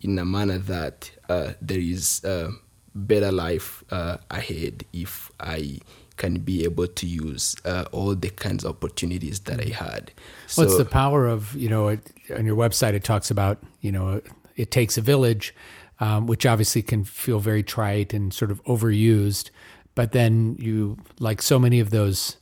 in 0.00 0.18
a 0.18 0.24
manner 0.24 0.58
that 0.58 1.10
uh, 1.28 1.52
there 1.60 1.78
is 1.78 2.22
a 2.24 2.50
better 2.94 3.30
life 3.30 3.84
uh, 3.90 4.18
ahead 4.30 4.84
if 4.92 5.30
I 5.40 5.78
can 6.16 6.40
be 6.40 6.64
able 6.64 6.88
to 6.88 7.06
use 7.06 7.54
uh, 7.64 7.84
all 7.92 8.14
the 8.14 8.30
kinds 8.30 8.64
of 8.64 8.70
opportunities 8.70 9.40
that 9.40 9.60
I 9.60 9.70
had. 9.70 10.12
So, 10.46 10.64
What's 10.64 10.76
the 10.76 10.84
power 10.84 11.26
of 11.26 11.54
you 11.54 11.68
know 11.68 11.88
it, 11.88 12.12
on 12.34 12.44
your 12.44 12.56
website? 12.56 12.94
It 12.94 13.04
talks 13.04 13.30
about 13.30 13.58
you 13.80 13.92
know 13.92 14.20
it 14.56 14.70
takes 14.70 14.98
a 14.98 15.00
village, 15.00 15.54
um, 16.00 16.26
which 16.26 16.46
obviously 16.46 16.82
can 16.82 17.04
feel 17.04 17.40
very 17.40 17.62
trite 17.62 18.14
and 18.14 18.32
sort 18.32 18.50
of 18.50 18.62
overused. 18.64 19.50
but 19.94 20.12
then 20.12 20.56
you 20.58 20.96
like 21.18 21.42
so 21.42 21.58
many 21.58 21.80
of 21.80 21.90
those 21.90 22.36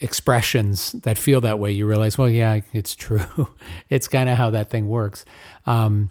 expressions 0.00 0.92
that 0.92 1.16
feel 1.16 1.40
that 1.40 1.58
way, 1.58 1.70
you 1.72 1.86
realize, 1.86 2.18
well, 2.18 2.28
yeah, 2.28 2.60
it's 2.72 2.94
true. 2.94 3.48
it's 3.90 4.08
kind 4.08 4.28
of 4.28 4.36
how 4.36 4.50
that 4.50 4.70
thing 4.70 4.88
works. 4.88 5.24
Um, 5.66 6.10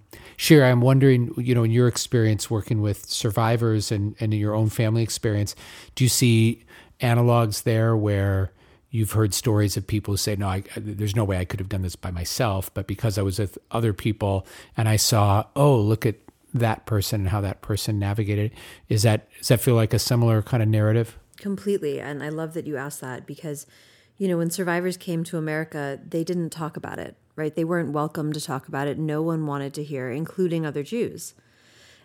I'm 0.50 0.82
wondering, 0.82 1.34
you 1.38 1.54
know, 1.54 1.64
in 1.64 1.72
your 1.72 1.88
experience 1.88 2.50
working 2.50 2.82
with 2.82 3.06
survivors 3.10 3.92
and, 3.92 4.16
and 4.20 4.34
in 4.34 4.40
your 4.40 4.56
own 4.56 4.70
family 4.70 5.04
experience, 5.04 5.56
do 5.96 6.04
you 6.04 6.10
see 6.10 6.64
analogs 7.02 7.64
there 7.64 7.96
where 7.96 8.52
you've 8.90 9.12
heard 9.12 9.34
stories 9.34 9.78
of 9.78 9.86
people 9.86 10.14
who 10.14 10.18
say, 10.18 10.36
no, 10.36 10.48
I, 10.48 10.64
there's 10.76 11.16
no 11.16 11.24
way 11.24 11.38
I 11.38 11.46
could 11.46 11.60
have 11.60 11.70
done 11.70 11.82
this 11.82 11.96
by 11.96 12.12
myself, 12.12 12.74
but 12.74 12.88
because 12.88 13.18
I 13.18 13.22
was 13.22 13.40
with 13.40 13.58
other 13.72 13.94
people 13.94 14.46
and 14.78 14.88
I 14.88 14.96
saw, 14.96 15.46
oh, 15.56 15.80
look 15.80 16.06
at 16.06 16.16
that 16.54 16.86
person 16.86 17.22
and 17.22 17.30
how 17.30 17.42
that 17.42 17.62
person 17.62 18.00
navigated. 18.00 18.52
Is 18.90 19.04
that 19.04 19.28
does 19.40 19.48
that 19.48 19.62
feel 19.62 19.76
like 19.76 19.94
a 19.94 20.00
similar 20.00 20.42
kind 20.42 20.62
of 20.62 20.70
narrative? 20.70 21.18
Completely. 21.38 22.00
And 22.00 22.24
I 22.24 22.30
love 22.30 22.54
that 22.54 22.68
you 22.68 22.78
asked 22.78 23.02
that 23.02 23.26
because, 23.26 23.66
you 24.18 24.28
know, 24.28 24.38
when 24.38 24.50
survivors 24.50 24.98
came 24.98 25.24
to 25.26 25.38
America, 25.38 26.00
they 26.08 26.24
didn't 26.24 26.52
talk 26.52 26.78
about 26.78 27.00
it, 27.00 27.18
right? 27.36 27.56
They 27.56 27.64
weren't 27.64 27.92
welcome 27.92 28.32
to 28.34 28.42
talk 28.42 28.68
about 28.68 28.88
it. 28.88 28.98
No 28.98 29.22
one 29.22 29.46
wanted 29.46 29.74
to 29.76 29.84
hear, 29.84 30.10
including 30.10 30.66
other 30.66 30.84
Jews. 30.84 31.34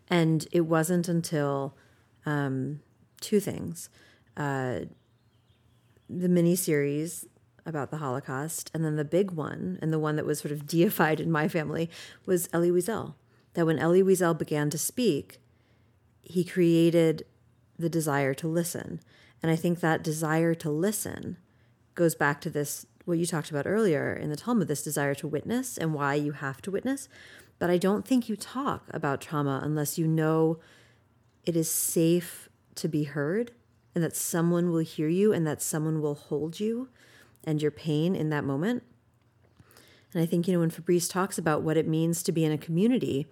And 0.09 0.49
it 0.51 0.63
wasn't 0.63 1.07
until 1.09 1.77
um, 2.25 2.81
two 3.21 3.41
things 3.41 3.91
uh, 4.37 4.81
the 6.09 6.29
miniseries 6.29 7.27
about 7.67 7.91
the 7.91 7.99
Holocaust, 7.99 8.71
and 8.73 8.83
then 8.83 8.97
the 8.97 9.05
big 9.05 9.33
one, 9.33 9.79
and 9.83 9.93
the 9.93 9.99
one 9.99 10.17
that 10.17 10.25
was 10.25 10.39
sort 10.39 10.53
of 10.53 10.67
deified 10.67 11.21
in 11.21 11.31
my 11.31 11.49
family, 11.49 11.91
was 12.25 12.49
Elie 12.53 12.71
Wiesel. 12.71 13.15
That 13.55 13.67
when 13.67 13.79
Elie 13.79 14.03
Wiesel 14.03 14.39
began 14.39 14.71
to 14.71 14.79
speak, 14.79 15.41
he 16.23 16.45
created 16.45 17.25
the 17.79 17.89
desire 17.89 18.35
to 18.35 18.49
listen. 18.49 19.01
And 19.43 19.51
I 19.51 19.57
think 19.57 19.81
that 19.81 20.03
desire 20.03 20.55
to 20.57 20.71
listen 20.71 21.39
goes 21.95 22.15
back 22.15 22.41
to 22.43 22.51
this, 22.51 22.87
what 23.05 23.19
you 23.19 23.27
talked 23.27 23.51
about 23.51 23.67
earlier 23.67 24.13
in 24.13 24.31
the 24.31 24.37
Talmud, 24.37 24.69
this 24.69 24.83
desire 24.83 25.15
to 25.17 25.27
witness 25.27 25.79
and 25.79 25.95
why 25.95 26.15
you 26.15 26.33
have 26.33 26.61
to 26.63 26.71
witness. 26.71 27.09
But 27.59 27.71
I 27.71 27.79
don't 27.79 28.07
think 28.07 28.29
you 28.29 28.37
talk 28.37 28.85
about 28.91 29.21
trauma 29.21 29.61
unless 29.63 29.99
you 29.99 30.07
know 30.07 30.59
it 31.45 31.57
is 31.57 31.71
safe 31.71 32.49
to 32.77 32.89
be 32.89 33.05
heard 33.05 33.53
and 33.95 34.05
that 34.05 34.15
someone 34.15 34.71
will 34.71 34.79
hear 34.79 35.09
you 35.09 35.33
and 35.33 35.47
that 35.47 35.63
someone 35.63 36.01
will 36.01 36.15
hold 36.15 36.61
you 36.61 36.89
and 37.43 37.61
your 37.61 37.71
pain 37.71 38.15
in 38.15 38.31
that 38.31 38.45
moment. 38.45 38.85
And 40.13 40.23
I 40.23 40.27
think, 40.27 40.47
you 40.47 40.55
know, 40.55 40.61
when 40.61 40.71
Fabrice 40.71 41.09
talks 41.09 41.39
about 41.39 41.63
what 41.63 41.77
it 41.77 41.87
means 41.87 42.23
to 42.23 42.33
be 42.33 42.45
in 42.45 42.53
a 42.53 42.59
community 42.59 43.27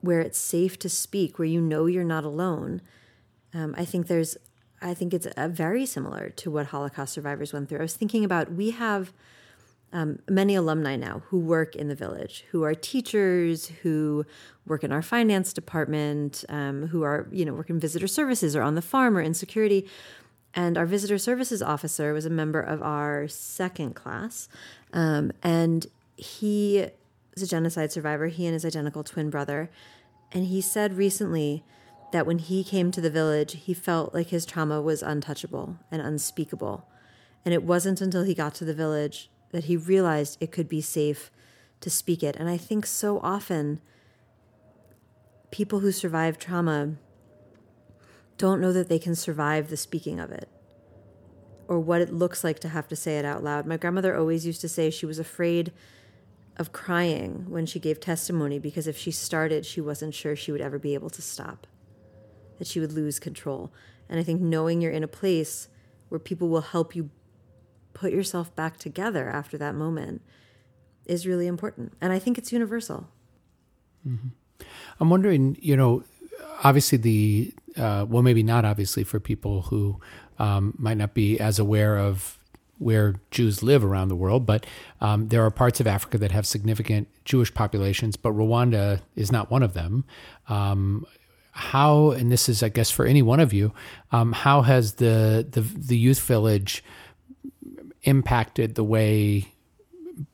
where 0.00 0.20
it's 0.20 0.38
safe 0.38 0.78
to 0.80 0.88
speak, 0.88 1.38
where 1.38 1.46
you 1.46 1.60
know 1.60 1.86
you're 1.86 2.04
not 2.04 2.24
alone, 2.24 2.80
um, 3.54 3.74
I 3.76 3.84
think 3.84 4.06
there's, 4.06 4.36
I 4.80 4.94
think 4.94 5.14
it's 5.14 5.26
very 5.36 5.86
similar 5.86 6.30
to 6.30 6.50
what 6.50 6.66
Holocaust 6.66 7.12
survivors 7.12 7.52
went 7.52 7.68
through. 7.68 7.78
I 7.78 7.82
was 7.82 7.94
thinking 7.94 8.24
about 8.24 8.52
we 8.52 8.70
have 8.70 9.12
um, 9.92 10.18
many 10.28 10.54
alumni 10.54 10.96
now 10.96 11.22
who 11.28 11.38
work 11.38 11.74
in 11.74 11.88
the 11.88 11.94
village, 11.94 12.44
who 12.50 12.62
are 12.62 12.74
teachers, 12.74 13.68
who 13.82 14.26
work 14.66 14.84
in 14.84 14.92
our 14.92 15.02
finance 15.02 15.52
department, 15.52 16.44
um, 16.48 16.88
who 16.88 17.02
are 17.02 17.26
you 17.32 17.44
know 17.44 17.54
work 17.54 17.70
in 17.70 17.80
visitor 17.80 18.06
services 18.06 18.54
or 18.54 18.62
on 18.62 18.74
the 18.74 18.82
farm 18.82 19.16
or 19.16 19.20
in 19.20 19.34
security. 19.34 19.86
And 20.54 20.76
our 20.76 20.86
visitor 20.86 21.18
services 21.18 21.62
officer 21.62 22.12
was 22.12 22.26
a 22.26 22.30
member 22.30 22.60
of 22.60 22.82
our 22.82 23.28
second 23.28 23.94
class, 23.94 24.48
um, 24.92 25.30
and 25.42 25.86
he 26.16 26.86
was 27.34 27.42
a 27.42 27.46
genocide 27.46 27.92
survivor. 27.92 28.26
He 28.26 28.46
and 28.46 28.54
his 28.54 28.64
identical 28.64 29.04
twin 29.04 29.30
brother, 29.30 29.70
and 30.32 30.46
he 30.46 30.60
said 30.60 30.96
recently 30.96 31.64
that 32.12 32.26
when 32.26 32.38
he 32.38 32.64
came 32.64 32.90
to 32.90 33.00
the 33.00 33.10
village, 33.10 33.52
he 33.52 33.74
felt 33.74 34.14
like 34.14 34.28
his 34.28 34.46
trauma 34.46 34.80
was 34.80 35.02
untouchable 35.02 35.76
and 35.90 36.00
unspeakable. 36.00 36.88
And 37.44 37.54
it 37.54 37.62
wasn't 37.62 38.00
until 38.00 38.24
he 38.24 38.34
got 38.34 38.54
to 38.56 38.64
the 38.64 38.74
village 38.74 39.30
that 39.52 39.64
he 39.64 39.76
realized 39.76 40.38
it 40.40 40.52
could 40.52 40.68
be 40.68 40.80
safe 40.80 41.30
to 41.80 41.90
speak 41.90 42.22
it. 42.22 42.36
And 42.36 42.48
I 42.48 42.56
think 42.56 42.86
so 42.86 43.20
often 43.20 43.80
people 45.50 45.80
who 45.80 45.92
survive 45.92 46.38
trauma 46.38 46.94
don't 48.38 48.60
know 48.60 48.72
that 48.72 48.88
they 48.88 48.98
can 48.98 49.14
survive 49.14 49.68
the 49.68 49.76
speaking 49.76 50.18
of 50.18 50.30
it 50.30 50.48
or 51.68 51.78
what 51.78 52.00
it 52.00 52.12
looks 52.12 52.42
like 52.42 52.58
to 52.60 52.68
have 52.68 52.88
to 52.88 52.96
say 52.96 53.18
it 53.18 53.24
out 53.24 53.44
loud. 53.44 53.66
My 53.66 53.76
grandmother 53.76 54.16
always 54.16 54.46
used 54.46 54.62
to 54.62 54.68
say 54.68 54.88
she 54.88 55.04
was 55.04 55.18
afraid 55.18 55.72
of 56.56 56.72
crying 56.72 57.44
when 57.48 57.66
she 57.66 57.78
gave 57.78 58.00
testimony 58.00 58.58
because 58.58 58.86
if 58.86 58.96
she 58.96 59.10
started, 59.10 59.66
she 59.66 59.80
wasn't 59.80 60.14
sure 60.14 60.34
she 60.34 60.50
would 60.50 60.60
ever 60.60 60.78
be 60.78 60.94
able 60.94 61.10
to 61.10 61.22
stop, 61.22 61.66
that 62.58 62.66
she 62.66 62.80
would 62.80 62.92
lose 62.92 63.18
control. 63.18 63.72
And 64.08 64.18
I 64.18 64.22
think 64.22 64.40
knowing 64.40 64.80
you're 64.80 64.90
in 64.90 65.04
a 65.04 65.08
place 65.08 65.68
where 66.08 66.18
people 66.18 66.48
will 66.48 66.62
help 66.62 66.96
you 66.96 67.10
put 67.92 68.12
yourself 68.12 68.54
back 68.56 68.78
together 68.78 69.28
after 69.28 69.58
that 69.58 69.74
moment 69.74 70.22
is 71.04 71.26
really 71.26 71.46
important. 71.46 71.92
And 72.00 72.12
I 72.12 72.18
think 72.18 72.38
it's 72.38 72.52
universal. 72.52 73.08
Mm-hmm. 74.06 74.28
I'm 75.00 75.10
wondering, 75.10 75.56
you 75.60 75.76
know, 75.76 76.02
obviously 76.64 76.98
the, 76.98 77.52
uh, 77.78 78.06
well, 78.08 78.22
maybe 78.22 78.42
not 78.42 78.64
obviously 78.64 79.04
for 79.04 79.20
people 79.20 79.62
who 79.62 80.00
um, 80.38 80.74
might 80.78 80.96
not 80.96 81.14
be 81.14 81.38
as 81.38 81.58
aware 81.58 81.98
of 81.98 82.38
where 82.78 83.16
Jews 83.30 83.62
live 83.62 83.84
around 83.84 84.08
the 84.08 84.16
world, 84.16 84.46
but 84.46 84.64
um, 85.00 85.28
there 85.28 85.44
are 85.44 85.50
parts 85.50 85.80
of 85.80 85.86
Africa 85.86 86.16
that 86.18 86.30
have 86.30 86.46
significant 86.46 87.08
Jewish 87.24 87.52
populations, 87.52 88.16
but 88.16 88.32
Rwanda 88.32 89.00
is 89.16 89.32
not 89.32 89.50
one 89.50 89.62
of 89.62 89.74
them. 89.74 90.04
Um, 90.48 91.04
how, 91.50 92.12
and 92.12 92.30
this 92.30 92.48
is, 92.48 92.62
I 92.62 92.68
guess, 92.68 92.90
for 92.90 93.04
any 93.04 93.20
one 93.20 93.40
of 93.40 93.52
you, 93.52 93.72
um, 94.12 94.32
how 94.32 94.62
has 94.62 94.94
the, 94.94 95.46
the 95.50 95.60
the 95.60 95.96
youth 95.96 96.20
village 96.20 96.84
impacted 98.04 98.76
the 98.76 98.84
way 98.84 99.52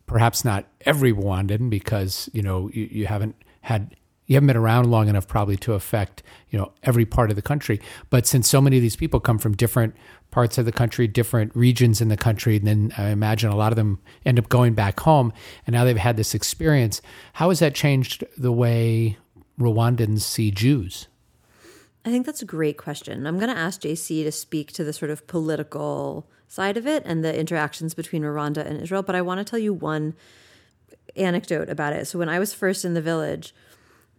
perhaps 0.06 0.44
not 0.44 0.66
every 0.82 1.12
Rwandan 1.12 1.70
because 1.70 2.28
you 2.32 2.42
know 2.42 2.70
you, 2.72 2.88
you 2.90 3.06
haven't 3.06 3.36
had 3.62 3.96
you 4.26 4.34
haven't 4.34 4.46
been 4.46 4.56
around 4.56 4.90
long 4.90 5.08
enough 5.08 5.26
probably 5.26 5.56
to 5.56 5.72
affect 5.72 6.22
you 6.50 6.58
know 6.58 6.72
every 6.82 7.04
part 7.04 7.30
of 7.30 7.36
the 7.36 7.42
country 7.42 7.80
but 8.10 8.26
since 8.26 8.48
so 8.48 8.60
many 8.60 8.76
of 8.76 8.82
these 8.82 8.96
people 8.96 9.20
come 9.20 9.38
from 9.38 9.54
different 9.54 9.94
parts 10.30 10.58
of 10.58 10.64
the 10.64 10.72
country 10.72 11.06
different 11.06 11.54
regions 11.54 12.00
in 12.00 12.08
the 12.08 12.16
country 12.16 12.56
and 12.56 12.66
then 12.66 12.92
i 12.98 13.08
imagine 13.08 13.50
a 13.50 13.56
lot 13.56 13.72
of 13.72 13.76
them 13.76 13.98
end 14.24 14.38
up 14.38 14.48
going 14.48 14.74
back 14.74 15.00
home 15.00 15.32
and 15.66 15.74
now 15.74 15.84
they've 15.84 15.96
had 15.96 16.16
this 16.16 16.34
experience 16.34 17.00
how 17.34 17.48
has 17.48 17.58
that 17.58 17.74
changed 17.74 18.24
the 18.36 18.52
way 18.52 19.16
rwandans 19.58 20.20
see 20.20 20.50
jews 20.50 21.06
i 22.04 22.10
think 22.10 22.26
that's 22.26 22.42
a 22.42 22.46
great 22.46 22.76
question 22.76 23.26
i'm 23.26 23.38
going 23.38 23.52
to 23.52 23.58
ask 23.58 23.82
jc 23.82 24.24
to 24.24 24.32
speak 24.32 24.72
to 24.72 24.82
the 24.82 24.92
sort 24.92 25.10
of 25.10 25.26
political 25.26 26.26
side 26.54 26.76
of 26.76 26.86
it 26.86 27.02
and 27.04 27.24
the 27.24 27.36
interactions 27.36 27.94
between 27.94 28.22
Rwanda 28.22 28.64
and 28.64 28.80
Israel. 28.80 29.02
But 29.02 29.16
I 29.16 29.22
want 29.22 29.38
to 29.38 29.44
tell 29.44 29.58
you 29.58 29.72
one 29.72 30.14
anecdote 31.16 31.68
about 31.68 31.92
it. 31.92 32.06
So 32.06 32.18
when 32.18 32.28
I 32.28 32.38
was 32.38 32.54
first 32.54 32.84
in 32.84 32.94
the 32.94 33.02
village, 33.02 33.54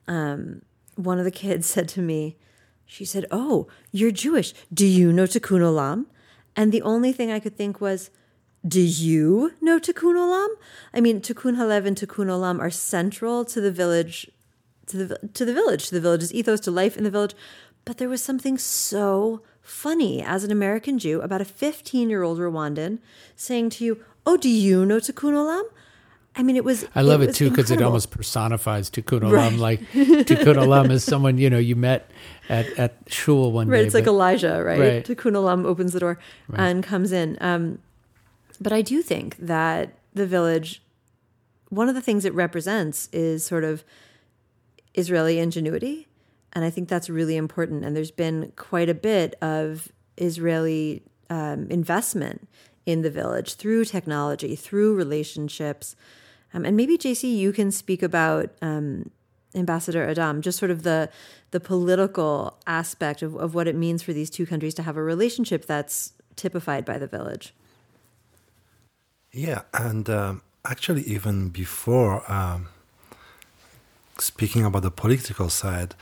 um, 0.07 0.61
one 0.95 1.19
of 1.19 1.25
the 1.25 1.31
kids 1.31 1.67
said 1.73 1.87
to 1.89 2.01
me, 2.01 2.37
she 2.85 3.05
said, 3.05 3.25
"Oh, 3.31 3.67
you're 3.91 4.11
Jewish. 4.11 4.53
Do 4.73 4.85
you 4.85 5.11
know 5.11 5.23
Tikkun 5.23 5.61
Olam?" 5.61 6.05
And 6.55 6.71
the 6.71 6.83
only 6.83 7.11
thing 7.11 7.31
I 7.31 7.39
could 7.39 7.57
think 7.57 7.81
was, 7.81 8.11
"Do 8.65 8.81
you 8.81 9.53
know 9.59 9.79
Tikkun 9.79 10.15
Olam?" 10.15 10.49
I 10.93 11.01
mean, 11.01 11.19
Tikkun 11.19 11.57
Halev 11.57 11.85
and 11.85 11.97
Tikkun 11.97 12.27
Olam 12.27 12.59
are 12.59 12.69
central 12.69 13.43
to 13.45 13.59
the 13.59 13.71
village, 13.71 14.29
to 14.87 14.97
the 14.97 15.27
to 15.33 15.45
the 15.45 15.53
village, 15.53 15.87
to 15.87 15.95
the 15.95 16.01
village's 16.01 16.33
ethos, 16.33 16.59
to 16.61 16.71
life 16.71 16.95
in 16.95 17.03
the 17.03 17.11
village. 17.11 17.33
But 17.85 17.97
there 17.97 18.09
was 18.09 18.21
something 18.21 18.57
so 18.57 19.41
funny 19.61 20.21
as 20.21 20.43
an 20.43 20.51
American 20.51 20.99
Jew 20.99 21.21
about 21.21 21.41
a 21.41 21.45
15 21.45 22.09
year 22.09 22.23
old 22.23 22.39
Rwandan 22.39 22.99
saying 23.35 23.71
to 23.71 23.85
you, 23.85 24.03
Oh, 24.25 24.37
do 24.37 24.49
you 24.49 24.85
know 24.85 24.97
Tikkun 24.97 25.33
Olam? 25.33 25.63
I 26.37 26.43
mean, 26.43 26.55
it 26.55 26.63
was. 26.63 26.85
I 26.95 27.01
love 27.01 27.21
it, 27.21 27.29
it 27.29 27.35
too 27.35 27.49
because 27.49 27.71
it 27.71 27.81
almost 27.81 28.11
personifies 28.11 28.89
Tikkun 28.89 29.21
Olam. 29.21 29.31
Right. 29.31 29.53
Like 29.53 29.79
Tikkun 29.93 30.55
Olam 30.55 30.91
is 30.91 31.03
someone 31.03 31.37
you 31.37 31.49
know 31.49 31.57
you 31.57 31.75
met 31.75 32.09
at, 32.49 32.67
at 32.77 32.97
shul 33.07 33.51
one 33.51 33.67
right, 33.67 33.79
day. 33.79 33.85
It's 33.85 33.93
but, 33.93 33.99
like 33.99 34.07
Elijah, 34.07 34.61
right? 34.63 34.79
right? 34.79 35.05
Tikkun 35.05 35.33
Olam 35.33 35.65
opens 35.65 35.93
the 35.93 35.99
door 35.99 36.19
right. 36.47 36.59
and 36.59 36.83
comes 36.83 37.11
in. 37.11 37.37
Um, 37.41 37.79
but 38.59 38.73
I 38.73 38.81
do 38.81 39.01
think 39.01 39.37
that 39.37 39.93
the 40.13 40.25
village, 40.27 40.81
one 41.69 41.89
of 41.89 41.95
the 41.95 42.01
things 42.01 42.25
it 42.25 42.33
represents 42.33 43.09
is 43.11 43.45
sort 43.45 43.63
of 43.63 43.83
Israeli 44.93 45.39
ingenuity 45.39 46.07
and 46.55 46.63
I 46.63 46.69
think 46.69 46.87
that's 46.87 47.09
really 47.09 47.35
important. 47.35 47.83
And 47.83 47.95
there's 47.95 48.11
been 48.11 48.53
quite 48.55 48.89
a 48.89 48.93
bit 48.93 49.35
of 49.41 49.89
Israeli 50.17 51.03
um, 51.29 51.67
investment 51.69 52.47
in 52.85 53.01
the 53.01 53.11
village 53.11 53.55
through 53.55 53.85
technology, 53.85 54.55
through 54.55 54.95
relationships. 54.95 55.97
Um, 56.55 56.63
and 56.63 56.77
maybe, 56.77 56.97
JC, 56.97 57.35
you 57.35 57.51
can 57.51 57.69
speak 57.69 58.01
about 58.01 58.49
um, 58.61 59.11
Ambassador 59.53 60.07
Adam, 60.07 60.41
just 60.41 60.57
sort 60.57 60.71
of 60.71 60.83
the, 60.83 61.09
the 61.51 61.59
political 61.59 62.57
aspect 62.65 63.21
of, 63.21 63.35
of 63.35 63.53
what 63.53 63.67
it 63.67 63.75
means 63.75 64.01
for 64.01 64.13
these 64.13 64.29
two 64.29 64.45
countries 64.45 64.73
to 64.75 64.83
have 64.83 64.95
a 64.95 65.03
relationship 65.03 65.65
that's 65.65 66.13
typified 66.37 66.85
by 66.85 66.97
the 66.97 67.07
village. 67.07 67.53
Yeah, 69.33 69.63
and 69.73 70.09
um, 70.09 70.43
actually, 70.63 71.01
even 71.01 71.49
before 71.49 72.23
um, 72.31 72.69
speaking 74.17 74.63
about 74.63 74.83
the 74.83 74.91
political 74.91 75.49
side, 75.49 75.93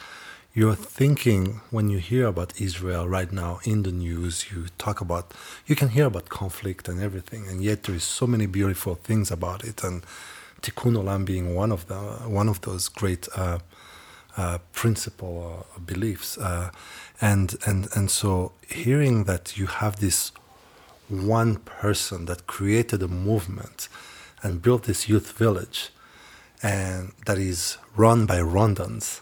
you're 0.54 0.76
thinking 0.76 1.62
when 1.72 1.90
you 1.90 1.98
hear 1.98 2.28
about 2.28 2.62
Israel 2.62 3.10
right 3.10 3.32
now 3.32 3.60
in 3.64 3.82
the 3.82 3.92
news, 3.92 4.52
you 4.52 4.68
talk 4.78 5.02
about, 5.02 5.34
you 5.66 5.76
can 5.76 5.90
hear 5.90 6.06
about 6.06 6.30
conflict 6.30 6.88
and 6.88 7.02
everything, 7.02 7.48
and 7.48 7.64
yet 7.64 7.82
there 7.84 7.96
is 7.96 8.04
so 8.04 8.28
many 8.28 8.46
beautiful 8.46 8.94
things 8.94 9.32
about 9.32 9.64
it, 9.64 9.84
and 9.84 10.04
Tikkun 10.64 10.96
Olam 10.96 11.26
being 11.26 11.54
one 11.56 11.72
of 11.72 11.88
the 11.88 11.96
one 12.42 12.50
of 12.50 12.62
those 12.62 12.90
great 12.90 13.28
uh, 13.36 13.60
uh, 14.38 14.58
principle 14.72 15.28
or 15.28 15.82
beliefs, 15.82 16.38
uh, 16.38 16.72
and 17.22 17.56
and 17.68 17.88
and 17.96 18.10
so 18.10 18.54
hearing 18.68 19.26
that 19.26 19.58
you 19.58 19.68
have 19.68 19.98
this 19.98 20.32
one 21.10 21.58
person 21.58 22.26
that 22.26 22.48
created 22.48 23.04
a 23.04 23.08
movement 23.08 23.90
and 24.42 24.62
built 24.62 24.84
this 24.84 25.08
youth 25.08 25.38
village, 25.38 25.90
and 26.64 27.12
that 27.28 27.38
is 27.38 27.78
run 27.96 28.26
by 28.26 28.38
Rwandans 28.38 29.22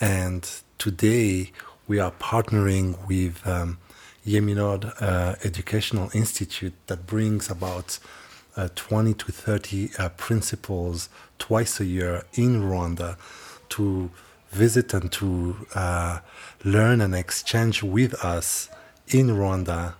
and 0.00 0.60
today 0.78 1.52
we 1.88 1.98
are 1.98 2.10
partnering 2.12 3.06
with 3.08 3.46
um, 3.46 3.78
Yemin 4.26 4.62
Orde 4.62 4.92
uh, 5.00 5.36
Educational 5.42 6.10
Institute 6.12 6.74
that 6.88 7.06
brings 7.06 7.48
about 7.50 7.98
uh, 8.02 8.25
20 8.74 9.14
to 9.14 9.32
30 9.32 9.90
uh, 9.98 10.08
principals 10.10 11.08
twice 11.38 11.80
a 11.80 11.84
year 11.84 12.24
in 12.34 12.62
Rwanda 12.62 13.16
to 13.70 14.10
visit 14.50 14.94
and 14.94 15.12
to 15.12 15.66
uh, 15.74 16.20
learn 16.64 17.00
and 17.00 17.14
exchange 17.14 17.82
with 17.82 18.14
us 18.24 18.68
in 19.08 19.28
Rwanda. 19.28 19.94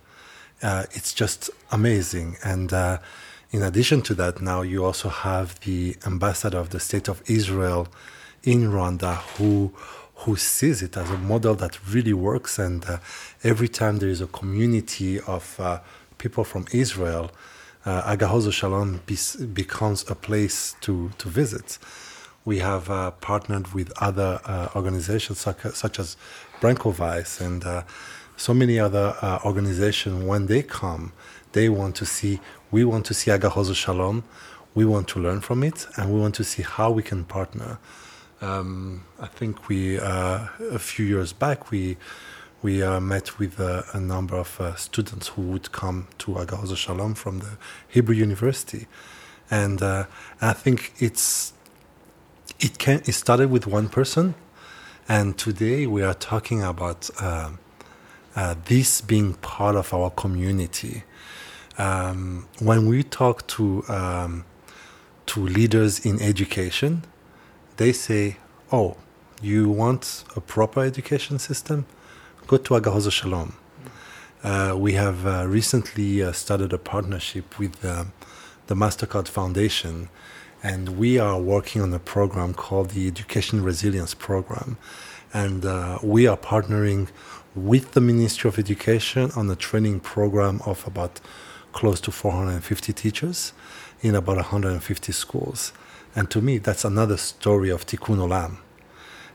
Uh, 0.62 0.84
it's 0.92 1.12
just 1.12 1.50
amazing. 1.70 2.36
And 2.44 2.72
uh, 2.72 2.98
in 3.50 3.62
addition 3.62 4.02
to 4.02 4.14
that, 4.14 4.40
now 4.40 4.62
you 4.62 4.84
also 4.84 5.08
have 5.08 5.60
the 5.60 5.96
ambassador 6.06 6.58
of 6.58 6.70
the 6.70 6.80
State 6.80 7.08
of 7.08 7.22
Israel 7.26 7.88
in 8.42 8.70
Rwanda 8.70 9.16
who 9.36 9.72
who 10.20 10.34
sees 10.34 10.82
it 10.82 10.96
as 10.96 11.10
a 11.10 11.18
model 11.18 11.54
that 11.54 11.78
really 11.88 12.14
works. 12.14 12.58
And 12.58 12.84
uh, 12.86 12.98
every 13.44 13.68
time 13.68 13.98
there 13.98 14.08
is 14.08 14.22
a 14.22 14.26
community 14.26 15.20
of 15.20 15.60
uh, 15.60 15.80
people 16.16 16.42
from 16.42 16.66
Israel, 16.72 17.30
uh, 17.86 18.02
Agahozo 18.16 18.52
Shalom 18.52 19.00
be- 19.06 19.46
becomes 19.46 20.08
a 20.10 20.14
place 20.14 20.74
to, 20.82 21.10
to 21.18 21.28
visit. 21.28 21.78
We 22.44 22.58
have 22.58 22.90
uh, 22.90 23.12
partnered 23.12 23.72
with 23.72 23.92
other 24.02 24.40
uh, 24.44 24.68
organizations 24.74 25.38
such, 25.38 25.62
such 25.72 25.98
as 25.98 26.16
Brankovice 26.60 27.40
and 27.40 27.64
uh, 27.64 27.82
so 28.36 28.52
many 28.52 28.78
other 28.78 29.16
uh, 29.22 29.38
organizations. 29.44 30.24
When 30.24 30.46
they 30.46 30.62
come, 30.62 31.12
they 31.52 31.68
want 31.68 31.96
to 31.96 32.06
see, 32.06 32.40
we 32.70 32.84
want 32.84 33.06
to 33.06 33.14
see 33.14 33.30
Agahozo 33.30 33.74
Shalom, 33.74 34.24
we 34.74 34.84
want 34.84 35.08
to 35.08 35.20
learn 35.20 35.40
from 35.40 35.62
it, 35.62 35.86
and 35.96 36.12
we 36.12 36.20
want 36.20 36.34
to 36.34 36.44
see 36.44 36.62
how 36.62 36.90
we 36.90 37.02
can 37.02 37.24
partner. 37.24 37.78
Um, 38.42 39.04
I 39.18 39.28
think 39.28 39.68
we 39.68 39.98
uh, 39.98 40.48
a 40.70 40.78
few 40.78 41.06
years 41.06 41.32
back 41.32 41.70
we 41.70 41.96
we 42.66 42.82
uh, 42.82 42.98
met 42.98 43.38
with 43.38 43.60
uh, 43.60 43.84
a 43.92 44.00
number 44.00 44.34
of 44.34 44.60
uh, 44.60 44.74
students 44.74 45.28
who 45.28 45.42
would 45.42 45.70
come 45.70 46.08
to 46.18 46.32
Agahozo 46.32 46.76
Shalom 46.76 47.14
from 47.14 47.38
the 47.38 47.58
Hebrew 47.86 48.16
University, 48.16 48.88
and 49.48 49.80
uh, 49.80 50.06
I 50.40 50.52
think 50.52 50.92
it's 50.98 51.52
it 52.58 52.76
can 52.78 53.02
it 53.06 53.12
started 53.12 53.52
with 53.52 53.68
one 53.68 53.88
person, 53.88 54.34
and 55.08 55.38
today 55.38 55.86
we 55.86 56.02
are 56.02 56.12
talking 56.12 56.60
about 56.64 57.08
um, 57.22 57.60
uh, 58.34 58.56
this 58.64 59.00
being 59.00 59.34
part 59.34 59.76
of 59.76 59.94
our 59.94 60.10
community. 60.10 61.04
Um, 61.78 62.48
when 62.58 62.88
we 62.88 63.04
talk 63.04 63.46
to 63.58 63.84
um, 63.88 64.44
to 65.26 65.38
leaders 65.40 66.04
in 66.04 66.20
education, 66.20 67.04
they 67.76 67.92
say, 67.92 68.38
"Oh, 68.72 68.96
you 69.40 69.68
want 69.68 70.24
a 70.34 70.40
proper 70.40 70.80
education 70.80 71.38
system? 71.38 71.86
Go 72.46 72.58
to 72.58 72.74
Agahozo 72.74 73.10
Shalom." 73.10 73.56
Uh, 74.44 74.72
we 74.78 74.92
have 74.92 75.26
uh, 75.26 75.44
recently 75.48 76.22
uh, 76.22 76.30
started 76.30 76.72
a 76.72 76.78
partnership 76.78 77.58
with 77.58 77.84
um, 77.84 78.12
the 78.68 78.76
Mastercard 78.76 79.26
Foundation, 79.26 80.08
and 80.62 80.96
we 80.96 81.18
are 81.18 81.40
working 81.40 81.82
on 81.82 81.92
a 81.92 81.98
program 81.98 82.54
called 82.54 82.90
the 82.90 83.08
Education 83.08 83.64
Resilience 83.64 84.14
Program, 84.14 84.78
and 85.34 85.64
uh, 85.64 85.98
we 86.04 86.28
are 86.28 86.36
partnering 86.36 87.08
with 87.56 87.92
the 87.92 88.00
Ministry 88.00 88.46
of 88.46 88.60
Education 88.60 89.32
on 89.34 89.50
a 89.50 89.56
training 89.56 89.98
program 89.98 90.60
of 90.66 90.86
about 90.86 91.20
close 91.72 92.00
to 92.02 92.12
450 92.12 92.92
teachers 92.92 93.52
in 94.02 94.14
about 94.14 94.36
150 94.36 95.10
schools. 95.10 95.72
And 96.14 96.30
to 96.30 96.40
me, 96.40 96.58
that's 96.58 96.84
another 96.84 97.16
story 97.16 97.70
of 97.70 97.86
Tikkun 97.86 98.18
Olam. 98.18 98.58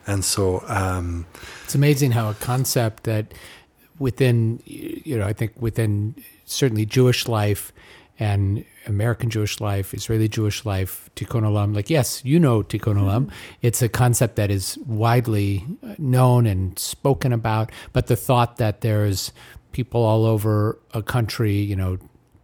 And 0.08 0.24
so 0.26 0.64
um, 0.68 1.26
it's 1.64 1.76
amazing 1.76 2.12
how 2.12 2.30
a 2.30 2.34
concept 2.36 3.04
that 3.04 3.34
within, 4.00 4.62
you 4.66 5.18
know, 5.18 5.26
I 5.26 5.34
think 5.34 5.54
within 5.60 6.16
certainly 6.46 6.86
Jewish 6.86 7.28
life 7.28 7.72
and 8.20 8.66
American 8.88 9.30
Jewish 9.30 9.60
life, 9.60 9.94
Israeli 9.94 10.28
Jewish 10.28 10.66
life, 10.66 11.10
Tikkun 11.16 11.44
Olam, 11.44 11.76
like, 11.76 11.90
yes, 11.90 12.24
you 12.26 12.40
know 12.40 12.62
Tikkun 12.62 12.98
Olam. 12.98 13.32
It's 13.62 13.82
a 13.82 13.90
concept 13.90 14.36
that 14.36 14.52
is 14.52 14.78
widely 14.86 15.66
known 15.98 16.46
and 16.46 16.78
spoken 16.78 17.32
about, 17.32 17.72
but 17.94 18.08
the 18.08 18.16
thought 18.16 18.58
that 18.58 18.82
there's 18.82 19.32
people 19.72 20.04
all 20.04 20.26
over 20.26 20.78
a 20.94 21.02
country, 21.02 21.54
you 21.54 21.76
know, 21.76 21.98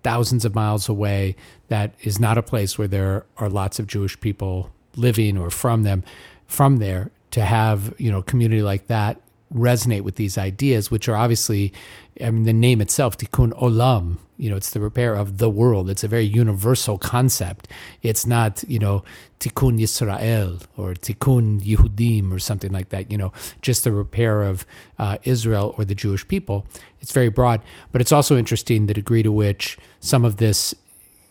thousands 0.03 0.45
of 0.45 0.55
miles 0.55 0.88
away 0.88 1.36
that 1.68 1.93
is 2.01 2.20
not 2.20 2.38
a 2.38 2.43
place 2.43 2.78
where 2.78 2.88
there 2.88 3.26
are 3.38 3.49
lots 3.49 3.78
of 3.78 3.88
Jewish 3.88 4.20
people 4.20 4.72
living 4.95 5.38
or 5.38 5.49
from 5.49 5.84
them 5.84 6.03
from 6.47 6.78
there 6.78 7.12
to 7.38 7.45
have 7.45 7.93
you 7.99 8.11
know 8.11 8.23
community 8.23 8.63
like 8.63 8.88
that 8.88 9.21
resonate 9.53 10.01
with 10.01 10.15
these 10.15 10.39
ideas 10.39 10.89
which 10.89 11.07
are 11.07 11.15
obviously 11.15 11.71
I 12.19 12.31
mean 12.31 12.43
the 12.43 12.51
name 12.67 12.81
itself 12.81 13.15
tikkun 13.15 13.51
olam 13.61 14.17
you 14.38 14.49
know 14.49 14.55
it's 14.55 14.71
the 14.71 14.79
repair 14.79 15.15
of 15.15 15.38
the 15.38 15.49
world. 15.49 15.89
It's 15.89 16.03
a 16.03 16.07
very 16.07 16.23
universal 16.23 16.97
concept. 16.97 17.67
It's 18.01 18.25
not 18.25 18.63
you 18.67 18.79
know 18.79 19.03
tikkun 19.39 19.79
Yisrael 19.79 20.63
or 20.77 20.93
tikkun 20.93 21.61
Yehudim 21.61 22.31
or 22.31 22.39
something 22.39 22.71
like 22.71 22.89
that 22.89 23.11
you 23.11 23.17
know 23.17 23.31
just 23.61 23.83
the 23.83 23.91
repair 23.91 24.41
of 24.41 24.65
uh, 24.97 25.17
Israel 25.23 25.75
or 25.77 25.85
the 25.85 25.95
Jewish 25.95 26.27
people. 26.27 26.65
It's 27.01 27.11
very 27.11 27.29
broad 27.29 27.61
but 27.91 28.01
it's 28.01 28.11
also 28.11 28.35
interesting 28.35 28.88
the 28.88 28.93
degree 28.95 29.23
to 29.23 29.31
which 29.31 29.77
some 29.99 30.25
of 30.25 30.38
this 30.38 30.73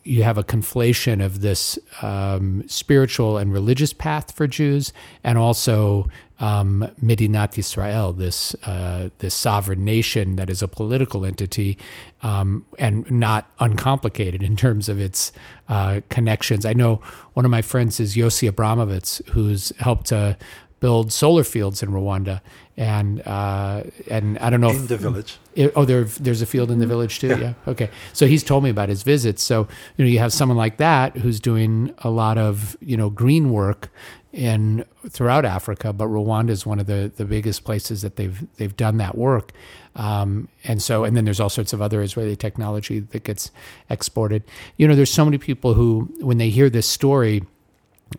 you 0.06 0.22
have 0.22 0.38
a 0.38 0.44
conflation 0.44 1.24
of 1.24 1.40
this 1.40 1.78
um, 2.00 2.62
spiritual 2.68 3.38
and 3.38 3.52
religious 3.52 3.92
path 3.92 4.32
for 4.32 4.46
Jews, 4.46 4.92
and 5.24 5.36
also 5.36 6.08
um, 6.38 6.88
Medinat 7.02 7.58
Israel, 7.58 8.12
this 8.12 8.54
uh, 8.64 9.08
this 9.18 9.34
sovereign 9.34 9.84
nation 9.84 10.36
that 10.36 10.50
is 10.50 10.62
a 10.62 10.68
political 10.68 11.24
entity 11.24 11.78
um, 12.22 12.64
and 12.78 13.10
not 13.10 13.50
uncomplicated 13.58 14.42
in 14.42 14.56
terms 14.56 14.88
of 14.88 15.00
its 15.00 15.32
uh, 15.68 16.00
connections. 16.08 16.64
I 16.64 16.72
know 16.72 17.00
one 17.32 17.44
of 17.44 17.50
my 17.50 17.62
friends 17.62 17.98
is 17.98 18.16
Yossi 18.16 18.50
Abramowitz, 18.50 19.26
who's 19.30 19.72
helped 19.78 20.06
to 20.06 20.36
build 20.80 21.12
solar 21.12 21.44
fields 21.44 21.82
in 21.82 21.90
Rwanda, 21.90 22.40
and 22.76 23.26
uh, 23.26 23.84
and 24.10 24.38
I 24.38 24.50
don't 24.50 24.60
know 24.60 24.70
in 24.70 24.76
if, 24.76 24.88
the 24.88 24.96
village. 24.96 25.38
it- 25.54 25.72
oh, 25.76 25.84
there 25.84 26.04
there's 26.04 26.42
a 26.42 26.46
field 26.46 26.70
in 26.70 26.78
the 26.78 26.86
village 26.86 27.18
too. 27.18 27.28
Yeah. 27.28 27.54
Okay. 27.66 27.90
So 28.12 28.26
he's 28.26 28.44
told 28.44 28.62
me 28.64 28.70
about 28.70 28.88
his 28.88 29.02
visits. 29.02 29.42
So 29.42 29.68
you 29.96 30.04
know, 30.04 30.10
you 30.10 30.18
have 30.18 30.32
someone 30.32 30.58
like 30.58 30.76
that 30.78 31.16
who's 31.16 31.40
doing 31.40 31.94
a 31.98 32.10
lot 32.10 32.38
of 32.38 32.76
you 32.80 32.96
know 32.96 33.10
green 33.10 33.50
work 33.50 33.90
in 34.32 34.84
throughout 35.08 35.46
Africa, 35.46 35.94
but 35.94 36.08
Rwanda 36.08 36.50
is 36.50 36.66
one 36.66 36.78
of 36.78 36.86
the 36.86 37.10
the 37.16 37.24
biggest 37.24 37.64
places 37.64 38.02
that 38.02 38.16
they've 38.16 38.44
they've 38.56 38.76
done 38.76 38.98
that 38.98 39.16
work. 39.16 39.52
Um, 39.94 40.48
and 40.64 40.82
so, 40.82 41.04
and 41.04 41.16
then 41.16 41.24
there's 41.24 41.40
all 41.40 41.48
sorts 41.48 41.72
of 41.72 41.80
other 41.80 42.02
Israeli 42.02 42.36
technology 42.36 43.00
that 43.00 43.24
gets 43.24 43.50
exported. 43.88 44.42
You 44.76 44.86
know, 44.86 44.94
there's 44.94 45.10
so 45.10 45.24
many 45.24 45.38
people 45.38 45.72
who, 45.72 46.10
when 46.20 46.36
they 46.36 46.50
hear 46.50 46.68
this 46.68 46.86
story, 46.86 47.44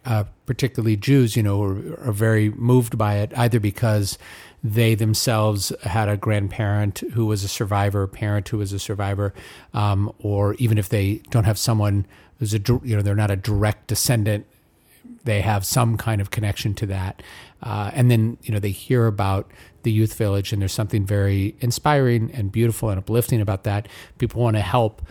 uh, 0.06 0.26
particularly 0.46 0.98
Jews, 0.98 1.36
you 1.36 1.44
know, 1.44 1.62
are, 1.64 2.08
are 2.08 2.12
very 2.12 2.50
moved 2.52 2.98
by 2.98 3.16
it, 3.18 3.32
either 3.38 3.60
because 3.60 4.18
they 4.64 4.96
themselves 4.96 5.72
had 5.84 6.10
a 6.10 6.18
grandparent 6.18 7.00
who 7.14 7.26
was 7.26 7.44
a 7.44 7.48
survivor, 7.48 8.04
a 8.04 8.08
parent 8.08 8.50
who 8.50 8.58
was 8.58 8.74
a 8.74 8.80
survivor, 8.80 9.34
um, 9.74 10.12
or 10.20 10.56
even 10.56 10.78
if 10.78 10.90
they 10.90 11.22
don't 11.30 11.46
have 11.46 11.58
someone 11.58 12.06
who's 12.40 12.54
a, 12.54 12.60
you 12.84 12.96
know, 12.96 13.02
they're 13.02 13.16
not 13.16 13.32
a 13.32 13.36
direct 13.36 13.88
descendant, 13.88 14.46
they 15.24 15.42
have 15.42 15.66
some 15.66 15.98
kind 15.98 16.22
of 16.22 16.32
connection 16.32 16.74
to 16.74 16.86
that. 16.86 17.22
Uh, 17.62 17.92
and 17.94 18.10
then, 18.12 18.38
you 18.44 18.54
know, 18.54 18.60
they 18.60 18.72
hear 18.72 19.08
about 19.08 19.52
the 19.84 19.92
youth 19.92 20.16
village 20.16 20.52
and 20.52 20.62
there's 20.62 20.74
something 20.74 21.06
very 21.06 21.56
inspiring 21.60 22.32
and 22.34 22.52
beautiful 22.52 22.90
and 22.90 22.98
uplifting 22.98 23.42
about 23.42 23.64
that. 23.64 23.88
People 24.18 24.42
want 24.42 24.56
to 24.56 24.62
help. 24.62 25.02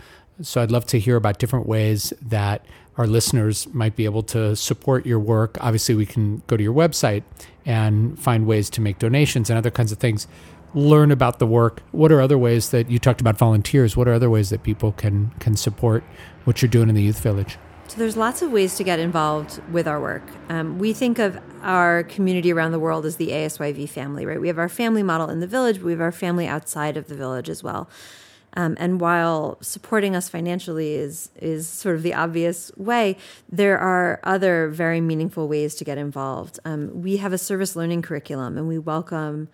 So 0.41 0.61
I'd 0.61 0.71
love 0.71 0.85
to 0.87 0.99
hear 0.99 1.15
about 1.15 1.39
different 1.39 1.65
ways 1.65 2.13
that 2.21 2.65
our 2.97 3.07
listeners 3.07 3.67
might 3.73 3.95
be 3.95 4.05
able 4.05 4.23
to 4.23 4.55
support 4.55 5.05
your 5.05 5.19
work. 5.19 5.57
Obviously, 5.61 5.95
we 5.95 6.05
can 6.05 6.41
go 6.47 6.57
to 6.57 6.63
your 6.63 6.73
website 6.73 7.23
and 7.65 8.19
find 8.19 8.47
ways 8.47 8.69
to 8.71 8.81
make 8.81 8.99
donations 8.99 9.49
and 9.49 9.57
other 9.57 9.71
kinds 9.71 9.91
of 9.91 9.99
things. 9.99 10.27
Learn 10.73 11.11
about 11.11 11.39
the 11.39 11.47
work. 11.47 11.81
What 11.91 12.11
are 12.11 12.21
other 12.21 12.37
ways 12.37 12.71
that 12.71 12.89
you 12.89 12.99
talked 12.99 13.21
about 13.21 13.37
volunteers? 13.37 13.95
What 13.95 14.07
are 14.07 14.13
other 14.13 14.29
ways 14.29 14.49
that 14.49 14.63
people 14.63 14.91
can 14.91 15.31
can 15.39 15.55
support 15.55 16.03
what 16.43 16.61
you're 16.61 16.69
doing 16.69 16.89
in 16.89 16.95
the 16.95 17.03
youth 17.03 17.19
village? 17.19 17.57
So 17.87 17.97
there's 17.97 18.17
lots 18.17 18.41
of 18.41 18.51
ways 18.51 18.75
to 18.75 18.83
get 18.83 18.99
involved 18.99 19.61
with 19.71 19.87
our 19.87 19.99
work. 20.01 20.23
Um, 20.49 20.77
we 20.77 20.91
think 20.91 21.19
of 21.19 21.39
our 21.61 22.03
community 22.03 22.51
around 22.51 22.73
the 22.73 22.79
world 22.79 23.05
as 23.05 23.15
the 23.15 23.29
ASYV 23.29 23.87
family, 23.87 24.25
right? 24.25 24.41
We 24.41 24.49
have 24.49 24.59
our 24.59 24.67
family 24.67 25.03
model 25.03 25.29
in 25.29 25.39
the 25.39 25.47
village, 25.47 25.77
but 25.77 25.85
we 25.85 25.93
have 25.93 26.01
our 26.01 26.11
family 26.11 26.47
outside 26.47 26.97
of 26.97 27.07
the 27.07 27.15
village 27.15 27.47
as 27.47 27.63
well. 27.63 27.89
Um, 28.57 28.75
and 28.79 28.99
while 28.99 29.59
supporting 29.61 30.15
us 30.15 30.27
financially 30.27 30.95
is 30.95 31.29
is 31.39 31.69
sort 31.69 31.95
of 31.95 32.01
the 32.01 32.15
obvious 32.15 32.71
way, 32.75 33.15
there 33.47 33.77
are 33.77 34.19
other 34.23 34.67
very 34.67 34.99
meaningful 34.99 35.47
ways 35.47 35.75
to 35.75 35.85
get 35.85 35.99
involved. 35.99 36.59
Um, 36.65 37.03
we 37.03 37.17
have 37.17 37.31
a 37.31 37.37
service 37.37 37.75
learning 37.75 38.01
curriculum, 38.01 38.57
and 38.57 38.67
we 38.67 38.79
welcome 38.79 39.47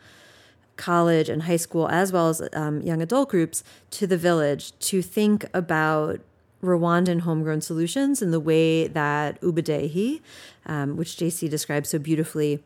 college 0.77 1.27
and 1.27 1.43
high 1.43 1.57
school 1.57 1.89
as 1.89 2.13
well 2.13 2.29
as 2.29 2.41
um, 2.53 2.81
young 2.81 3.01
adult 3.01 3.27
groups 3.29 3.61
to 3.91 4.07
the 4.07 4.17
village 4.17 4.71
to 4.79 5.01
think 5.01 5.45
about 5.53 6.21
Rwandan 6.63 7.19
homegrown 7.21 7.59
solutions 7.59 8.21
in 8.21 8.31
the 8.31 8.39
way 8.39 8.87
that 8.87 9.39
Ubudehe, 9.41 10.21
um, 10.65 10.95
which 10.95 11.17
JC 11.17 11.49
describes 11.49 11.89
so 11.89 11.99
beautifully, 11.99 12.63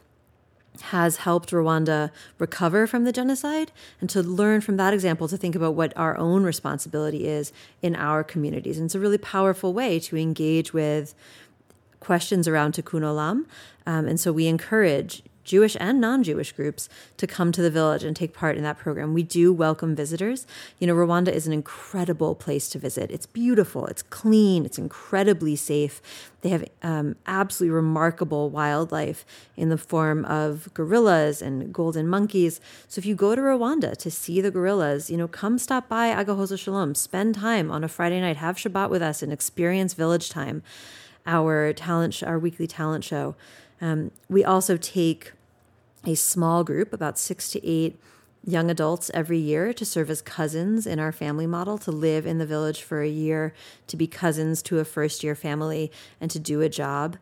has 0.82 1.18
helped 1.18 1.52
Rwanda 1.52 2.12
recover 2.40 2.88
from 2.88 3.04
the 3.04 3.12
genocide 3.12 3.72
and 4.00 4.10
to 4.10 4.22
learn 4.22 4.62
from 4.62 4.78
that 4.78 4.94
example 4.94 5.28
to 5.28 5.38
think 5.38 5.56
about 5.56 5.74
what 5.74 5.94
our 5.96 6.18
own 6.18 6.44
responsibility 6.44 7.28
is 7.28 7.52
in 7.82 7.96
our 7.96 8.24
communities. 8.24 8.78
And 8.78 8.86
it's 8.86 8.96
a 8.96 9.00
really 9.00 9.18
powerful 9.18 9.74
way 9.74 10.00
to 10.02 10.18
engage 10.18 10.74
with 10.74 11.14
questions 12.00 12.48
around 12.48 12.74
Tikkun 12.74 13.02
Olam. 13.02 13.46
Um, 13.86 14.08
and 14.08 14.20
so 14.20 14.32
we 14.32 14.48
encourage 14.48 15.24
Jewish 15.48 15.78
and 15.80 16.00
non 16.02 16.22
Jewish 16.24 16.52
groups 16.52 16.90
to 17.16 17.26
come 17.26 17.52
to 17.54 17.62
the 17.62 17.72
village 17.72 18.04
and 18.04 18.16
take 18.16 18.34
part 18.34 18.58
in 18.58 18.64
that 18.64 18.78
program. 18.78 19.14
We 19.14 19.24
do 19.24 19.52
welcome 19.54 19.96
visitors. 19.96 20.46
You 20.78 20.88
know, 20.88 20.94
Rwanda 20.94 21.30
is 21.30 21.48
an 21.48 21.54
incredible 21.54 22.36
place 22.36 22.70
to 22.70 22.80
visit. 22.80 23.10
It's 23.10 23.26
beautiful, 23.26 23.88
it's 23.88 24.04
clean, 24.04 24.66
it's 24.66 24.78
incredibly 24.78 25.56
safe. 25.56 26.02
They 26.42 26.50
have 26.50 26.66
um, 26.84 27.16
absolutely 27.26 27.76
remarkable 27.76 28.50
wildlife 28.50 29.26
in 29.56 29.70
the 29.70 29.78
form 29.78 30.26
of 30.26 30.70
gorillas 30.74 31.42
and 31.42 31.74
golden 31.74 32.08
monkeys. 32.08 32.60
So 32.88 33.00
if 33.00 33.06
you 33.06 33.16
go 33.16 33.34
to 33.34 33.42
Rwanda 33.42 33.96
to 33.98 34.12
see 34.12 34.42
the 34.42 34.52
gorillas, 34.52 35.10
you 35.10 35.18
know, 35.18 35.28
come 35.28 35.58
stop 35.58 35.88
by 35.88 36.10
Agahozo 36.10 36.60
Shalom, 36.60 36.94
spend 36.94 37.36
time 37.36 37.72
on 37.72 37.84
a 37.84 37.88
Friday 37.88 38.20
night, 38.20 38.38
have 38.38 38.58
Shabbat 38.58 38.90
with 38.90 39.02
us 39.02 39.24
and 39.24 39.32
experience 39.32 39.94
village 39.94 40.30
time, 40.30 40.62
our 41.26 41.72
talent, 41.72 42.14
sh- 42.14 42.24
our 42.24 42.38
weekly 42.38 42.68
talent 42.68 43.04
show. 43.04 43.36
Um, 43.80 44.12
we 44.30 44.44
also 44.44 44.78
take 44.78 45.32
a 46.08 46.16
small 46.16 46.64
group, 46.64 46.94
about 46.94 47.20
six 47.20 47.52
to 47.52 47.64
eight 47.68 48.00
young 48.46 48.72
adults 48.72 49.12
every 49.14 49.38
year 49.38 49.74
to 49.74 49.84
serve 49.84 50.10
as 50.10 50.22
cousins 50.22 50.88
in 50.88 51.00
our 51.00 51.12
family 51.12 51.46
model, 51.46 51.78
to 51.78 51.92
live 51.92 52.26
in 52.26 52.38
the 52.38 52.46
village 52.46 52.82
for 52.82 53.02
a 53.02 53.10
year, 53.10 53.54
to 53.88 53.98
be 53.98 54.08
cousins 54.08 54.62
to 54.64 54.80
a 54.80 54.86
first 54.86 55.22
year 55.22 55.36
family, 55.36 55.92
and 56.22 56.32
to 56.32 56.40
do 56.40 56.62
a 56.62 56.70
job 56.70 57.18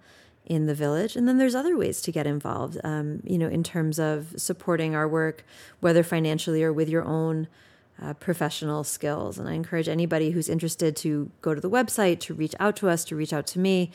in 0.45 0.67
the 0.67 0.75
village. 0.75 1.15
And 1.15 1.27
then 1.27 1.39
there's 1.39 1.55
other 1.55 1.75
ways 1.75 1.99
to 2.03 2.11
get 2.11 2.27
involved, 2.27 2.79
um, 2.83 3.21
you 3.23 3.39
know, 3.39 3.47
in 3.47 3.63
terms 3.63 3.97
of 3.97 4.36
supporting 4.38 4.93
our 4.93 5.07
work, 5.07 5.43
whether 5.79 6.03
financially 6.03 6.63
or 6.63 6.71
with 6.71 6.88
your 6.88 7.03
own. 7.03 7.47
Uh, 7.97 8.13
professional 8.13 8.83
skills. 8.83 9.39
And 9.39 9.47
I 9.47 9.53
encourage 9.53 9.88
anybody 9.88 10.31
who's 10.31 10.49
interested 10.49 10.97
to 10.97 11.31
go 11.41 11.55
to 11.55 11.61
the 11.61 11.69
website, 11.69 12.19
to 12.27 12.33
reach 12.33 12.53
out 12.59 12.75
to 12.75 12.89
us, 12.89 13.05
to 13.05 13.15
reach 13.15 13.31
out 13.31 13.47
to 13.47 13.57
me, 13.57 13.89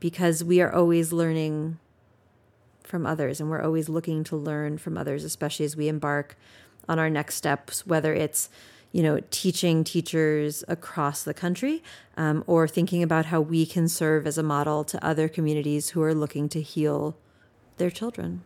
because 0.00 0.44
we 0.44 0.60
are 0.60 0.70
always 0.70 1.14
learning 1.14 1.78
from 2.88 3.06
others 3.06 3.40
and 3.40 3.50
we're 3.50 3.62
always 3.62 3.88
looking 3.88 4.24
to 4.24 4.36
learn 4.36 4.78
from 4.78 4.96
others 4.96 5.24
especially 5.24 5.64
as 5.64 5.76
we 5.76 5.88
embark 5.88 6.36
on 6.88 6.98
our 6.98 7.10
next 7.10 7.34
steps 7.34 7.86
whether 7.86 8.14
it's 8.14 8.48
you 8.92 9.02
know 9.02 9.20
teaching 9.30 9.84
teachers 9.84 10.64
across 10.66 11.22
the 11.22 11.34
country 11.34 11.82
um, 12.16 12.42
or 12.46 12.66
thinking 12.66 13.02
about 13.02 13.26
how 13.26 13.40
we 13.40 13.66
can 13.66 13.86
serve 13.86 14.26
as 14.26 14.38
a 14.38 14.42
model 14.42 14.82
to 14.84 15.04
other 15.04 15.28
communities 15.28 15.90
who 15.90 16.02
are 16.02 16.14
looking 16.14 16.48
to 16.48 16.60
heal 16.60 17.16
their 17.76 17.90
children 17.90 18.42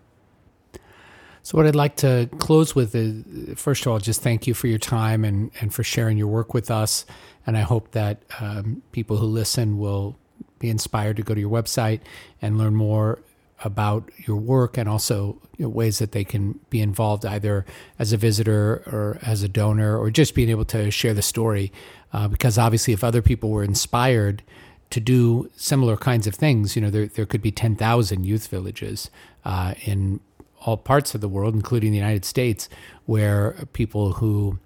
so 1.45 1.59
what 1.59 1.67
I'd 1.67 1.75
like 1.75 1.97
to 1.97 2.31
close 2.39 2.77
with 2.77 2.95
is, 2.95 3.59
first 3.59 3.85
of 3.85 3.91
all, 3.91 3.99
just 3.99 4.23
thank 4.23 4.47
you 4.47 4.55
for 4.55 4.69
your 4.69 4.79
time 4.79 5.25
and, 5.25 5.51
and 5.61 5.75
for 5.75 5.83
sharing 5.83 6.17
your 6.17 6.29
work 6.29 6.55
with 6.55 6.71
us. 6.71 7.05
And 7.45 7.59
I 7.59 7.63
hope 7.63 7.91
that 7.91 8.23
um, 8.39 8.81
people 8.93 9.17
who 9.17 9.27
listen 9.27 9.77
will 9.77 10.17
be 10.61 10.71
inspired 10.71 11.17
to 11.17 11.23
go 11.23 11.35
to 11.35 11.41
your 11.41 11.51
website 11.51 12.01
and 12.41 12.59
learn 12.59 12.77
more 12.77 13.19
about 13.65 14.11
your 14.17 14.37
work 14.37 14.77
and 14.77 14.89
also 14.89 15.41
ways 15.59 15.99
that 15.99 16.13
they 16.13 16.25
can 16.25 16.59
be 16.71 16.81
involved 16.81 17.25
either 17.25 17.65
as 17.99 18.13
a 18.13 18.17
visitor 18.17 18.83
or 18.87 19.19
as 19.23 19.43
a 19.43 19.49
donor 19.49 19.99
or 19.99 20.11
just 20.11 20.35
being 20.35 20.49
able 20.49 20.65
to 20.65 20.91
share 20.91 21.15
the 21.15 21.23
story. 21.23 21.73
Uh, 22.13 22.29
because 22.29 22.59
obviously, 22.59 22.93
if 22.93 23.03
other 23.03 23.23
people 23.23 23.51
were 23.51 23.65
inspired 23.65 24.43
to 24.91 25.01
do 25.01 25.51
similar 25.57 25.97
kinds 25.97 26.27
of 26.27 26.35
things, 26.35 26.77
you 26.77 26.83
know, 26.83 26.91
there, 26.91 27.07
there 27.07 27.27
could 27.27 27.41
be 27.41 27.51
10,000 27.51 28.25
youth 28.25 28.49
villages 28.49 29.11
uh, 29.45 29.75
in 29.85 30.21
all 30.61 30.77
parts 30.77 31.15
of 31.15 31.21
the 31.21 31.29
world, 31.29 31.55
including 31.55 31.91
the 31.91 31.99
United 31.99 32.25
States, 32.25 32.69
where 33.07 33.53
people 33.73 34.15
who 34.15 34.59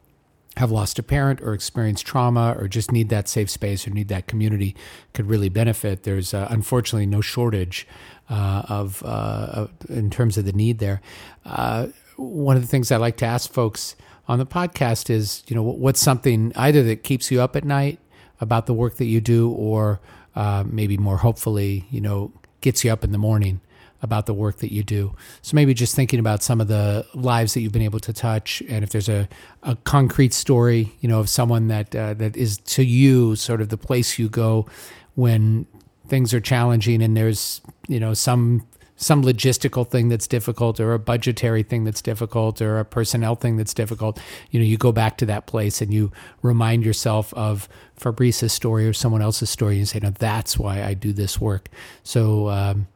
have 0.57 0.71
lost 0.71 0.99
a 0.99 1.03
parent 1.03 1.41
or 1.43 1.53
experienced 1.53 2.07
trauma 2.07 2.55
or 2.59 2.67
just 2.67 2.91
need 2.91 3.11
that 3.11 3.29
safe 3.29 3.51
space 3.51 3.87
or 3.87 3.91
need 3.91 4.09
that 4.09 4.27
community 4.27 4.75
could 5.13 5.27
really 5.27 5.51
benefit. 5.51 6.05
There's 6.05 6.33
uh, 6.33 6.47
unfortunately 6.51 7.07
no 7.07 7.21
shortage 7.21 7.87
uh, 8.31 8.63
of, 8.69 9.03
uh, 9.05 9.67
in 9.89 10.11
terms 10.11 10.39
of 10.39 10.47
the 10.47 10.53
need 10.53 10.79
there. 10.79 11.01
Uh, 11.45 11.89
one 12.17 12.57
of 12.57 12.63
the 12.63 12.69
things 12.69 12.91
I 12.91 12.97
like 12.97 13.19
to 13.19 13.27
ask 13.27 13.53
folks 13.53 13.97
on 14.29 14.39
the 14.39 14.47
podcast 14.47 15.11
is, 15.11 15.45
you 15.47 15.55
know, 15.55 15.63
what's 15.63 16.01
something 16.01 16.53
either 16.57 16.83
that 16.85 17.03
keeps 17.03 17.31
you 17.31 17.43
up 17.43 17.55
at 17.55 17.65
night 17.65 18.01
about 18.41 18.67
the 18.67 18.75
work 18.75 18.97
that 18.97 19.05
you 19.05 19.21
do, 19.21 19.51
or 19.51 20.01
uh, 20.35 20.65
maybe 20.67 20.97
more 20.97 21.19
hopefully, 21.19 21.87
you 21.91 22.01
know, 22.01 22.33
gets 22.61 22.85
you 22.85 22.91
up 22.91 23.05
in 23.05 23.13
the 23.13 23.19
morning 23.19 23.61
about 24.03 24.27
the 24.27 24.35
work 24.35 24.59
that 24.59 24.73
you 24.73 24.83
do. 24.83 25.15
So 25.43 25.55
maybe 25.55 25.75
just 25.75 25.95
thinking 25.95 26.21
about 26.21 26.43
some 26.43 26.61
of 26.61 26.69
the 26.69 27.07
lives 27.15 27.55
that 27.55 27.61
you've 27.61 27.73
been 27.73 27.83
able 27.83 28.01
to 28.01 28.13
touch, 28.13 28.63
and 28.69 28.85
if 28.85 28.91
there's 28.91 29.09
a, 29.09 29.29
a 29.63 29.77
concrete 29.77 30.33
story, 30.33 30.93
you 31.01 31.09
know, 31.09 31.21
of 31.21 31.29
someone 31.29 31.69
that 31.69 31.95
uh, 31.95 32.15
that 32.15 32.37
is 32.37 32.59
to 32.59 32.85
you 32.85 33.37
sort 33.37 33.61
of 33.61 33.69
the 33.69 33.79
place 33.79 34.19
you 34.19 34.29
go 34.29 34.67
when 35.15 35.67
things 36.09 36.33
are 36.33 36.41
challenging 36.41 37.03
and 37.03 37.17
there's 37.17 37.61
you 37.89 37.99
know 37.99 38.15
some 38.15 38.67
some 38.97 39.23
logistical 39.23 39.87
thing 39.87 40.09
that's 40.09 40.27
difficult 40.27 40.81
or 40.81 40.95
a 40.95 40.99
budgetary 40.99 41.63
thing 41.63 41.85
that's 41.85 42.01
difficult 42.01 42.63
or 42.63 42.79
a 42.79 42.85
personnel 42.85 43.35
thing 43.35 43.57
that's 43.57 43.75
difficult 43.75 44.19
you 44.51 44.59
know 44.59 44.65
you 44.65 44.79
go 44.79 44.93
back 44.93 45.19
to 45.19 45.27
that 45.27 45.47
place 45.47 45.83
and 45.83 45.93
you 45.93 46.11
remind 46.43 46.85
yourself 46.85 47.35
of 47.35 47.69
fabrice's 47.97 48.53
story 48.53 48.87
or 48.87 48.93
someone 48.93 49.21
else's 49.21 49.51
story 49.51 49.77
and 49.79 49.89
say 49.89 49.99
no 50.03 50.11
that's 50.11 50.59
why 50.59 50.83
i 50.83 50.95
do 50.95 51.13
this 51.13 51.41
work 51.41 51.69
so 52.03 52.49
um, 52.49 52.87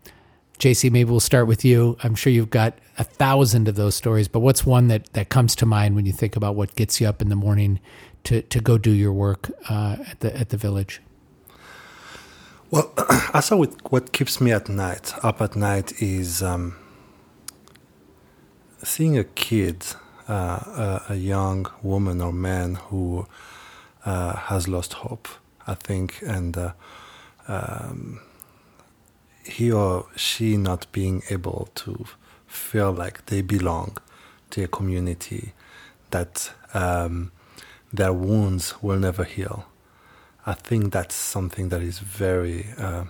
jc 0.61 0.91
maybe 0.93 1.11
we'll 1.11 1.21
start 1.21 1.47
with 1.47 1.65
you. 1.65 1.97
I'm 2.03 2.15
sure 2.15 2.33
you've 2.33 2.51
got 2.51 2.79
a 2.99 3.05
thousand 3.05 3.67
of 3.67 3.75
those 3.75 3.95
stories 3.95 4.29
but 4.29 4.41
what's 4.41 4.65
one 4.65 4.89
that 4.89 5.13
that 5.15 5.29
comes 5.29 5.57
to 5.57 5.67
mind 5.67 5.97
when 5.97 6.07
you 6.07 6.13
think 6.13 6.37
about 6.37 6.55
what 6.55 6.77
gets 6.77 7.01
you 7.01 7.09
up 7.09 7.21
in 7.21 7.29
the 7.29 7.37
morning 7.37 7.81
to 8.25 8.43
to 8.43 8.61
go 8.61 8.79
do 8.79 8.91
your 8.91 9.13
work 9.13 9.51
uh, 9.69 9.97
at 10.07 10.21
the 10.21 10.37
at 10.37 10.51
the 10.51 10.57
village? 10.57 11.01
Well, 12.71 12.93
I 13.35 13.41
saw 13.41 13.65
what 13.89 14.13
keeps 14.13 14.41
me 14.41 14.53
at 14.53 14.69
night, 14.69 15.13
up 15.25 15.41
at 15.41 15.57
night, 15.57 16.01
is 16.01 16.41
um, 16.41 16.77
seeing 18.85 19.19
a 19.19 19.25
kid, 19.25 19.85
uh, 20.29 20.33
a, 20.33 21.03
a, 21.11 21.15
young 21.17 21.67
woman 21.83 22.21
or 22.21 22.33
man 22.33 22.77
who 22.77 23.27
uh, 24.05 24.37
has 24.37 24.69
lost 24.69 24.93
hope, 24.93 25.27
I 25.67 25.75
think, 25.75 26.23
and 26.23 26.57
uh, 26.57 26.73
um, 27.49 28.21
he 29.51 29.73
or 29.73 30.07
she 30.17 30.57
not 30.57 30.87
being 30.93 31.23
able 31.31 31.69
to 31.75 32.07
feel 32.47 32.93
like 32.93 33.27
they 33.27 33.43
belong 33.43 33.99
to 34.51 34.65
a 34.65 34.69
community, 34.69 35.53
that 36.11 36.53
um, 36.75 37.31
their 37.93 38.13
wounds 38.13 38.83
will 38.83 38.99
never 38.99 39.25
heal 39.25 39.67
I 40.47 40.55
think 40.55 40.93
that's 40.93 41.15
something 41.15 41.69
that 41.69 41.83
is 41.83 41.99
very 41.99 42.67
uh, 42.79 43.05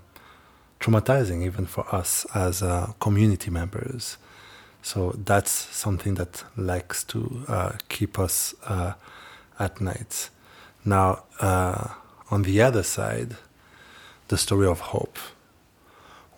traumatizing, 0.80 1.44
even 1.44 1.66
for 1.66 1.86
us 1.94 2.26
as 2.34 2.62
uh, 2.62 2.92
community 2.98 3.50
members. 3.50 4.18
So 4.82 5.14
that's 5.16 5.50
something 5.50 6.14
that 6.14 6.44
likes 6.56 7.04
to 7.04 7.44
uh, 7.46 7.72
keep 7.88 8.18
us 8.18 8.54
uh, 8.66 8.94
at 9.58 9.80
night. 9.80 10.30
Now, 10.84 11.24
uh, 11.40 11.88
on 12.30 12.42
the 12.42 12.62
other 12.62 12.82
side, 12.82 13.36
the 14.28 14.38
story 14.38 14.66
of 14.66 14.80
hope. 14.80 15.18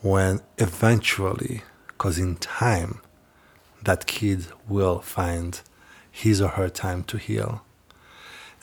When 0.03 0.41
eventually, 0.59 1.63
because 1.89 2.19
in 2.19 2.37
time, 2.37 3.01
that 3.83 4.07
kid 4.07 4.47
will 4.69 5.01
find 5.01 5.61
his 6.11 6.41
or 6.41 6.49
her 6.49 6.69
time 6.69 7.05
to 7.05 7.17
heal 7.17 7.63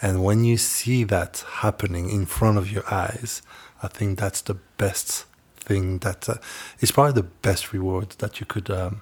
and 0.02 0.24
when 0.24 0.46
you 0.46 0.58
see 0.58 1.04
that 1.06 1.44
happening 1.62 2.10
in 2.10 2.26
front 2.26 2.58
of 2.58 2.72
your 2.72 2.84
eyes, 2.92 3.42
I 3.84 3.88
think 3.88 4.20
that's 4.20 4.42
the 4.42 4.56
best 4.78 5.26
thing 5.58 6.00
that 6.00 6.30
uh, 6.30 6.36
is 6.80 6.92
probably 6.92 7.14
the 7.14 7.28
best 7.42 7.74
reward 7.74 8.12
that 8.20 8.40
you 8.40 8.46
could 8.46 8.70
um, 8.70 9.02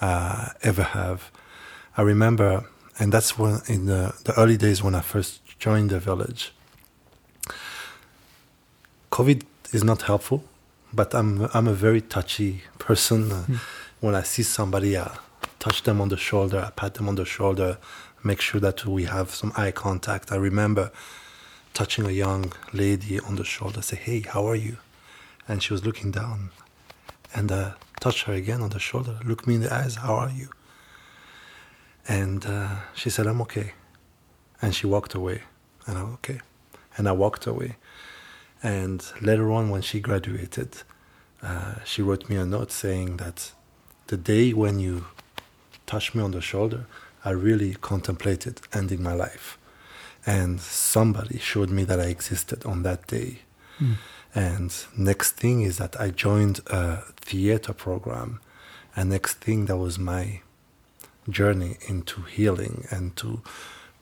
uh, 0.00 0.50
ever 0.62 0.82
have. 0.82 1.30
I 1.96 2.02
remember, 2.02 2.66
and 2.98 3.10
that's 3.12 3.38
when 3.38 3.60
in 3.66 3.86
the, 3.86 4.14
the 4.24 4.38
early 4.38 4.58
days 4.58 4.82
when 4.82 4.94
I 4.94 5.00
first 5.00 5.40
joined 5.58 5.90
the 5.90 5.98
village, 5.98 6.52
COVID 9.10 9.44
is 9.72 9.82
not 9.82 10.02
helpful. 10.02 10.44
But 10.92 11.14
I'm 11.14 11.48
I'm 11.54 11.68
a 11.68 11.74
very 11.74 12.00
touchy 12.00 12.62
person. 12.78 13.32
Uh, 13.32 13.44
When 14.00 14.14
I 14.14 14.22
see 14.22 14.44
somebody, 14.44 14.96
I 14.96 15.10
touch 15.58 15.82
them 15.82 16.00
on 16.00 16.08
the 16.08 16.16
shoulder, 16.16 16.58
I 16.64 16.70
pat 16.70 16.94
them 16.94 17.08
on 17.08 17.16
the 17.16 17.24
shoulder, 17.24 17.78
make 18.22 18.40
sure 18.40 18.60
that 18.60 18.86
we 18.86 19.06
have 19.06 19.34
some 19.34 19.52
eye 19.56 19.72
contact. 19.72 20.30
I 20.30 20.36
remember 20.36 20.92
touching 21.72 22.06
a 22.06 22.12
young 22.12 22.52
lady 22.72 23.18
on 23.20 23.34
the 23.36 23.44
shoulder, 23.44 23.82
say, 23.82 23.96
"Hey, 23.96 24.20
how 24.20 24.46
are 24.48 24.54
you?" 24.56 24.76
And 25.48 25.60
she 25.62 25.72
was 25.72 25.82
looking 25.84 26.12
down, 26.12 26.50
and 27.34 27.50
uh, 27.50 27.70
touch 28.00 28.24
her 28.24 28.34
again 28.34 28.62
on 28.62 28.68
the 28.70 28.78
shoulder, 28.78 29.18
look 29.24 29.46
me 29.46 29.54
in 29.54 29.62
the 29.62 29.74
eyes, 29.74 29.96
"How 29.96 30.14
are 30.14 30.30
you?" 30.30 30.48
And 32.06 32.46
uh, 32.46 32.76
she 32.94 33.10
said, 33.10 33.26
"I'm 33.26 33.40
okay," 33.42 33.72
and 34.62 34.74
she 34.74 34.86
walked 34.86 35.14
away, 35.14 35.42
and 35.86 35.98
I'm 35.98 36.12
okay, 36.14 36.40
and 36.96 37.08
I 37.08 37.12
walked 37.12 37.46
away. 37.46 37.76
And 38.62 39.04
later 39.20 39.50
on, 39.52 39.70
when 39.70 39.82
she 39.82 40.00
graduated, 40.00 40.82
uh, 41.42 41.76
she 41.84 42.02
wrote 42.02 42.28
me 42.28 42.36
a 42.36 42.44
note 42.44 42.72
saying 42.72 43.18
that 43.18 43.52
the 44.08 44.16
day 44.16 44.52
when 44.52 44.78
you 44.80 45.06
touched 45.86 46.14
me 46.14 46.22
on 46.22 46.32
the 46.32 46.40
shoulder, 46.40 46.86
I 47.24 47.30
really 47.30 47.74
contemplated 47.74 48.60
ending 48.72 49.02
my 49.02 49.14
life. 49.14 49.58
And 50.26 50.60
somebody 50.60 51.38
showed 51.38 51.70
me 51.70 51.84
that 51.84 52.00
I 52.00 52.04
existed 52.04 52.64
on 52.66 52.82
that 52.82 53.06
day. 53.06 53.40
And 54.34 54.74
next 54.96 55.32
thing 55.32 55.62
is 55.62 55.78
that 55.78 55.98
I 56.00 56.10
joined 56.10 56.60
a 56.66 57.02
theater 57.16 57.72
program. 57.72 58.40
And 58.94 59.10
next 59.10 59.34
thing 59.34 59.66
that 59.66 59.76
was 59.76 59.98
my 59.98 60.42
journey 61.28 61.76
into 61.86 62.22
healing 62.22 62.86
and 62.90 63.16
to 63.16 63.42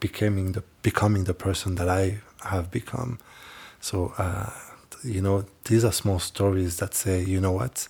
becoming 0.01 0.53
the 0.53 0.63
becoming 0.83 1.25
the 1.25 1.35
person 1.35 1.75
that 1.77 1.89
I 1.89 2.21
have 2.45 2.71
become. 2.71 3.19
So 3.87 4.12
uh, 4.18 4.51
you 5.05 5.22
know, 5.22 5.45
these 5.66 5.84
are 5.84 5.93
small 5.93 6.18
stories 6.18 6.78
that 6.78 6.93
say, 6.93 7.22
you 7.22 7.41
know 7.41 7.53
what? 7.53 7.87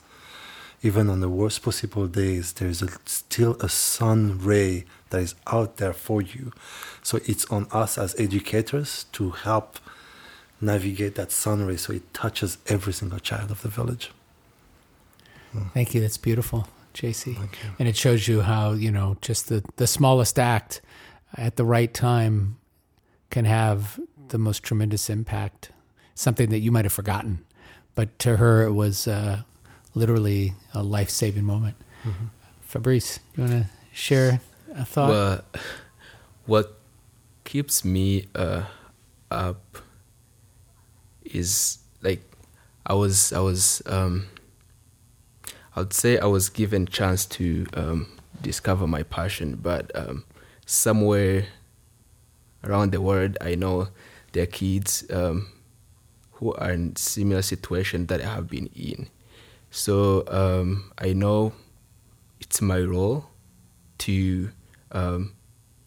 Even 0.82 1.08
on 1.08 1.20
the 1.20 1.30
worst 1.30 1.62
possible 1.62 2.06
days, 2.06 2.52
there 2.52 2.68
is 2.68 2.82
a, 2.82 2.88
still 3.06 3.56
a 3.60 3.70
sun 3.70 4.38
ray 4.38 4.84
that 5.08 5.22
is 5.22 5.34
out 5.46 5.78
there 5.78 5.94
for 5.94 6.20
you. 6.20 6.52
So 7.02 7.18
it's 7.24 7.46
on 7.46 7.66
us 7.72 7.96
as 7.96 8.14
educators 8.20 9.06
to 9.12 9.30
help 9.30 9.78
navigate 10.60 11.14
that 11.14 11.32
sun 11.32 11.64
ray 11.64 11.78
so 11.78 11.94
it 11.94 12.12
touches 12.12 12.58
every 12.66 12.92
single 12.92 13.18
child 13.18 13.50
of 13.50 13.62
the 13.62 13.68
village. 13.68 14.10
Thank 15.72 15.94
you. 15.94 16.02
That's 16.02 16.18
beautiful, 16.18 16.68
JC. 16.92 17.38
And 17.78 17.88
it 17.88 17.96
shows 17.96 18.28
you 18.28 18.42
how, 18.42 18.72
you 18.72 18.90
know, 18.90 19.16
just 19.22 19.48
the, 19.48 19.64
the 19.76 19.86
smallest 19.86 20.38
act 20.38 20.82
at 21.38 21.56
the 21.56 21.64
right 21.64 21.94
time 21.94 22.58
can 23.30 23.46
have 23.46 23.98
the 24.28 24.36
most 24.36 24.62
tremendous 24.62 25.08
impact. 25.08 25.70
Something 26.16 26.50
that 26.50 26.58
you 26.58 26.72
might 26.72 26.84
have 26.84 26.92
forgotten. 26.92 27.44
But 27.94 28.18
to 28.20 28.38
her, 28.38 28.64
it 28.64 28.72
was 28.72 29.06
uh, 29.06 29.42
literally 29.94 30.54
a 30.74 30.82
life 30.82 31.10
saving 31.10 31.44
moment. 31.44 31.76
Fabrice, 32.62 33.20
you 33.36 33.44
want 33.44 33.52
to 33.52 33.66
share 33.92 34.40
a 34.74 34.84
thought? 34.84 35.10
Well, 35.10 35.44
what 36.46 36.78
keeps 37.44 37.84
me 37.84 38.26
uh, 38.34 38.64
up 39.30 39.78
is 41.24 41.78
like 42.02 42.22
I 42.86 42.94
was 42.94 43.32
I 43.32 43.40
was 43.40 43.82
um, 43.86 44.26
I 45.74 45.80
would 45.80 45.92
say 45.92 46.18
I 46.18 46.26
was 46.26 46.48
given 46.48 46.86
chance 46.86 47.26
to 47.26 47.66
um, 47.74 48.08
discover 48.42 48.86
my 48.86 49.02
passion, 49.02 49.58
but 49.62 49.90
um, 49.94 50.24
somewhere 50.64 51.46
around 52.64 52.92
the 52.92 53.00
world, 53.00 53.36
I 53.40 53.54
know 53.54 53.88
there 54.32 54.44
are 54.44 54.46
kids 54.46 55.04
um, 55.10 55.48
who 56.36 56.54
are 56.54 56.72
in 56.72 56.96
similar 56.96 57.42
situation 57.42 58.06
that 58.06 58.20
I 58.20 58.26
have 58.26 58.48
been 58.48 58.66
in. 58.74 59.08
So 59.70 60.24
um, 60.28 60.92
I 60.98 61.12
know 61.12 61.52
it's 62.40 62.62
my 62.62 62.80
role 62.80 63.26
to 63.98 64.50
um, 64.92 65.32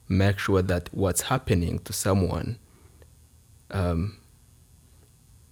make 0.08 0.40
sure 0.40 0.62
that 0.62 0.90
what's 0.92 1.22
happening 1.22 1.80
to 1.80 1.94
someone 1.94 2.58
um, 3.72 4.18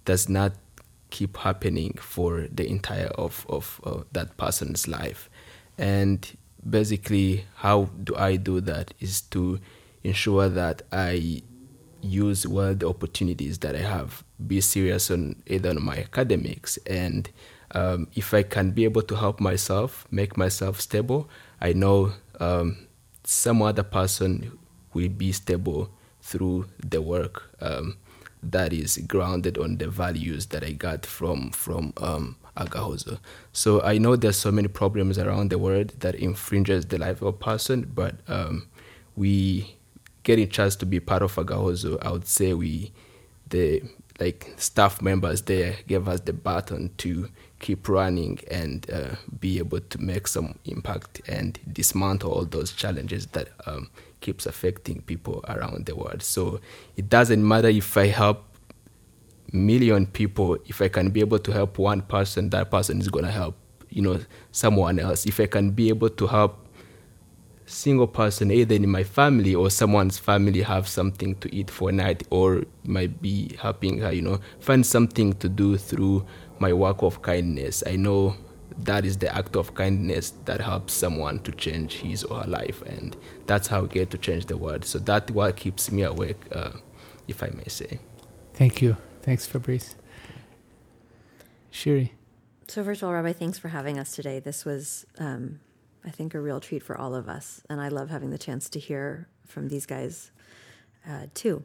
does 0.04 0.28
not 0.28 0.52
keep 1.10 1.36
happening 1.38 1.96
for 2.00 2.46
the 2.52 2.68
entire 2.68 3.06
of, 3.08 3.46
of 3.48 3.80
uh, 3.84 4.02
that 4.12 4.36
person's 4.36 4.86
life. 4.88 5.30
And 5.78 6.26
basically, 6.68 7.44
how 7.56 7.84
do 8.02 8.14
I 8.16 8.36
do 8.36 8.60
that 8.62 8.92
is 9.00 9.20
to 9.22 9.60
ensure 10.02 10.48
that 10.48 10.82
I 10.92 11.42
use 12.00 12.46
well 12.46 12.74
the 12.74 12.88
opportunities 12.88 13.58
that 13.58 13.74
I 13.74 13.80
have, 13.80 14.24
be 14.46 14.60
serious 14.60 15.10
on 15.10 15.42
either 15.46 15.70
on 15.70 15.82
my 15.82 15.96
academics 15.98 16.76
and 16.86 17.30
um, 17.72 18.08
if 18.14 18.32
I 18.32 18.42
can 18.42 18.70
be 18.70 18.84
able 18.84 19.02
to 19.02 19.16
help 19.16 19.40
myself, 19.40 20.06
make 20.10 20.36
myself 20.36 20.80
stable, 20.80 21.28
I 21.60 21.72
know 21.72 22.12
um, 22.40 22.86
some 23.24 23.60
other 23.62 23.82
person 23.82 24.58
will 24.94 25.08
be 25.08 25.32
stable 25.32 25.90
through 26.22 26.66
the 26.84 27.02
work 27.02 27.54
um, 27.60 27.96
that 28.42 28.72
is 28.72 28.96
grounded 29.06 29.58
on 29.58 29.78
the 29.78 29.88
values 29.88 30.46
that 30.46 30.64
I 30.64 30.72
got 30.72 31.04
from 31.04 31.50
from 31.50 31.92
um, 31.98 32.36
Agahozo. 32.56 33.18
So 33.52 33.82
I 33.82 33.98
know 33.98 34.16
there's 34.16 34.36
so 34.36 34.50
many 34.50 34.68
problems 34.68 35.18
around 35.18 35.50
the 35.50 35.58
world 35.58 35.92
that 36.00 36.14
infringes 36.14 36.86
the 36.86 36.98
life 36.98 37.20
of 37.20 37.28
a 37.28 37.32
person, 37.32 37.90
but 37.94 38.16
um, 38.28 38.68
we 39.16 39.76
get 40.22 40.38
a 40.38 40.46
chance 40.46 40.76
to 40.76 40.86
be 40.86 41.00
part 41.00 41.22
of 41.22 41.34
Agahozo. 41.34 41.98
I 42.02 42.12
would 42.12 42.26
say 42.26 42.54
we 42.54 42.92
the 43.48 43.82
like 44.20 44.52
staff 44.56 45.00
members 45.00 45.42
there 45.42 45.76
gave 45.86 46.08
us 46.08 46.20
the 46.20 46.32
baton 46.32 46.90
to 46.98 47.28
keep 47.60 47.88
running 47.88 48.38
and 48.50 48.88
uh, 48.90 49.14
be 49.40 49.58
able 49.58 49.80
to 49.80 49.98
make 49.98 50.28
some 50.28 50.58
impact 50.64 51.20
and 51.28 51.58
dismantle 51.72 52.32
all 52.32 52.44
those 52.44 52.72
challenges 52.72 53.26
that 53.28 53.48
um, 53.66 53.90
keeps 54.20 54.46
affecting 54.46 55.00
people 55.02 55.44
around 55.48 55.86
the 55.86 55.94
world. 55.94 56.22
So 56.22 56.60
it 56.96 57.08
doesn't 57.08 57.46
matter 57.46 57.68
if 57.68 57.96
I 57.96 58.06
help 58.06 58.44
million 59.52 60.06
people, 60.06 60.58
if 60.66 60.82
I 60.82 60.88
can 60.88 61.10
be 61.10 61.20
able 61.20 61.38
to 61.38 61.52
help 61.52 61.78
one 61.78 62.02
person, 62.02 62.50
that 62.50 62.70
person 62.70 63.00
is 63.00 63.08
gonna 63.08 63.30
help, 63.30 63.56
you 63.88 64.02
know, 64.02 64.20
someone 64.52 64.98
else. 64.98 65.26
If 65.26 65.40
I 65.40 65.46
can 65.46 65.70
be 65.70 65.88
able 65.88 66.10
to 66.10 66.26
help 66.26 66.67
single 67.68 68.06
person 68.06 68.50
either 68.50 68.74
in 68.74 68.88
my 68.88 69.04
family 69.04 69.54
or 69.54 69.70
someone's 69.70 70.18
family 70.18 70.62
have 70.62 70.88
something 70.88 71.34
to 71.36 71.54
eat 71.54 71.70
for 71.70 71.90
a 71.90 71.92
night 71.92 72.22
or 72.30 72.64
might 72.84 73.20
be 73.20 73.56
helping 73.60 73.98
her 73.98 74.12
you 74.12 74.22
know 74.22 74.40
find 74.60 74.86
something 74.86 75.32
to 75.34 75.48
do 75.48 75.76
through 75.76 76.24
my 76.58 76.72
work 76.72 77.02
of 77.02 77.20
kindness 77.22 77.84
i 77.86 77.94
know 77.94 78.34
that 78.78 79.04
is 79.04 79.18
the 79.18 79.34
act 79.34 79.56
of 79.56 79.74
kindness 79.74 80.32
that 80.44 80.60
helps 80.60 80.94
someone 80.94 81.38
to 81.40 81.52
change 81.52 81.94
his 81.94 82.24
or 82.24 82.40
her 82.40 82.48
life 82.48 82.80
and 82.82 83.16
that's 83.46 83.66
how 83.68 83.82
we 83.82 83.88
get 83.88 84.10
to 84.10 84.18
change 84.18 84.46
the 84.46 84.56
world 84.56 84.84
so 84.84 84.98
that's 84.98 85.30
what 85.32 85.56
keeps 85.56 85.92
me 85.92 86.02
awake 86.02 86.40
uh, 86.52 86.70
if 87.26 87.42
i 87.42 87.48
may 87.48 87.64
say 87.66 87.98
Thank 88.58 88.82
you. 88.82 88.96
Thanks, 89.22 89.46
Fabrice. 89.46 89.94
Shiri. 91.72 92.10
So, 92.66 92.82
first 92.82 93.02
of 93.02 93.08
all, 93.08 93.14
Rabbi, 93.14 93.32
thanks 93.32 93.56
for 93.56 93.68
having 93.68 94.00
us 94.00 94.16
today. 94.16 94.40
This 94.40 94.64
was, 94.64 95.06
um, 95.16 95.60
I 96.04 96.10
think, 96.10 96.34
a 96.34 96.40
real 96.40 96.60
treat 96.60 96.82
for 96.82 96.96
all 96.96 97.14
of 97.14 97.28
us. 97.28 97.62
And 97.68 97.80
I 97.80 97.88
love 97.88 98.10
having 98.10 98.30
the 98.30 98.38
chance 98.38 98.68
to 98.70 98.78
hear 98.78 99.28
from 99.46 99.68
these 99.68 99.86
guys, 99.86 100.30
uh, 101.08 101.26
too. 101.34 101.64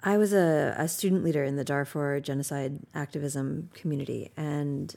I 0.00 0.18
was 0.18 0.32
a, 0.32 0.74
a 0.76 0.86
student 0.86 1.24
leader 1.24 1.44
in 1.44 1.56
the 1.56 1.64
Darfur 1.64 2.20
genocide 2.20 2.80
activism 2.94 3.70
community. 3.74 4.30
And 4.36 4.94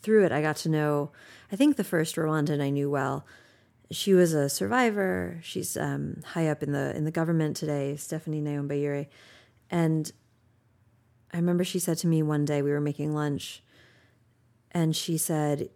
through 0.00 0.24
it, 0.24 0.32
I 0.32 0.40
got 0.40 0.56
to 0.56 0.68
know, 0.68 1.10
I 1.50 1.56
think, 1.56 1.76
the 1.76 1.84
first 1.84 2.16
Rwandan 2.16 2.62
I 2.62 2.70
knew 2.70 2.88
well. 2.88 3.26
She 3.90 4.14
was 4.14 4.32
a 4.32 4.48
survivor. 4.48 5.40
She's 5.42 5.76
um, 5.76 6.22
high 6.24 6.46
up 6.46 6.62
in 6.62 6.70
the 6.70 6.94
in 6.96 7.04
the 7.04 7.10
government 7.10 7.56
today, 7.56 7.96
Stephanie 7.96 8.40
Nyombayire. 8.40 9.08
And 9.68 10.12
I 11.32 11.36
remember 11.38 11.64
she 11.64 11.80
said 11.80 11.98
to 11.98 12.06
me 12.06 12.22
one 12.22 12.44
day, 12.44 12.62
we 12.62 12.70
were 12.70 12.80
making 12.80 13.14
lunch, 13.14 13.62
and 14.70 14.94
she 14.94 15.18
said, 15.18 15.70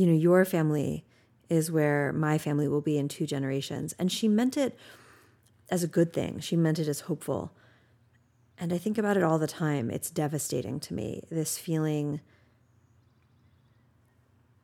You 0.00 0.06
know, 0.06 0.14
your 0.14 0.46
family 0.46 1.04
is 1.50 1.70
where 1.70 2.10
my 2.14 2.38
family 2.38 2.66
will 2.66 2.80
be 2.80 2.96
in 2.96 3.06
two 3.06 3.26
generations. 3.26 3.94
And 3.98 4.10
she 4.10 4.28
meant 4.28 4.56
it 4.56 4.74
as 5.70 5.84
a 5.84 5.86
good 5.86 6.14
thing, 6.14 6.40
she 6.40 6.56
meant 6.56 6.78
it 6.78 6.88
as 6.88 7.00
hopeful. 7.00 7.52
And 8.56 8.72
I 8.72 8.78
think 8.78 8.96
about 8.96 9.18
it 9.18 9.22
all 9.22 9.38
the 9.38 9.46
time. 9.46 9.90
It's 9.90 10.08
devastating 10.08 10.80
to 10.80 10.94
me, 10.94 11.24
this 11.30 11.58
feeling 11.58 12.22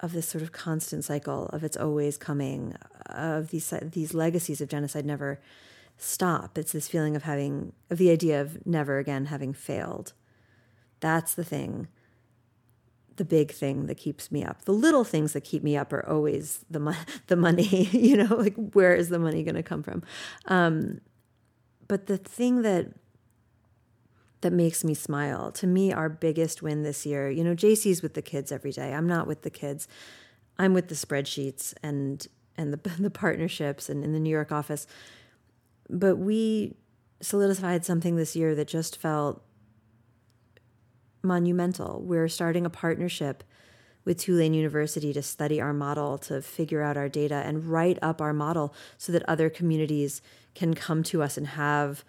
of 0.01 0.15
this 0.15 0.27
sort 0.27 0.41
of 0.41 0.53
constant 0.53 1.05
cycle 1.05 1.49
of 1.49 1.63
it's 1.63 1.77
always 1.77 2.17
coming, 2.17 2.75
of 3.05 3.51
these 3.51 3.75
these 3.83 4.15
legacies 4.15 4.63
of 4.63 4.71
genocide 4.71 5.05
never 5.05 5.39
stop. 5.99 6.57
It's 6.57 6.73
this 6.73 6.89
feeling 6.89 7.15
of 7.15 7.25
having 7.25 7.75
of 7.91 7.99
the 7.99 8.11
idea 8.11 8.41
of 8.41 8.67
never 8.67 8.97
again 8.97 9.27
having 9.27 9.53
failed. 9.53 10.15
That's 11.01 11.35
the 11.35 11.45
thing. 11.45 11.89
The 13.17 13.25
big 13.25 13.51
thing 13.51 13.87
that 13.87 13.97
keeps 13.97 14.31
me 14.31 14.45
up. 14.45 14.65
The 14.65 14.73
little 14.73 15.05
things 15.05 15.33
that 15.33 15.43
keep 15.43 15.63
me 15.63 15.77
up 15.77 15.93
are 15.93 16.07
always 16.07 16.65
the 16.71 16.81
mo- 16.81 16.95
the 17.27 17.37
money. 17.37 17.89
You 17.93 18.17
know, 18.19 18.35
like 18.37 18.55
where 18.73 18.95
is 18.95 19.09
the 19.09 19.19
money 19.19 19.43
going 19.43 19.55
to 19.55 19.63
come 19.63 19.83
from? 19.83 20.03
Um, 20.47 21.01
but 21.89 22.07
the 22.07 22.19
thing 22.19 22.63
that 22.63 22.89
that 24.43 24.53
makes 24.53 24.85
me 24.85 24.95
smile. 24.95 25.51
To 25.53 25.67
me, 25.67 25.93
our 25.93 26.09
biggest 26.09 26.63
win 26.63 26.83
this 26.83 27.07
year, 27.07 27.31
you 27.31 27.43
know, 27.43 27.55
JC's 27.55 28.03
with 28.03 28.15
the 28.15 28.23
kids 28.23 28.53
every 28.53 28.71
day. 28.71 28.93
I'm 28.93 29.07
not 29.07 29.27
with 29.27 29.43
the 29.43 29.51
kids. 29.51 29.89
I'm 30.59 30.75
with 30.75 30.89
the 30.89 30.95
spreadsheets 30.95 31.75
and 31.83 32.27
and 32.57 32.73
the 32.73 32.91
the 33.01 33.11
partnerships 33.11 33.89
and 33.89 34.05
in 34.05 34.13
the 34.13 34.21
New 34.21 34.31
York 34.31 34.53
office. 34.53 34.87
But 35.89 36.17
we 36.17 36.75
solidified 37.21 37.85
something 37.85 38.17
this 38.17 38.37
year 38.37 38.55
that 38.55 38.69
just 38.69 38.97
felt 38.97 39.43
monumental. 41.27 42.01
We're 42.03 42.29
starting 42.29 42.65
a 42.65 42.71
partnership 42.71 43.45
with 44.05 44.19
Tulane 44.19 44.55
University 44.55 45.13
to 45.13 45.21
study 45.21 45.61
our 45.61 45.73
model, 45.73 46.17
to 46.19 46.41
figure 46.41 46.83
out 46.83 46.97
our 46.97 47.09
data, 47.09 47.43
and 47.45 47.67
write 47.67 47.99
up 48.01 48.21
our 48.21 48.33
model 48.33 48.73
so 48.97 49.13
that 49.13 49.29
other 49.29 49.51
communities 49.51 50.23
can 50.55 50.75
come 50.75 51.03
to 51.03 51.23
us 51.23 51.37
and 51.37 51.49
have 51.49 52.05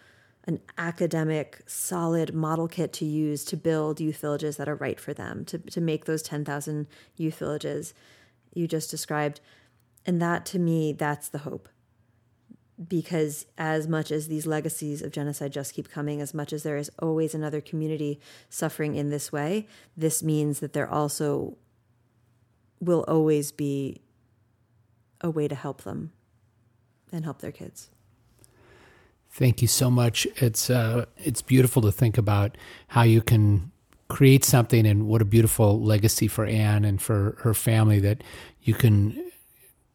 an 0.46 0.62
academic, 0.78 1.62
solid 1.66 2.34
model 2.34 2.68
kit 2.68 2.94
to 2.94 3.06
use 3.06 3.44
to 3.44 3.58
build 3.58 4.00
youth 4.00 4.18
villages 4.18 4.56
that 4.58 4.70
are 4.70 4.76
right 4.76 5.00
for 5.00 5.14
them, 5.14 5.44
to, 5.44 5.58
to 5.58 5.82
make 5.82 6.06
those 6.06 6.22
10,000 6.22 6.88
youth 7.18 7.40
villages 7.40 7.94
you 8.54 8.68
just 8.68 8.90
described. 8.90 9.42
And 10.06 10.22
that 10.22 10.46
to 10.48 10.60
me, 10.60 10.94
that's 10.94 11.28
the 11.28 11.40
hope. 11.40 11.68
Because 12.86 13.48
as 13.58 13.88
much 13.88 14.12
as 14.12 14.28
these 14.28 14.46
legacies 14.46 15.02
of 15.02 15.12
genocide 15.12 15.52
just 15.52 15.74
keep 15.74 15.90
coming, 15.90 16.22
as 16.22 16.34
much 16.34 16.54
as 16.54 16.62
there 16.62 16.78
is 16.78 16.92
always 17.00 17.34
another 17.34 17.60
community 17.60 18.20
suffering 18.50 18.96
in 18.96 19.10
this 19.10 19.32
way, 19.32 19.68
this 19.96 20.22
means 20.22 20.60
that 20.60 20.74
there 20.74 20.88
also 20.88 21.58
will 22.80 23.04
always 23.08 23.52
be 23.52 24.02
a 25.22 25.30
way 25.30 25.48
to 25.48 25.56
help 25.56 25.82
them 25.82 26.12
and 27.12 27.26
help 27.26 27.40
their 27.40 27.52
kids. 27.52 27.90
Thank 29.32 29.62
you 29.62 29.68
so 29.68 29.90
much. 29.90 30.28
It's 30.38 30.70
uh, 30.70 31.06
it's 31.18 31.42
beautiful 31.42 31.82
to 31.84 31.92
think 31.92 32.18
about 32.18 32.58
how 32.90 33.04
you 33.04 33.22
can 33.22 33.72
create 34.08 34.44
something 34.46 34.86
and 34.86 35.08
what 35.08 35.22
a 35.22 35.26
beautiful 35.26 35.80
legacy 35.82 36.28
for 36.28 36.46
Anne 36.46 36.86
and 36.86 37.02
for 37.02 37.38
her 37.42 37.54
family 37.54 38.00
that 38.00 38.24
you 38.64 38.74
can 38.74 39.27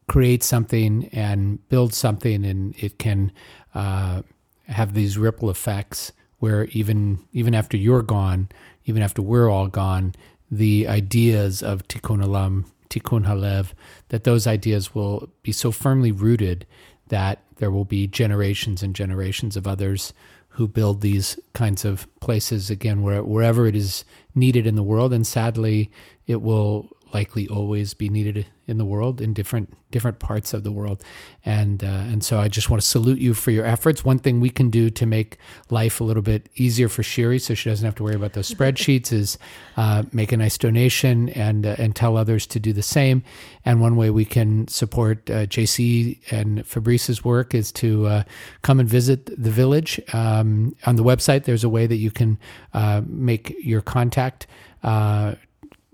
create 0.07 0.43
something 0.43 1.09
and 1.11 1.67
build 1.69 1.93
something 1.93 2.45
and 2.45 2.75
it 2.77 2.99
can 2.99 3.31
uh, 3.73 4.21
have 4.67 4.93
these 4.93 5.17
ripple 5.17 5.49
effects 5.49 6.11
where 6.39 6.65
even 6.65 7.19
even 7.31 7.55
after 7.55 7.77
you're 7.77 8.01
gone, 8.01 8.49
even 8.85 9.01
after 9.01 9.21
we're 9.21 9.49
all 9.49 9.67
gone, 9.67 10.13
the 10.51 10.87
ideas 10.87 11.63
of 11.63 11.87
Tikkun 11.87 12.23
Olam, 12.23 12.65
Tikkun 12.89 13.25
Halev, 13.25 13.71
that 14.09 14.23
those 14.23 14.45
ideas 14.45 14.93
will 14.93 15.29
be 15.41 15.51
so 15.51 15.71
firmly 15.71 16.11
rooted 16.11 16.65
that 17.07 17.41
there 17.57 17.71
will 17.71 17.85
be 17.85 18.07
generations 18.07 18.83
and 18.83 18.95
generations 18.95 19.55
of 19.55 19.67
others 19.67 20.13
who 20.49 20.67
build 20.67 21.01
these 21.01 21.39
kinds 21.53 21.83
of 21.83 22.07
places 22.19 22.69
again 22.69 23.01
where, 23.01 23.23
wherever 23.23 23.65
it 23.65 23.75
is 23.75 24.05
needed 24.35 24.67
in 24.67 24.75
the 24.75 24.83
world. 24.83 25.11
And 25.11 25.25
sadly 25.25 25.91
it 26.27 26.41
will 26.41 26.89
likely 27.13 27.47
always 27.47 27.93
be 27.93 28.09
needed 28.09 28.47
in 28.65 28.77
the 28.77 28.85
world 28.85 29.19
in 29.19 29.33
different 29.33 29.75
different 29.91 30.19
parts 30.19 30.53
of 30.53 30.63
the 30.63 30.71
world. 30.71 31.03
And 31.45 31.83
uh, 31.83 31.87
and 31.87 32.23
so 32.23 32.39
I 32.39 32.47
just 32.47 32.69
want 32.69 32.81
to 32.81 32.87
salute 32.87 33.19
you 33.19 33.33
for 33.33 33.51
your 33.51 33.65
efforts. 33.65 34.03
One 34.05 34.19
thing 34.19 34.39
we 34.39 34.49
can 34.49 34.69
do 34.69 34.89
to 34.89 35.05
make 35.05 35.37
life 35.69 35.99
a 35.99 36.03
little 36.03 36.23
bit 36.23 36.49
easier 36.55 36.89
for 36.89 37.03
Shiri 37.03 37.39
so 37.39 37.53
she 37.53 37.69
doesn't 37.69 37.85
have 37.85 37.95
to 37.95 38.03
worry 38.03 38.15
about 38.15 38.33
those 38.33 38.49
spreadsheets 38.49 39.11
is 39.11 39.37
uh, 39.77 40.03
make 40.11 40.31
a 40.31 40.37
nice 40.37 40.57
donation 40.57 41.29
and 41.29 41.65
uh, 41.65 41.75
and 41.77 41.95
tell 41.95 42.17
others 42.17 42.47
to 42.47 42.59
do 42.59 42.73
the 42.73 42.81
same. 42.81 43.23
And 43.65 43.81
one 43.81 43.95
way 43.95 44.09
we 44.09 44.25
can 44.25 44.67
support 44.67 45.29
uh, 45.29 45.45
JC 45.45 46.19
and 46.31 46.65
Fabrice's 46.65 47.23
work 47.23 47.53
is 47.53 47.71
to 47.73 48.07
uh, 48.07 48.23
come 48.61 48.79
and 48.79 48.89
visit 48.89 49.25
the 49.41 49.51
village. 49.51 49.99
Um, 50.13 50.75
on 50.85 50.95
the 50.95 51.03
website 51.03 51.43
there's 51.43 51.63
a 51.63 51.69
way 51.69 51.85
that 51.85 51.97
you 51.97 52.11
can 52.11 52.39
uh, 52.73 53.01
make 53.05 53.55
your 53.59 53.81
contact 53.81 54.47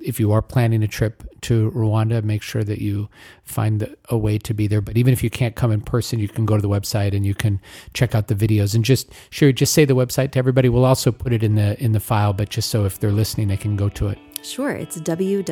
if 0.01 0.19
you 0.19 0.31
are 0.31 0.41
planning 0.41 0.83
a 0.83 0.87
trip 0.87 1.23
to 1.41 1.71
Rwanda, 1.71 2.23
make 2.23 2.41
sure 2.41 2.63
that 2.63 2.79
you 2.79 3.09
find 3.43 3.95
a 4.09 4.17
way 4.17 4.37
to 4.39 4.53
be 4.53 4.67
there. 4.67 4.81
But 4.81 4.97
even 4.97 5.13
if 5.13 5.23
you 5.23 5.29
can't 5.29 5.55
come 5.55 5.71
in 5.71 5.81
person, 5.81 6.19
you 6.19 6.27
can 6.27 6.45
go 6.45 6.55
to 6.55 6.61
the 6.61 6.69
website 6.69 7.15
and 7.15 7.25
you 7.25 7.33
can 7.33 7.61
check 7.93 8.15
out 8.15 8.27
the 8.27 8.35
videos. 8.35 8.75
And 8.75 8.83
just 8.83 9.11
sure, 9.29 9.51
just 9.51 9.73
say 9.73 9.85
the 9.85 9.95
website 9.95 10.31
to 10.31 10.39
everybody. 10.39 10.69
We'll 10.69 10.85
also 10.85 11.11
put 11.11 11.33
it 11.33 11.43
in 11.43 11.55
the 11.55 11.81
in 11.83 11.91
the 11.93 11.99
file, 11.99 12.33
but 12.33 12.49
just 12.49 12.69
so 12.69 12.85
if 12.85 12.99
they're 12.99 13.11
listening, 13.11 13.47
they 13.47 13.57
can 13.57 13.75
go 13.75 13.89
to 13.89 14.07
it. 14.09 14.17
Sure, 14.41 14.71
it's 14.71 14.97
www.asyv.org. 14.97 15.47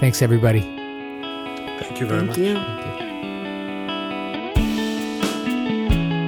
Thanks, 0.00 0.20
everybody. 0.20 0.60
Thank 0.60 2.00
you 2.00 2.06
very 2.06 2.26
Thank 2.26 2.28
much. 2.28 2.38
you. 2.38 2.81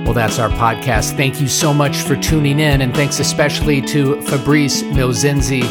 Well, 0.05 0.13
that's 0.13 0.39
our 0.39 0.51
podcast. 0.51 1.17
Thank 1.17 1.41
you 1.41 1.49
so 1.49 1.73
much 1.73 1.97
for 2.03 2.15
tuning 2.15 2.61
in, 2.61 2.83
and 2.83 2.95
thanks 2.95 3.21
especially 3.21 3.81
to 3.83 4.21
Fabrice 4.23 4.83
Milzenzi, 4.83 5.63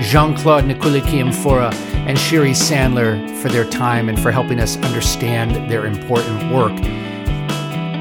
Jean 0.00 0.34
Claude 0.34 0.64
Nkulikiyimfura, 0.64 1.74
and 2.06 2.16
Shiri 2.16 2.52
Sandler 2.52 3.28
for 3.42 3.50
their 3.50 3.66
time 3.66 4.08
and 4.08 4.18
for 4.18 4.32
helping 4.32 4.60
us 4.60 4.78
understand 4.78 5.70
their 5.70 5.84
important 5.84 6.50
work. 6.50 6.72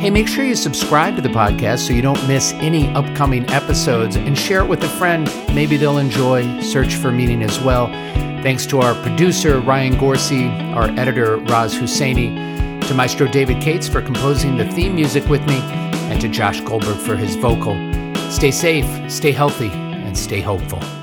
Hey, 0.02 0.10
make 0.10 0.30
sure 0.30 0.46
you 0.46 0.56
subscribe 0.56 1.18
to 1.18 1.22
the 1.22 1.30
podcast 1.30 1.80
so 1.80 1.94
you 1.94 2.02
don't 2.02 2.26
miss 2.28 2.54
any 2.54 2.88
upcoming 2.96 3.48
episodes 3.52 4.16
and 4.16 4.36
share 4.36 4.62
it 4.62 4.68
with 4.68 4.84
a 4.84 4.90
friend. 4.90 5.26
Maybe 5.54 5.76
they'll 5.76 5.98
enjoy 6.00 6.62
Search 6.62 6.96
for 6.96 7.12
Meaning 7.12 7.44
as 7.44 7.60
well. 7.60 7.88
Thanks 8.42 8.66
to 8.68 8.80
our 8.80 8.96
producer, 9.04 9.60
Ryan 9.60 9.94
Gorsey, 9.94 10.50
our 10.74 10.90
editor, 10.98 11.36
Raz 11.38 11.76
Husseini, 11.76 12.52
to 12.92 12.98
Maestro 12.98 13.26
David 13.26 13.62
Cates 13.62 13.88
for 13.88 14.02
composing 14.02 14.58
the 14.58 14.66
theme 14.66 14.96
music 14.96 15.26
with 15.30 15.42
me, 15.48 15.56
and 16.12 16.20
to 16.20 16.28
Josh 16.28 16.60
Goldberg 16.60 16.98
for 16.98 17.16
his 17.16 17.38
vocal. 17.38 17.74
Stay 18.30 18.52
safe, 18.52 19.10
stay 19.10 19.32
healthy, 19.32 19.70
and 19.70 20.18
stay 20.18 20.42
hopeful. 20.42 21.01